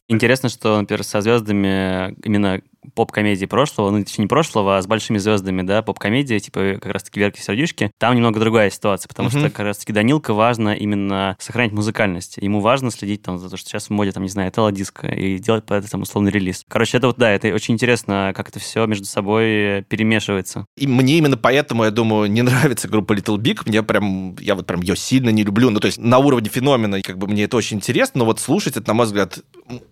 Интересно, 0.07 0.51
что, 0.51 0.79
например, 0.79 1.03
со 1.03 1.23
звездами 1.23 2.13
именно 2.23 2.61
поп-комедии 2.95 3.47
прошлого, 3.47 3.91
ну, 3.91 4.05
точнее, 4.05 4.25
не 4.25 4.29
прошлого, 4.29 4.79
а 4.79 4.83
с 4.83 4.87
большими 4.87 5.19
звездами, 5.19 5.63
да, 5.63 5.83
поп-комедии, 5.83 6.39
типа 6.39 6.79
как 6.81 6.93
раз-таки 6.93 7.21
«Верки 7.21 7.41
сердючки», 7.41 7.91
там 7.99 8.15
немного 8.15 8.41
другая 8.41 8.71
ситуация, 8.71 9.09
потому 9.09 9.29
Мгм. 9.29 9.39
что 9.41 9.51
как 9.51 9.67
раз-таки 9.67 9.93
Данилка 9.93 10.35
важно 10.35 10.75
именно 10.75 11.37
сохранять 11.39 11.73
музыкальность. 11.73 12.37
Ему 12.39 12.61
важно 12.61 12.91
следить 12.91 13.23
там 13.23 13.39
за 13.39 13.49
то, 13.49 13.57
что 13.57 13.69
сейчас 13.69 13.87
в 13.87 13.91
моде, 13.91 14.13
там, 14.13 14.23
не 14.23 14.29
знаю, 14.29 14.51
телодиско, 14.51 15.07
и 15.09 15.39
делать 15.39 15.65
под 15.65 15.79
это 15.79 15.91
там 15.91 16.03
условный 16.03 16.31
релиз. 16.31 16.65
Короче, 16.69 16.99
это 16.99 17.07
вот, 17.09 17.17
да, 17.19 17.31
это 17.31 17.49
очень 17.49 17.75
интересно, 17.75 18.33
как 18.35 18.49
это 18.49 18.59
все 18.59 18.87
между 18.87 19.07
собой 19.07 19.85
перемешивается. 19.89 20.67
И 20.77 20.87
мне 20.87 21.19
именно 21.19 21.37
поэтому, 21.37 21.85
я 21.85 21.91
думаю, 21.91 22.31
не 22.31 22.43
нравится 22.43 22.89
группа 22.89 23.13
Little 23.13 23.39
Big. 23.39 23.61
Мне 23.67 23.83
прям, 23.83 24.37
я 24.41 24.55
вот 24.55 24.67
прям 24.67 24.81
ее 24.83 24.97
сильно 24.97 25.31
не 25.31 25.45
люблю. 25.45 25.71
Ну, 25.71 25.81
то 25.81 25.87
есть 25.87 25.99
на 25.99 26.19
уровне 26.19 26.49
феномена, 26.49 27.01
как 27.03 27.19
бы 27.19 27.27
мне 27.27 27.45
это 27.45 27.57
очень 27.57 27.77
интересно, 27.79 28.21
но 28.21 28.25
вот 28.25 28.41
слушать 28.41 28.77
это, 28.77 28.89
на 28.89 28.95
мой 28.95 29.07
взгляд, 29.07 29.39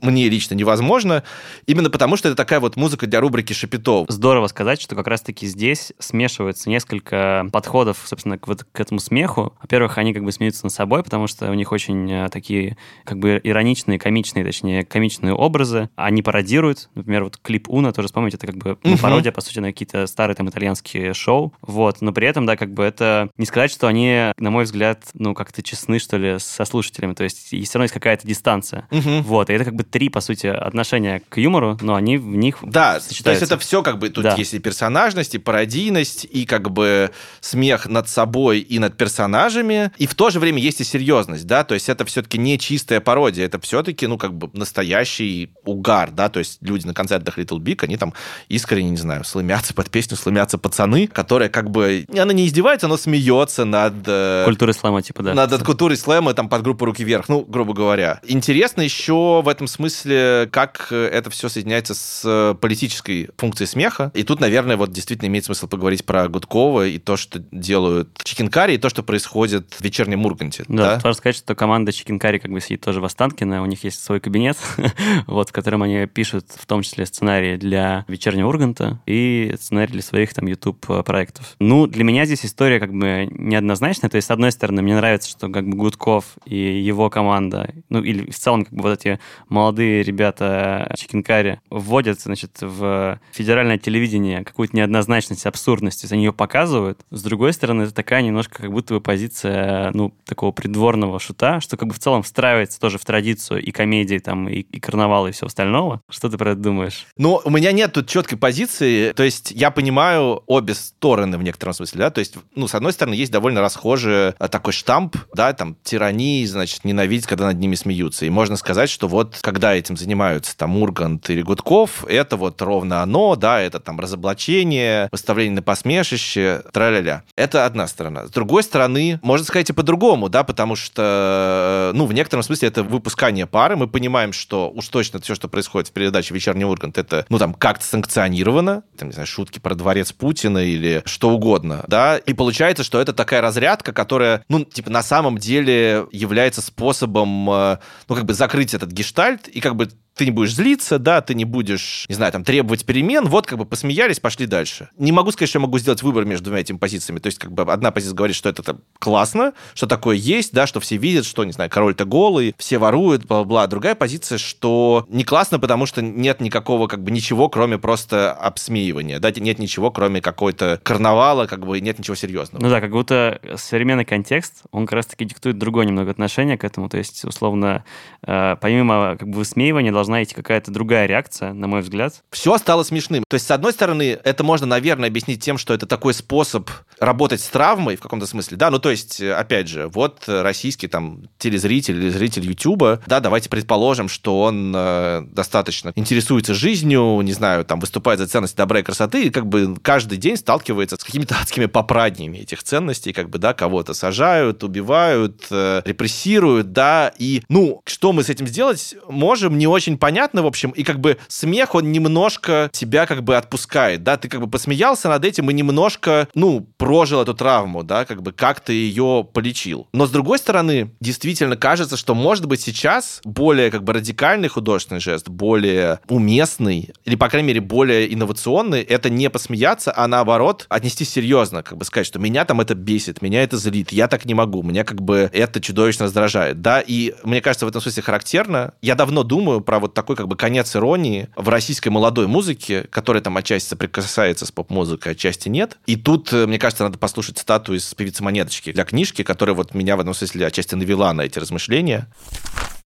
мне 0.01 0.29
лично 0.29 0.55
невозможно. 0.55 1.23
Именно 1.67 1.91
потому, 1.91 2.17
что 2.17 2.29
это 2.29 2.37
такая 2.37 2.61
вот 2.61 2.77
музыка 2.77 2.90
для 2.99 3.21
рубрики 3.21 3.53
Шапито. 3.53 4.05
Здорово 4.09 4.47
сказать, 4.49 4.81
что 4.81 4.97
как 4.97 5.07
раз-таки 5.07 5.47
здесь 5.47 5.93
смешивается 5.99 6.69
несколько 6.71 7.47
подходов, 7.53 7.99
собственно, 8.05 8.39
к, 8.39 8.47
вот, 8.49 8.65
к 8.65 8.81
этому 8.81 9.01
смеху. 9.01 9.55
Во-первых, 9.61 9.99
они 9.99 10.13
как 10.15 10.25
бы 10.25 10.33
смеются 10.33 10.65
над 10.67 10.73
собой, 10.73 11.03
потому 11.03 11.27
что 11.27 11.51
у 11.51 11.55
них 11.55 11.73
очень 11.73 12.11
э, 12.11 12.29
такие 12.31 12.77
как 13.05 13.19
бы 13.19 13.41
ироничные, 13.43 13.99
комичные, 13.99 14.45
точнее, 14.45 14.85
комичные 14.85 15.35
образы. 15.35 15.89
Они 15.97 16.23
пародируют. 16.23 16.89
Например, 16.95 17.25
вот 17.25 17.39
клип 17.39 17.69
Уна, 17.69 17.93
тоже 17.93 18.09
вспомните, 18.09 18.37
это 18.37 18.47
как 18.47 18.57
бы 18.57 18.79
ну, 18.83 18.93
Мгм. 18.93 18.99
пародия, 19.01 19.33
по 19.33 19.41
сути, 19.41 19.59
на 19.59 19.69
какие-то 19.69 20.07
старые 20.07 20.35
там 20.37 20.49
итальянские 20.49 21.15
шоу. 21.15 21.53
Вот. 21.63 22.01
Но 22.01 22.13
при 22.13 22.27
этом, 22.27 22.47
да, 22.47 22.57
как 22.57 22.73
бы 22.73 22.83
это... 22.85 23.31
Не 23.37 23.47
сказать, 23.47 23.71
что 23.71 23.87
они, 23.87 24.33
на 24.39 24.51
мой 24.51 24.65
взгляд, 24.65 25.05
ну, 25.15 25.35
как-то 25.35 25.63
честны, 25.63 25.99
что 25.99 26.17
ли, 26.17 26.39
со 26.39 26.65
слушателями. 26.65 27.15
То 27.15 27.25
есть 27.25 27.49
все 27.49 27.75
равно 27.75 27.85
есть 27.85 27.95
какая-то 27.95 28.27
дистанция. 28.27 28.87
Мгм. 28.91 29.23
Вот. 29.23 29.51
И 29.51 29.53
это 29.53 29.65
как 29.65 29.75
бы 29.75 29.85
три, 29.85 30.09
по 30.09 30.21
сути, 30.21 30.47
отношения 30.47 31.23
к 31.29 31.39
юмору, 31.39 31.79
но 31.81 31.95
они 31.95 32.17
в 32.19 32.27
них 32.37 32.59
Да, 32.63 32.80
то 33.25 33.31
есть 33.31 33.43
это 33.43 33.59
все 33.59 33.83
как 33.83 33.99
бы, 33.99 34.09
тут 34.11 34.25
Да. 34.25 34.35
есть 34.37 34.55
и 34.55 34.59
персонажность, 34.59 35.35
и 35.35 35.39
пародийность, 35.39 36.27
и 36.31 36.45
как 36.47 36.71
бы 36.71 37.11
смех 37.41 37.87
над 37.89 38.09
собой 38.09 38.61
и 38.61 38.79
над 38.79 38.97
персонажами, 38.97 39.91
и 39.99 40.07
в 40.07 40.15
то 40.15 40.31
же 40.31 40.41
время 40.41 40.61
есть 40.61 40.81
и 40.81 40.85
серьезность, 40.85 41.47
да, 41.47 41.65
то 41.65 41.75
есть 41.75 41.89
это 41.89 42.05
все-таки 42.05 42.39
не 42.39 42.59
чистая 42.59 43.01
пародия, 43.01 43.45
это 43.47 43.61
все-таки, 43.61 44.07
ну, 44.07 44.19
как 44.19 44.35
бы 44.35 44.51
настоящий 44.53 45.51
угар, 45.65 46.11
да, 46.11 46.29
то 46.29 46.39
есть 46.39 46.59
люди 46.61 46.87
на 46.87 46.95
концертах 46.95 47.39
Little 47.39 47.59
Big, 47.59 47.85
они 47.85 47.97
там 47.97 48.15
искренне, 48.49 48.91
не 48.91 48.97
знаю, 48.97 49.25
слымятся 49.25 49.75
под 49.75 49.91
песню 49.91 50.17
«Слымятся 50.17 50.59
пацаны», 50.59 51.07
которая 51.07 51.49
как 51.49 51.71
бы, 51.71 52.07
она 52.17 52.33
не 52.33 52.47
издевается, 52.47 52.89
но 52.89 52.97
смеется 52.97 53.65
над... 53.65 53.95
э, 54.07 54.43
Культуры 54.45 54.73
слэма, 54.73 55.03
типа, 55.03 55.23
да. 55.23 55.35
над 55.35 55.63
культурой 55.63 55.97
слэма 55.97 56.35
там 56.35 56.49
под 56.49 56.63
группу 56.63 56.85
«Руки 56.85 57.05
вверх», 57.05 57.29
ну, 57.29 57.43
грубо 57.43 57.75
говоря. 57.75 58.21
Интересно 58.27 58.83
еще 58.83 59.43
в 59.43 59.49
этом 59.49 59.67
смысле, 59.67 60.49
как 60.51 60.93
это 60.93 61.31
все 61.31 61.49
соединяется 61.49 61.95
с 61.95 62.23
э, 62.25 62.55
политической 62.71 63.31
функцией 63.37 63.67
смеха. 63.67 64.13
И 64.15 64.23
тут, 64.23 64.39
наверное, 64.39 64.77
вот 64.77 64.93
действительно 64.93 65.27
имеет 65.27 65.45
смысл 65.45 65.67
поговорить 65.67 66.05
про 66.05 66.29
Гудкова 66.29 66.87
и 66.87 66.99
то, 66.99 67.17
что 67.17 67.41
делают 67.51 68.11
Чикенкари, 68.23 68.75
и 68.75 68.79
то, 68.79 68.89
что 68.89 69.03
происходит 69.03 69.75
в 69.75 69.83
вечернем 69.83 70.25
Урганте. 70.25 70.63
Да, 70.69 70.95
важно 71.03 71.15
сказать, 71.15 71.35
что 71.35 71.57
команда 71.57 71.91
Curry 71.91 72.39
как 72.39 72.53
бы 72.53 72.61
сидит 72.61 72.83
тоже 72.83 73.01
в 73.01 73.05
Останкино, 73.05 73.61
у 73.61 73.67
них 73.67 73.83
есть 73.83 74.01
свой 74.01 74.21
кабинет, 74.21 74.57
вот, 75.27 75.49
в 75.49 75.53
котором 75.53 75.83
они 75.83 76.07
пишут 76.07 76.47
в 76.55 76.65
том 76.65 76.83
числе 76.83 77.07
сценарии 77.07 77.57
для 77.57 78.05
вечернего 78.07 78.47
Урганта 78.47 79.01
и 79.05 79.53
сценарий 79.61 79.95
для 79.95 80.03
своих 80.03 80.33
там 80.33 80.47
YouTube-проектов. 80.47 81.57
Ну, 81.59 81.89
для 81.89 82.05
меня 82.05 82.25
здесь 82.25 82.47
история 82.47 82.79
как 82.79 82.93
бы 82.93 83.27
неоднозначная, 83.33 84.11
то 84.11 84.15
есть, 84.15 84.29
с 84.29 84.31
одной 84.31 84.53
стороны, 84.53 84.81
мне 84.83 84.95
нравится, 84.95 85.29
что 85.29 85.49
как 85.49 85.69
бы 85.69 85.77
Гудков 85.77 86.37
и 86.45 86.57
его 86.57 87.11
команда, 87.11 87.75
ну, 87.89 88.01
или 88.01 88.31
в 88.31 88.39
целом 88.39 88.65
как 88.65 88.75
бы 88.75 88.83
вот 88.83 89.01
эти 89.01 89.19
молодые 89.49 90.05
ребята 90.05 90.89
Curry 90.95 91.59
вводят, 91.69 92.21
значит, 92.21 92.60
в 92.63 93.19
федеральное 93.33 93.79
телевидение 93.79 94.45
какую-то 94.45 94.77
неоднозначность, 94.77 95.47
абсурдность, 95.47 96.01
то 96.01 96.05
есть 96.05 96.13
они 96.13 96.25
ее 96.25 96.33
показывают. 96.33 97.01
С 97.11 97.23
другой 97.23 97.53
стороны, 97.53 97.83
это 97.83 97.95
такая 97.95 98.23
немножко 98.23 98.63
как 98.63 98.73
будто 98.73 98.95
бы 98.95 99.01
позиция, 99.01 99.91
ну, 99.95 100.15
такого 100.25 100.53
придворного 100.53 101.19
шута, 101.19 101.61
что 101.61 101.77
как 101.77 101.89
бы 101.89 101.95
в 101.95 101.99
целом 101.99 102.23
встраивается 102.23 102.81
тоже 102.81 102.99
в 102.99 103.05
традицию 103.05 103.63
и 103.63 103.71
комедии, 103.71 104.19
там, 104.19 104.49
и, 104.49 104.61
и 104.61 104.81
карнавала, 104.81 105.29
и 105.29 105.33
всего 105.33 105.47
остального. 105.47 106.01
Что 106.09 106.29
ты 106.29 106.39
про 106.39 106.53
это 106.53 106.61
думаешь? 106.61 107.07
Но 107.17 107.41
у 107.45 107.51
меня 107.51 107.73
нет 107.73 107.93
тут 107.93 108.09
четкой 108.09 108.39
позиции, 108.39 109.13
то 109.13 109.23
есть 109.23 109.51
я 109.51 109.71
понимаю 109.71 110.43
обе 110.47 110.75
стороны 110.75 111.39
в 111.39 111.43
некотором 111.43 111.75
смысле, 111.75 111.99
да, 112.01 112.11
то 112.11 112.19
есть, 112.21 112.37
ну, 112.55 112.69
с 112.69 112.75
одной 112.75 112.93
стороны, 112.93 113.15
есть 113.15 113.33
довольно 113.33 113.61
расхожий 113.61 114.31
а, 114.31 114.49
такой 114.49 114.73
штамп, 114.73 115.17
да, 115.35 115.53
там, 115.53 115.77
тирании, 115.83 116.45
значит, 116.45 116.85
ненавидеть, 116.85 117.27
когда 117.27 117.47
над 117.47 117.59
ними 117.59 117.75
смеются, 117.75 118.27
и 118.27 118.31
можно 118.31 118.57
сказать, 118.57 118.91
что 118.91 119.09
вот, 119.09 119.39
когда 119.41 119.75
этим 119.75 119.97
занимаются 119.97 120.57
там 120.57 120.77
Ургант 120.77 121.31
или 121.31 121.43
Гудков, 121.43 122.05
это 122.09 122.37
вот 122.37 122.50
ровно 122.59 123.03
оно, 123.03 123.37
да, 123.37 123.61
это 123.61 123.81
там 123.81 124.01
разоблачение, 124.01 125.09
выставление 125.13 125.57
на 125.57 125.63
посмешище, 125.63 126.63
тра-ля-ля. 126.73 127.23
Это 127.37 127.67
одна 127.67 127.87
сторона. 127.87 128.27
С 128.27 128.31
другой 128.31 128.63
стороны, 128.63 129.19
можно 129.23 129.45
сказать 129.45 129.71
и 129.71 129.73
по-другому, 129.73 130.29
да, 130.29 130.45
потому 130.45 130.77
что, 130.77 131.91
э, 131.93 131.97
ну, 131.97 132.07
в 132.07 132.13
некотором 132.13 132.43
смысле 132.43 132.69
это 132.69 132.83
выпускание 132.83 133.47
пары, 133.47 133.77
мы 133.77 133.87
понимаем, 133.87 134.33
что 134.33 134.71
уж 134.71 134.89
точно 134.89 135.21
все, 135.21 135.35
что 135.35 135.49
происходит 135.49 135.89
в 135.89 135.93
передаче 135.93 136.35
«Вечерний 136.35 136.65
Ургант», 136.65 136.99
это, 136.99 137.27
ну, 137.29 137.39
там, 137.39 137.55
как-то 137.55 137.85
санкционировано, 137.85 138.83
там, 138.97 139.09
не 139.09 139.13
знаю, 139.13 139.27
шутки 139.27 139.59
про 139.59 139.75
дворец 139.75 140.13
Путина 140.13 140.59
или 140.59 141.03
что 141.05 141.31
угодно, 141.31 141.85
да, 141.87 142.19
и 142.19 142.33
получается, 142.33 142.85
что 142.85 143.01
это 143.01 143.13
такая 143.13 143.41
разрядка, 143.41 143.93
которая, 143.93 144.45
ну, 144.49 144.65
типа, 144.65 144.91
на 144.91 145.03
самом 145.03 145.39
деле 145.39 146.07
является 146.13 146.63
способом, 146.63 147.51
э, 147.51 147.79
ну, 148.09 148.15
как 148.15 148.25
бы 148.25 148.35
закрыть 148.35 148.75
этот 148.75 148.91
гештальт, 148.91 149.49
и 149.49 149.61
как 149.61 149.77
бы 149.77 149.89
ты 150.21 150.27
не 150.27 150.33
будешь 150.33 150.55
злиться, 150.55 150.99
да, 150.99 151.23
ты 151.23 151.33
не 151.33 151.47
будешь, 151.47 152.05
не 152.11 152.15
знаю, 152.15 152.31
там, 152.31 152.45
требовать 152.45 152.85
перемен, 152.85 153.27
вот, 153.27 153.47
как 153.47 153.57
бы 153.57 153.65
посмеялись, 153.65 154.21
пошли 154.21 154.45
дальше. 154.45 154.91
Не 154.99 155.13
могу 155.13 155.33
сказать, 155.33 155.49
что 155.49 155.59
я 155.59 155.63
могу 155.63 155.79
сделать 155.79 156.03
выбор 156.03 156.27
между 156.27 156.45
двумя 156.45 156.61
этими 156.61 156.77
позициями. 156.77 157.21
То 157.21 157.29
есть, 157.29 157.39
как 157.39 157.53
бы, 157.53 157.63
одна 157.63 157.91
позиция 157.91 158.15
говорит, 158.15 158.37
что 158.37 158.51
это 158.51 158.77
классно, 158.99 159.55
что 159.73 159.87
такое 159.87 160.17
есть, 160.17 160.53
да, 160.53 160.67
что 160.67 160.79
все 160.79 160.99
видят, 160.99 161.25
что, 161.25 161.43
не 161.45 161.53
знаю, 161.53 161.71
король-то 161.71 162.05
голый, 162.05 162.55
все 162.59 162.77
воруют, 162.77 163.25
бла-бла. 163.25 163.67
Другая 163.67 163.95
позиция, 163.95 164.37
что 164.37 165.07
не 165.09 165.25
классно, 165.25 165.59
потому 165.59 165.87
что 165.87 166.03
нет 166.03 166.43
никакого, 166.43 166.87
как 166.87 167.03
бы, 167.03 167.11
ничего, 167.11 167.49
кроме 167.49 167.79
просто 167.79 168.31
обсмеивания, 168.31 169.21
да, 169.21 169.31
нет 169.31 169.59
ничего, 169.59 169.91
кроме 169.91 170.21
какой-то 170.21 170.79
карнавала, 170.83 171.47
как 171.47 171.67
бы, 171.67 171.81
нет 171.81 171.99
ничего 171.99 172.15
серьезного. 172.15 172.63
Ну 172.63 172.69
да, 172.69 172.83
как 172.83 172.91
будто 172.91 173.41
современный 173.57 174.05
контекст, 174.05 174.65
он 174.71 174.85
как 174.85 174.97
раз-таки 174.97 175.25
диктует 175.25 175.57
другое 175.57 175.87
немного 175.87 176.11
отношение 176.11 176.59
к 176.59 176.65
этому. 176.65 176.91
То 176.91 176.99
есть, 176.99 177.25
условно, 177.25 177.85
э, 178.23 178.57
помимо 178.61 179.17
как 179.19 179.27
бы 179.27 179.39
высмеивания 179.39 179.93
должно 179.93 180.10
идти 180.23 180.35
какая-то 180.35 180.71
другая 180.71 181.07
реакция, 181.07 181.53
на 181.53 181.67
мой 181.67 181.81
взгляд. 181.81 182.23
Все 182.31 182.57
стало 182.59 182.83
смешным. 182.83 183.25
То 183.29 183.35
есть, 183.35 183.47
с 183.47 183.51
одной 183.51 183.73
стороны, 183.73 184.19
это 184.23 184.45
можно, 184.45 184.67
наверное, 184.67 185.09
объяснить 185.09 185.43
тем, 185.43 185.59
что 185.59 185.75
это 185.75 185.87
такой 185.87 186.15
способ 186.15 186.71
работать 186.99 187.41
с 187.41 187.49
травмой 187.49 187.97
в 187.97 188.01
каком-то 188.01 188.27
смысле. 188.27 188.57
Да, 188.57 188.71
ну 188.71 188.79
то 188.79 188.91
есть, 188.91 189.21
опять 189.21 189.69
же, 189.69 189.89
вот 189.89 190.25
российский 190.27 190.87
там 190.87 191.29
телезритель 191.39 191.97
или 191.97 192.11
зритель 192.11 192.47
Ютуба, 192.47 193.01
да, 193.07 193.21
давайте 193.21 193.49
предположим, 193.49 194.09
что 194.09 194.43
он 194.43 194.73
э, 194.77 195.23
достаточно 195.31 195.93
интересуется 195.97 196.55
жизнью, 196.55 197.21
не 197.23 197.33
знаю, 197.33 197.65
там 197.65 197.81
выступает 197.81 198.21
за 198.21 198.27
ценности 198.27 198.57
добра 198.57 198.81
и 198.81 198.83
красоты, 198.83 199.25
и 199.25 199.31
как 199.31 199.47
бы 199.47 199.77
каждый 199.83 200.19
день 200.19 200.37
сталкивается 200.37 200.97
с 200.97 201.05
какими-то 201.05 201.37
адскими 201.41 201.67
попраднями 201.67 202.39
этих 202.39 202.63
ценностей, 202.63 203.13
как 203.13 203.31
бы, 203.31 203.39
да, 203.39 203.55
кого-то 203.55 203.95
сажают, 203.95 204.63
убивают, 204.63 205.47
э, 205.51 205.83
репрессируют, 205.85 206.73
да, 206.73 207.13
и, 207.19 207.43
ну, 207.49 207.83
что 207.87 208.13
мы 208.13 208.25
с 208.25 208.29
этим 208.31 208.47
сделать 208.47 208.95
можем, 209.09 209.59
не 209.59 209.67
очень 209.67 209.99
понятно, 210.01 210.43
в 210.43 210.47
общем, 210.47 210.71
и 210.71 210.83
как 210.83 210.99
бы 210.99 211.19
смех, 211.29 211.75
он 211.75 211.93
немножко 211.93 212.69
тебя 212.73 213.07
как 213.07 213.23
бы 213.23 213.37
отпускает, 213.37 214.03
да, 214.03 214.17
ты 214.17 214.29
как 214.29 214.41
бы 214.41 214.49
посмеялся 214.49 215.09
над 215.09 215.25
этим 215.25 215.51
и 215.51 215.55
немножко, 215.55 216.29
ну, 216.35 216.67
прожил 216.77 217.23
эту 217.23 217.35
травму, 217.35 217.85
да, 217.85 218.05
как 218.05 218.23
бы 218.23 218.33
как 218.33 218.61
ты 218.61 218.73
ее 218.73 219.27
полечил. 219.33 219.89
Но 219.93 220.07
с 220.07 220.11
другой 220.11 220.39
стороны, 220.39 220.93
действительно 221.01 221.57
кажется, 221.57 221.97
что 221.97 222.15
может 222.15 222.47
быть 222.47 222.61
сейчас 222.61 223.21
более 223.25 223.71
как 223.71 223.85
бы 223.85 223.93
радикальный 223.93 224.49
художественный 224.49 225.01
жест, 225.01 225.29
более 225.29 226.01
уместный, 226.09 226.91
или, 227.05 227.15
по 227.15 227.29
крайней 227.29 227.49
мере, 227.49 227.61
более 227.61 228.13
инновационный, 228.13 228.81
это 228.81 229.11
не 229.11 229.29
посмеяться, 229.31 229.93
а 229.95 230.09
наоборот 230.09 230.67
отнести 230.69 231.05
серьезно, 231.05 231.63
как 231.63 231.77
бы 231.77 231.85
сказать, 231.85 232.07
что 232.07 232.19
меня 232.19 232.45
там 232.45 232.61
это 232.61 232.75
бесит, 232.75 233.23
меня 233.23 233.43
это 233.43 233.59
злит, 233.59 233.93
я 233.93 234.09
так 234.09 234.25
не 234.25 234.35
могу, 234.35 234.63
меня 234.63 234.85
как 234.85 235.03
бы 235.03 235.29
это 235.33 235.61
чудовищно 235.61 236.07
раздражает, 236.07 236.63
да, 236.63 236.81
и 236.81 237.15
мне 237.23 237.41
кажется, 237.43 237.67
в 237.67 237.69
этом 237.69 237.83
смысле 237.83 238.03
характерно. 238.03 238.73
Я 238.81 238.95
давно 238.95 239.23
думаю 239.23 239.61
про 239.61 239.79
вот 239.79 239.90
такой 239.95 240.17
как 240.17 240.29
бы 240.29 240.37
конец 240.37 240.75
иронии 240.77 241.29
в 241.37 241.49
российской 241.49 241.89
молодой 241.89 242.27
музыке, 242.27 242.83
которая 242.91 243.23
там 243.23 243.37
отчасти 243.37 243.69
соприкасается 243.69 244.47
с 244.47 244.53
поп-музыкой, 244.53 245.13
отчасти 245.13 245.49
нет. 245.49 245.79
И 245.87 245.97
тут, 245.97 246.33
э, 246.33 246.47
мне 246.47 246.59
кажется, 246.59 246.85
надо 246.85 246.99
послушать 246.99 247.39
цитату 247.39 247.75
из 247.75 247.93
певицы 247.95 248.23
Монеточки 248.23 248.73
для 248.73 248.85
книжки, 248.85 249.23
которая 249.23 249.55
вот 249.55 249.75
меня 249.75 249.97
в 249.97 250.01
этом 250.01 250.15
смысле 250.15 250.47
отчасти 250.47 250.75
навела 250.75 251.13
на 251.13 251.23
эти 251.23 251.39
размышления. 251.39 252.09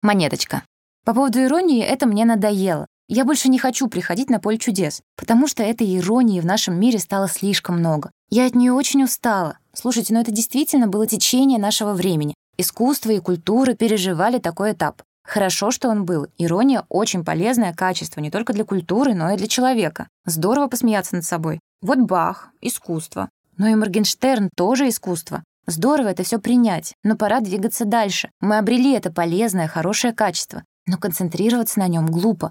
Монеточка. 0.02 0.62
По 1.04 1.14
поводу 1.14 1.42
иронии 1.42 1.82
это 1.82 2.06
мне 2.06 2.24
надоело. 2.24 2.86
Я 3.08 3.24
больше 3.24 3.48
не 3.48 3.58
хочу 3.58 3.88
приходить 3.88 4.30
на 4.30 4.40
поле 4.40 4.56
чудес, 4.56 5.02
потому 5.16 5.46
что 5.46 5.62
этой 5.62 5.96
иронии 5.96 6.40
в 6.40 6.46
нашем 6.46 6.78
мире 6.80 6.98
стало 6.98 7.28
слишком 7.28 7.78
много. 7.78 8.10
Я 8.30 8.46
от 8.46 8.54
нее 8.54 8.72
очень 8.72 9.02
устала. 9.02 9.58
Слушайте, 9.74 10.14
но 10.14 10.20
это 10.20 10.30
действительно 10.30 10.86
было 10.86 11.06
течение 11.06 11.58
нашего 11.58 11.92
времени. 11.92 12.34
Искусство 12.56 13.10
и 13.10 13.18
культура 13.18 13.74
переживали 13.74 14.38
такой 14.38 14.72
этап. 14.72 15.02
Хорошо, 15.24 15.70
что 15.70 15.88
он 15.88 16.04
был. 16.04 16.26
Ирония— 16.38 16.84
очень 16.88 17.24
полезное 17.24 17.72
качество 17.72 18.20
не 18.20 18.30
только 18.30 18.52
для 18.52 18.64
культуры, 18.64 19.14
но 19.14 19.30
и 19.30 19.36
для 19.36 19.46
человека. 19.46 20.08
Здорово 20.26 20.68
посмеяться 20.68 21.14
над 21.16 21.24
собой. 21.24 21.60
Вот 21.80 21.98
Бах— 21.98 22.50
искусство. 22.60 23.28
Но 23.56 23.68
и 23.68 23.74
Моргенштерн 23.74 24.50
тоже 24.56 24.88
искусство. 24.88 25.44
Здорово 25.66 26.08
это 26.08 26.24
все 26.24 26.38
принять, 26.38 26.94
но 27.04 27.16
пора 27.16 27.40
двигаться 27.40 27.84
дальше. 27.84 28.30
Мы 28.40 28.58
обрели 28.58 28.94
это 28.94 29.12
полезное, 29.12 29.68
хорошее 29.68 30.12
качество. 30.12 30.64
Но 30.86 30.96
концентрироваться 30.96 31.78
на 31.78 31.86
нем 31.86 32.06
глупо. 32.06 32.50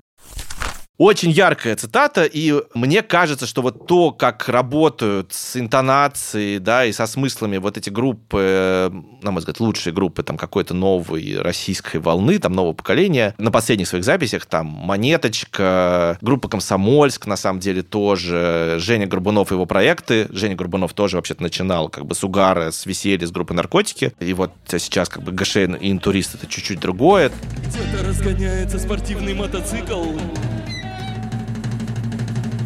Очень 1.04 1.32
яркая 1.32 1.76
цитата, 1.76 2.26
и 2.26 2.54
мне 2.76 3.02
кажется, 3.02 3.48
что 3.48 3.64
вот 3.64 3.88
то, 3.88 4.12
как 4.12 4.48
работают 4.48 5.34
с 5.34 5.58
интонацией, 5.58 6.60
да, 6.60 6.86
и 6.86 6.92
со 6.92 7.08
смыслами 7.08 7.58
вот 7.58 7.76
эти 7.76 7.90
группы, 7.90 8.38
э, 8.40 8.92
на 9.24 9.32
мой 9.32 9.40
взгляд, 9.40 9.60
лучшие 9.60 9.94
группы 9.94 10.22
там 10.22 10.38
какой-то 10.38 10.76
новой 10.76 11.42
российской 11.42 11.98
волны, 11.98 12.38
там 12.38 12.54
нового 12.54 12.74
поколения, 12.74 13.34
на 13.40 13.50
последних 13.50 13.88
своих 13.88 14.04
записях, 14.04 14.46
там 14.46 14.68
Монеточка, 14.68 16.20
группа 16.22 16.48
Комсомольск, 16.48 17.26
на 17.26 17.36
самом 17.36 17.62
деле, 17.62 17.82
тоже, 17.82 18.76
Женя 18.78 19.08
Горбунов 19.08 19.52
и 19.52 19.56
его 19.56 19.66
проекты, 19.66 20.28
Женя 20.30 20.54
Горбунов 20.56 20.94
тоже 20.94 21.16
вообще-то 21.16 21.42
начинал 21.42 21.90
как 21.90 22.06
бы 22.06 22.14
с 22.14 22.24
угара, 22.24 22.70
с 22.70 22.86
веселья, 22.86 23.26
с 23.26 23.32
группы 23.32 23.56
Наркотики, 23.56 24.14
и 24.20 24.34
вот 24.34 24.52
сейчас 24.68 25.10
как 25.10 25.24
бы 25.24 25.32
ГШ 25.32 25.56
и 25.56 25.92
Интурист 25.92 26.36
это 26.36 26.46
чуть-чуть 26.46 26.80
другое. 26.80 27.32
Где-то 27.66 28.08
разгоняется 28.08 28.78
спортивный 28.78 29.34
мотоцикл 29.34 30.04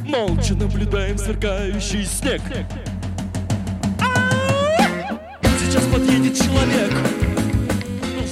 Молча 0.06 0.54
наблюдаем 0.54 1.18
сверкающий 1.18 2.06
снег. 2.06 2.42
Сейчас 5.60 5.84
подъедет 5.86 6.38
человек 6.38 6.94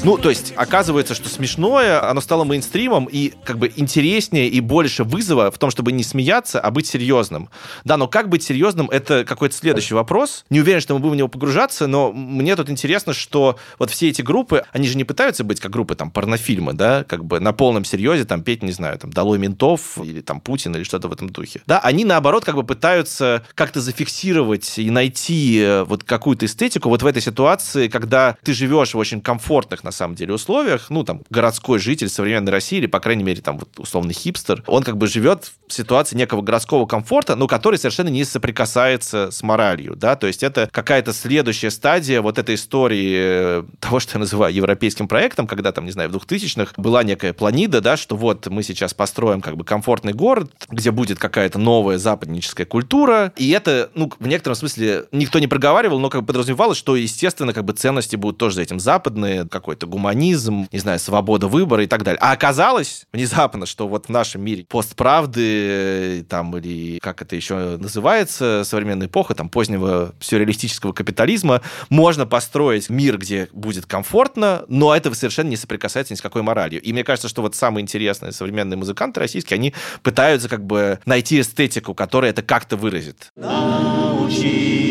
Ну, 0.03 0.17
то 0.17 0.29
есть, 0.29 0.51
оказывается, 0.57 1.15
что 1.15 1.29
смешное, 1.29 2.09
оно 2.09 2.19
стало 2.19 2.43
мейнстримом, 2.43 3.05
и 3.05 3.31
как 3.45 3.57
бы 3.57 3.71
интереснее 3.73 4.49
и 4.49 4.59
больше 4.59 5.05
вызова 5.05 5.49
в 5.49 5.57
том, 5.57 5.71
чтобы 5.71 5.93
не 5.93 6.03
смеяться, 6.03 6.59
а 6.59 6.71
быть 6.71 6.87
серьезным. 6.87 7.49
Да, 7.85 7.95
но 7.95 8.09
как 8.09 8.27
быть 8.27 8.43
серьезным, 8.43 8.89
это 8.89 9.23
какой-то 9.23 9.55
следующий 9.55 9.93
вопрос. 9.93 10.43
Не 10.49 10.59
уверен, 10.59 10.81
что 10.81 10.93
мы 10.93 10.99
будем 10.99 11.13
в 11.13 11.15
него 11.15 11.27
погружаться, 11.29 11.87
но 11.87 12.11
мне 12.11 12.57
тут 12.57 12.69
интересно, 12.69 13.13
что 13.13 13.57
вот 13.79 13.91
все 13.91 14.09
эти 14.09 14.21
группы, 14.21 14.65
они 14.73 14.89
же 14.89 14.97
не 14.97 15.05
пытаются 15.05 15.45
быть 15.45 15.61
как 15.61 15.71
группы 15.71 15.95
там 15.95 16.11
порнофильмы, 16.11 16.73
да, 16.73 17.05
как 17.05 17.23
бы 17.23 17.39
на 17.39 17.53
полном 17.53 17.85
серьезе 17.85 18.25
там 18.25 18.43
петь, 18.43 18.61
не 18.61 18.73
знаю, 18.73 18.99
там 18.99 19.09
«Долой 19.13 19.39
ментов» 19.39 19.97
или 20.03 20.19
там 20.19 20.41
«Путин» 20.41 20.75
или 20.75 20.83
что-то 20.83 21.07
в 21.07 21.13
этом 21.13 21.29
духе. 21.29 21.61
Да, 21.65 21.79
они 21.79 22.03
наоборот 22.03 22.43
как 22.43 22.55
бы 22.55 22.63
пытаются 22.63 23.45
как-то 23.55 23.79
зафиксировать 23.79 24.77
и 24.77 24.89
найти 24.89 25.61
э, 25.61 25.83
вот 25.85 26.03
какую-то 26.03 26.45
эстетику 26.45 26.89
вот 26.89 27.03
в 27.03 27.05
этой 27.05 27.21
ситуации, 27.21 27.87
когда 27.87 28.35
ты 28.43 28.53
живешь 28.53 28.93
в 28.93 28.97
очень 28.97 29.21
комфортных, 29.21 29.85
на 29.85 29.92
самом 29.93 30.15
деле, 30.15 30.33
условиях, 30.33 30.89
ну, 30.89 31.03
там, 31.03 31.21
городской 31.29 31.79
житель 31.79 32.09
современной 32.09 32.51
России, 32.51 32.77
или, 32.77 32.87
по 32.87 32.99
крайней 32.99 33.23
мере, 33.23 33.41
там, 33.41 33.57
вот, 33.59 33.79
условный 33.79 34.13
хипстер, 34.13 34.63
он 34.67 34.83
как 34.83 34.97
бы 34.97 35.07
живет 35.07 35.51
в 35.67 35.73
ситуации 35.73 36.15
некого 36.15 36.41
городского 36.41 36.85
комфорта, 36.85 37.35
но 37.35 37.47
который 37.47 37.77
совершенно 37.77 38.09
не 38.09 38.25
соприкасается 38.25 39.31
с 39.31 39.43
моралью, 39.43 39.95
да, 39.95 40.15
то 40.15 40.27
есть 40.27 40.43
это 40.43 40.69
какая-то 40.71 41.13
следующая 41.13 41.71
стадия 41.71 42.21
вот 42.21 42.37
этой 42.37 42.55
истории 42.55 43.13
э, 43.15 43.63
того, 43.79 43.99
что 43.99 44.15
я 44.15 44.19
называю 44.19 44.53
европейским 44.53 45.07
проектом, 45.07 45.47
когда 45.47 45.71
там, 45.71 45.85
не 45.85 45.91
знаю, 45.91 46.09
в 46.09 46.15
2000-х 46.15 46.73
была 46.77 47.03
некая 47.03 47.33
планида, 47.33 47.81
да, 47.81 47.97
что 47.97 48.15
вот 48.15 48.47
мы 48.47 48.63
сейчас 48.63 48.93
построим 48.93 49.41
как 49.41 49.57
бы 49.57 49.63
комфортный 49.63 50.13
город, 50.13 50.51
где 50.69 50.91
будет 50.91 51.19
какая-то 51.19 51.59
новая 51.59 51.97
западническая 51.97 52.65
культура, 52.65 53.33
и 53.35 53.49
это, 53.51 53.89
ну, 53.95 54.11
в 54.19 54.27
некотором 54.27 54.55
смысле 54.55 55.05
никто 55.11 55.39
не 55.39 55.47
проговаривал, 55.47 55.99
но 55.99 56.09
как 56.09 56.21
бы 56.21 56.27
подразумевалось, 56.27 56.77
что, 56.77 56.95
естественно, 56.95 57.53
как 57.53 57.65
бы 57.65 57.73
ценности 57.73 58.15
будут 58.15 58.37
тоже 58.37 58.55
за 58.55 58.61
этим 58.61 58.79
западные, 58.79 59.47
какой-то 59.47 59.82
гуманизм, 59.85 60.67
не 60.71 60.79
знаю, 60.79 60.99
свобода 60.99 61.47
выбора 61.47 61.83
и 61.83 61.87
так 61.87 62.03
далее. 62.03 62.19
А 62.21 62.31
оказалось 62.31 63.05
внезапно, 63.11 63.65
что 63.65 63.87
вот 63.87 64.07
в 64.07 64.09
нашем 64.09 64.43
мире 64.43 64.65
постправды, 64.67 66.25
там, 66.29 66.55
или 66.57 66.99
как 66.99 67.21
это 67.21 67.35
еще 67.35 67.77
называется, 67.77 68.63
современная 68.65 69.07
эпоха, 69.07 69.35
там, 69.35 69.49
позднего 69.49 70.13
сюрреалистического 70.19 70.93
капитализма, 70.93 71.61
можно 71.89 72.25
построить 72.25 72.89
мир, 72.89 73.17
где 73.17 73.49
будет 73.51 73.85
комфортно, 73.85 74.65
но 74.67 74.95
это 74.95 75.13
совершенно 75.13 75.49
не 75.49 75.57
соприкасается 75.57 76.13
ни 76.13 76.17
с 76.17 76.21
какой 76.21 76.41
моралью. 76.41 76.81
И 76.81 76.93
мне 76.93 77.03
кажется, 77.03 77.29
что 77.29 77.41
вот 77.41 77.55
самые 77.55 77.83
интересные 77.83 78.31
современные 78.31 78.77
музыканты 78.77 79.19
российские, 79.19 79.55
они 79.55 79.73
пытаются 80.01 80.49
как 80.49 80.65
бы 80.65 80.99
найти 81.05 81.41
эстетику, 81.41 81.93
которая 81.93 82.31
это 82.31 82.41
как-то 82.41 82.75
выразит. 82.77 83.31
Научи 83.35 84.82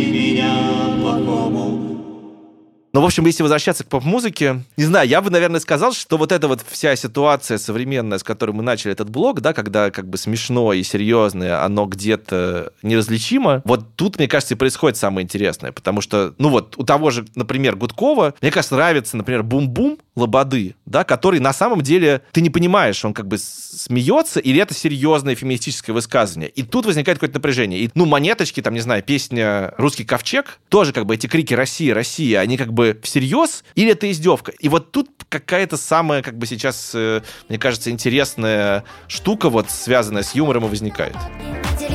но, 2.93 3.01
в 3.01 3.05
общем, 3.05 3.24
если 3.26 3.43
возвращаться 3.43 3.84
к 3.84 3.88
поп-музыке, 3.88 4.64
не 4.76 4.84
знаю, 4.84 5.09
я 5.09 5.20
бы, 5.22 5.30
наверное, 5.30 5.61
сказал, 5.61 5.93
что 5.93 6.18
вот 6.18 6.32
эта 6.32 6.49
вот 6.49 6.62
вся 6.68 6.95
ситуация 6.97 7.59
современная, 7.59 8.18
с 8.18 8.22
которой 8.22 8.53
мы 8.53 8.62
начали 8.62 8.93
этот 8.93 9.11
блог, 9.11 9.40
да, 9.40 9.53
когда 9.53 9.90
как 9.90 10.09
бы 10.09 10.18
смешно 10.18 10.72
и 10.72 10.82
серьезное, 10.82 11.64
оно 11.64 11.86
где-то 11.86 12.72
неразличимо, 12.82 13.62
вот 13.64 13.97
тут, 13.97 14.18
мне 14.18 14.28
кажется, 14.28 14.55
и 14.55 14.57
происходит 14.57 14.99
самое 14.99 15.24
интересное, 15.24 15.72
потому 15.72 16.01
что, 16.01 16.34
ну 16.38 16.51
вот, 16.51 16.74
у 16.76 16.84
того 16.84 17.11
же, 17.11 17.24
например, 17.34 17.76
Гудкова, 17.76 18.34
мне 18.40 18.51
кажется, 18.51 18.74
нравится, 18.74 19.16
например, 19.16 19.43
бум-бум 19.43 19.99
Лободы, 20.14 20.74
да, 20.84 21.05
который 21.05 21.40
на 21.40 21.55
самом 21.55 21.80
деле 21.80 22.20
ты 22.32 22.43
не 22.43 22.51
понимаешь, 22.51 23.03
он 23.03 23.14
как 23.14 23.26
бы 23.26 23.38
смеется 23.38 24.40
или 24.40 24.61
это 24.61 24.74
серьезное 24.74 25.34
феминистическое 25.34 25.95
высказывание. 25.95 26.51
И 26.51 26.62
тут 26.62 26.84
возникает 26.84 27.18
какое-то 27.18 27.38
напряжение. 27.38 27.80
И, 27.80 27.90
ну, 27.95 28.05
монеточки, 28.05 28.61
там, 28.61 28.74
не 28.74 28.80
знаю, 28.80 29.03
песня 29.03 29.72
«Русский 29.78 30.05
ковчег», 30.05 30.59
тоже 30.68 30.93
как 30.93 31.07
бы 31.07 31.14
эти 31.14 31.28
крики 31.28 31.55
«Россия, 31.55 31.95
Россия», 31.95 32.40
они 32.40 32.59
как 32.59 32.74
бы 32.74 32.82
всерьез 33.03 33.64
или 33.74 33.93
это 33.93 34.11
издевка? 34.11 34.53
И 34.59 34.68
вот 34.68 34.93
тут 34.93 35.09
какая-то 35.28 35.76
самая, 35.76 36.22
как 36.22 36.37
бы 36.37 36.47
сейчас, 36.47 36.93
э, 36.95 37.22
мне 37.49 37.59
кажется, 37.59 37.91
интересная 37.91 38.85
штука, 39.09 39.49
вот 39.49 39.70
связанная 39.70 40.22
с 40.22 40.35
юмором 40.35 40.66
и 40.66 40.68
возникает. 40.68 41.16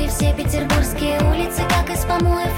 Все 0.08 0.34
петербургские 0.34 1.20
улицы, 1.20 1.62
как 1.68 1.88
из 1.94 2.04
помоев 2.04 2.57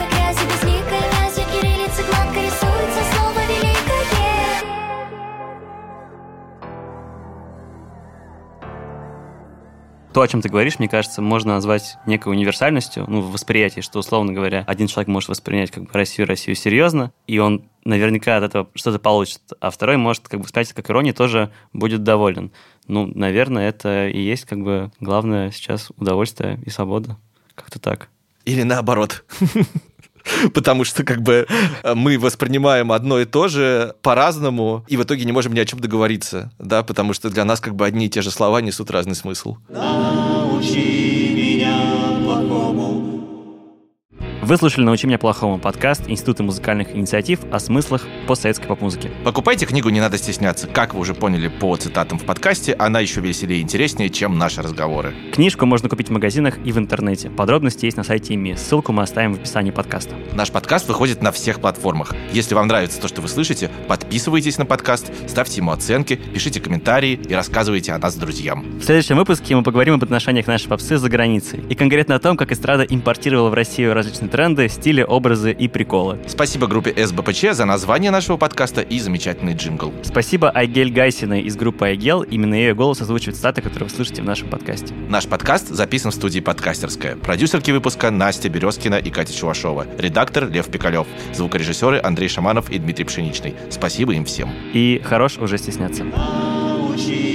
То, 10.13 10.23
о 10.23 10.29
чем 10.29 10.43
ты 10.43 10.49
говоришь, 10.49 10.81
мне 10.81 10.89
кажется, 10.89 11.23
можно 11.23 11.55
назвать 11.55 11.97
некой 12.05 12.33
универсальностью, 12.33 13.05
ну, 13.07 13.21
в 13.21 13.31
восприятии, 13.31 13.81
что, 13.81 14.01
условно 14.01 14.33
говоря, 14.33 14.65
один 14.67 14.89
человек 14.89 15.07
может 15.07 15.29
воспринять 15.29 15.71
как 15.71 15.85
бы 15.85 15.91
Россию, 15.93 16.27
Россию 16.27 16.57
серьезно, 16.57 17.13
и 17.29 17.39
он 17.39 17.69
наверняка 17.85 18.37
от 18.37 18.43
этого 18.43 18.69
что-то 18.75 18.99
получит, 18.99 19.41
а 19.61 19.71
второй 19.71 19.99
может 19.99 20.29
как 20.29 20.41
бы 20.41 20.49
сказать, 20.49 20.73
как 20.73 20.91
ирония, 20.91 21.13
тоже 21.13 21.53
будет 21.73 22.03
доволен. 22.03 22.51
Ну, 22.89 23.07
наверное, 23.07 23.69
это 23.69 24.09
и 24.09 24.21
есть 24.21 24.47
как 24.47 24.61
бы 24.61 24.91
главное 24.99 25.53
сейчас 25.53 25.93
удовольствие 25.97 26.59
и 26.67 26.71
свобода. 26.71 27.17
Как-то 27.55 27.79
так. 27.79 28.09
Или 28.45 28.65
наоборот. 28.65 29.25
Потому 30.55 30.85
что 30.85 31.05
как 31.05 31.23
бы 31.23 31.47
мы 31.95 32.19
воспринимаем 32.19 32.93
одно 32.93 33.21
и 33.21 33.25
то 33.25 33.49
же 33.49 33.95
по-разному, 34.03 34.85
и 34.89 34.97
в 34.97 35.03
итоге 35.03 35.25
не 35.25 35.33
можем 35.33 35.53
ни 35.53 35.61
о 35.61 35.65
чем 35.65 35.81
договориться, 35.81 36.53
да, 36.59 36.83
потому 36.83 37.13
что 37.13 37.31
для 37.31 37.45
нас 37.45 37.61
как 37.61 37.75
бы 37.75 37.87
одни 37.87 38.07
и 38.07 38.11
те 38.11 38.23
же 38.23 38.31
слова 38.31 38.61
несут 38.61 38.91
разный 38.91 39.15
смысл. 39.15 39.57
Научи 39.69 41.10
Вы 44.51 44.57
слушали 44.57 44.85
«Научи 44.85 45.07
меня 45.07 45.17
плохому» 45.17 45.61
подкаст 45.61 46.09
Института 46.09 46.43
музыкальных 46.43 46.93
инициатив 46.97 47.39
о 47.53 47.61
смыслах 47.61 48.05
постсоветской 48.27 48.67
поп-музыки. 48.67 49.09
Покупайте 49.23 49.65
книгу 49.65 49.91
«Не 49.91 50.01
надо 50.01 50.19
стесняться». 50.19 50.67
Как 50.67 50.93
вы 50.93 50.99
уже 50.99 51.15
поняли 51.15 51.47
по 51.47 51.77
цитатам 51.77 52.19
в 52.19 52.25
подкасте, 52.25 52.75
она 52.77 52.99
еще 52.99 53.21
веселее 53.21 53.61
и 53.61 53.63
интереснее, 53.63 54.11
чем 54.11 54.39
наши 54.39 54.61
разговоры. 54.61 55.15
Книжку 55.33 55.67
можно 55.67 55.89
купить 55.89 56.09
в 56.09 56.11
магазинах 56.11 56.59
и 56.65 56.73
в 56.73 56.79
интернете. 56.79 57.31
Подробности 57.31 57.85
есть 57.85 57.97
на 57.97 58.03
сайте 58.03 58.35
ИМИ. 58.35 58.57
Ссылку 58.57 58.91
мы 58.91 59.05
оставим 59.05 59.35
в 59.35 59.37
описании 59.37 59.71
подкаста. 59.71 60.17
Наш 60.35 60.51
подкаст 60.51 60.89
выходит 60.89 61.23
на 61.23 61.31
всех 61.31 61.61
платформах. 61.61 62.13
Если 62.33 62.57
вам 62.57 62.67
нравится 62.67 63.01
то, 63.01 63.07
что 63.07 63.21
вы 63.21 63.29
слышите, 63.29 63.71
подписывайтесь 63.87 64.59
на 64.59 64.67
подкаст, 64.67 65.13
ставьте 65.29 65.59
ему 65.59 65.71
оценки, 65.71 66.17
пишите 66.17 66.59
комментарии 66.59 67.21
и 67.29 67.35
рассказывайте 67.35 67.93
о 67.93 67.99
нас 67.99 68.17
друзьям. 68.17 68.81
В 68.81 68.83
следующем 68.83 69.17
выпуске 69.17 69.55
мы 69.55 69.63
поговорим 69.63 69.95
об 69.95 70.03
отношениях 70.03 70.49
нашей 70.49 70.67
попсы 70.67 70.99
за 70.99 71.09
границей. 71.09 71.63
И 71.69 71.77
конкретно 71.77 72.17
о 72.17 72.19
том, 72.19 72.37
как 72.37 72.51
эстрада 72.51 72.83
импортировала 72.83 73.49
в 73.49 73.55
Россию 73.55 73.95
различные 73.95 74.29
тренды, 74.41 74.71
стили, 74.71 75.03
образы 75.03 75.53
и 75.53 75.69
приколы. 75.69 76.19
Спасибо 76.27 76.67
группе 76.67 76.95
СБПЧ 76.97 77.53
за 77.53 77.67
название 77.67 78.11
нашего 78.11 78.39
подкаста 78.39 78.81
и 78.81 78.99
замечательный 78.99 79.53
джингл. 79.53 79.93
Спасибо 80.03 80.49
Айгель 80.49 80.91
Гайсиной 80.91 81.43
из 81.43 81.57
группы 81.57 81.85
Айгел. 81.85 82.23
Именно 82.23 82.55
ее 82.55 82.75
голос 82.75 83.03
озвучивает 83.03 83.37
статы, 83.37 83.61
которые 83.61 83.91
вы 83.91 83.95
слышите 83.95 84.23
в 84.23 84.25
нашем 84.25 84.49
подкасте. 84.49 84.95
Наш 85.11 85.27
подкаст 85.27 85.69
записан 85.69 86.11
в 86.11 86.15
студии 86.15 86.41
«Подкастерская». 86.41 87.17
Продюсерки 87.17 87.71
выпуска 87.71 88.11
Настя 88.11 88.49
Березкина 88.49 88.95
и 88.95 89.11
Катя 89.11 89.37
Чувашова. 89.37 89.87
Редактор 89.99 90.49
Лев 90.49 90.71
Пикалев. 90.71 91.07
Звукорежиссеры 91.35 92.01
Андрей 92.03 92.31
Шаманов 92.31 92.71
и 92.71 92.79
Дмитрий 92.79 93.05
Пшеничный. 93.05 93.55
Спасибо 93.69 94.15
им 94.15 94.25
всем. 94.25 94.49
И 94.73 95.03
хорош 95.05 95.37
уже 95.37 95.59
стесняться. 95.59 96.05
Научи 96.05 97.30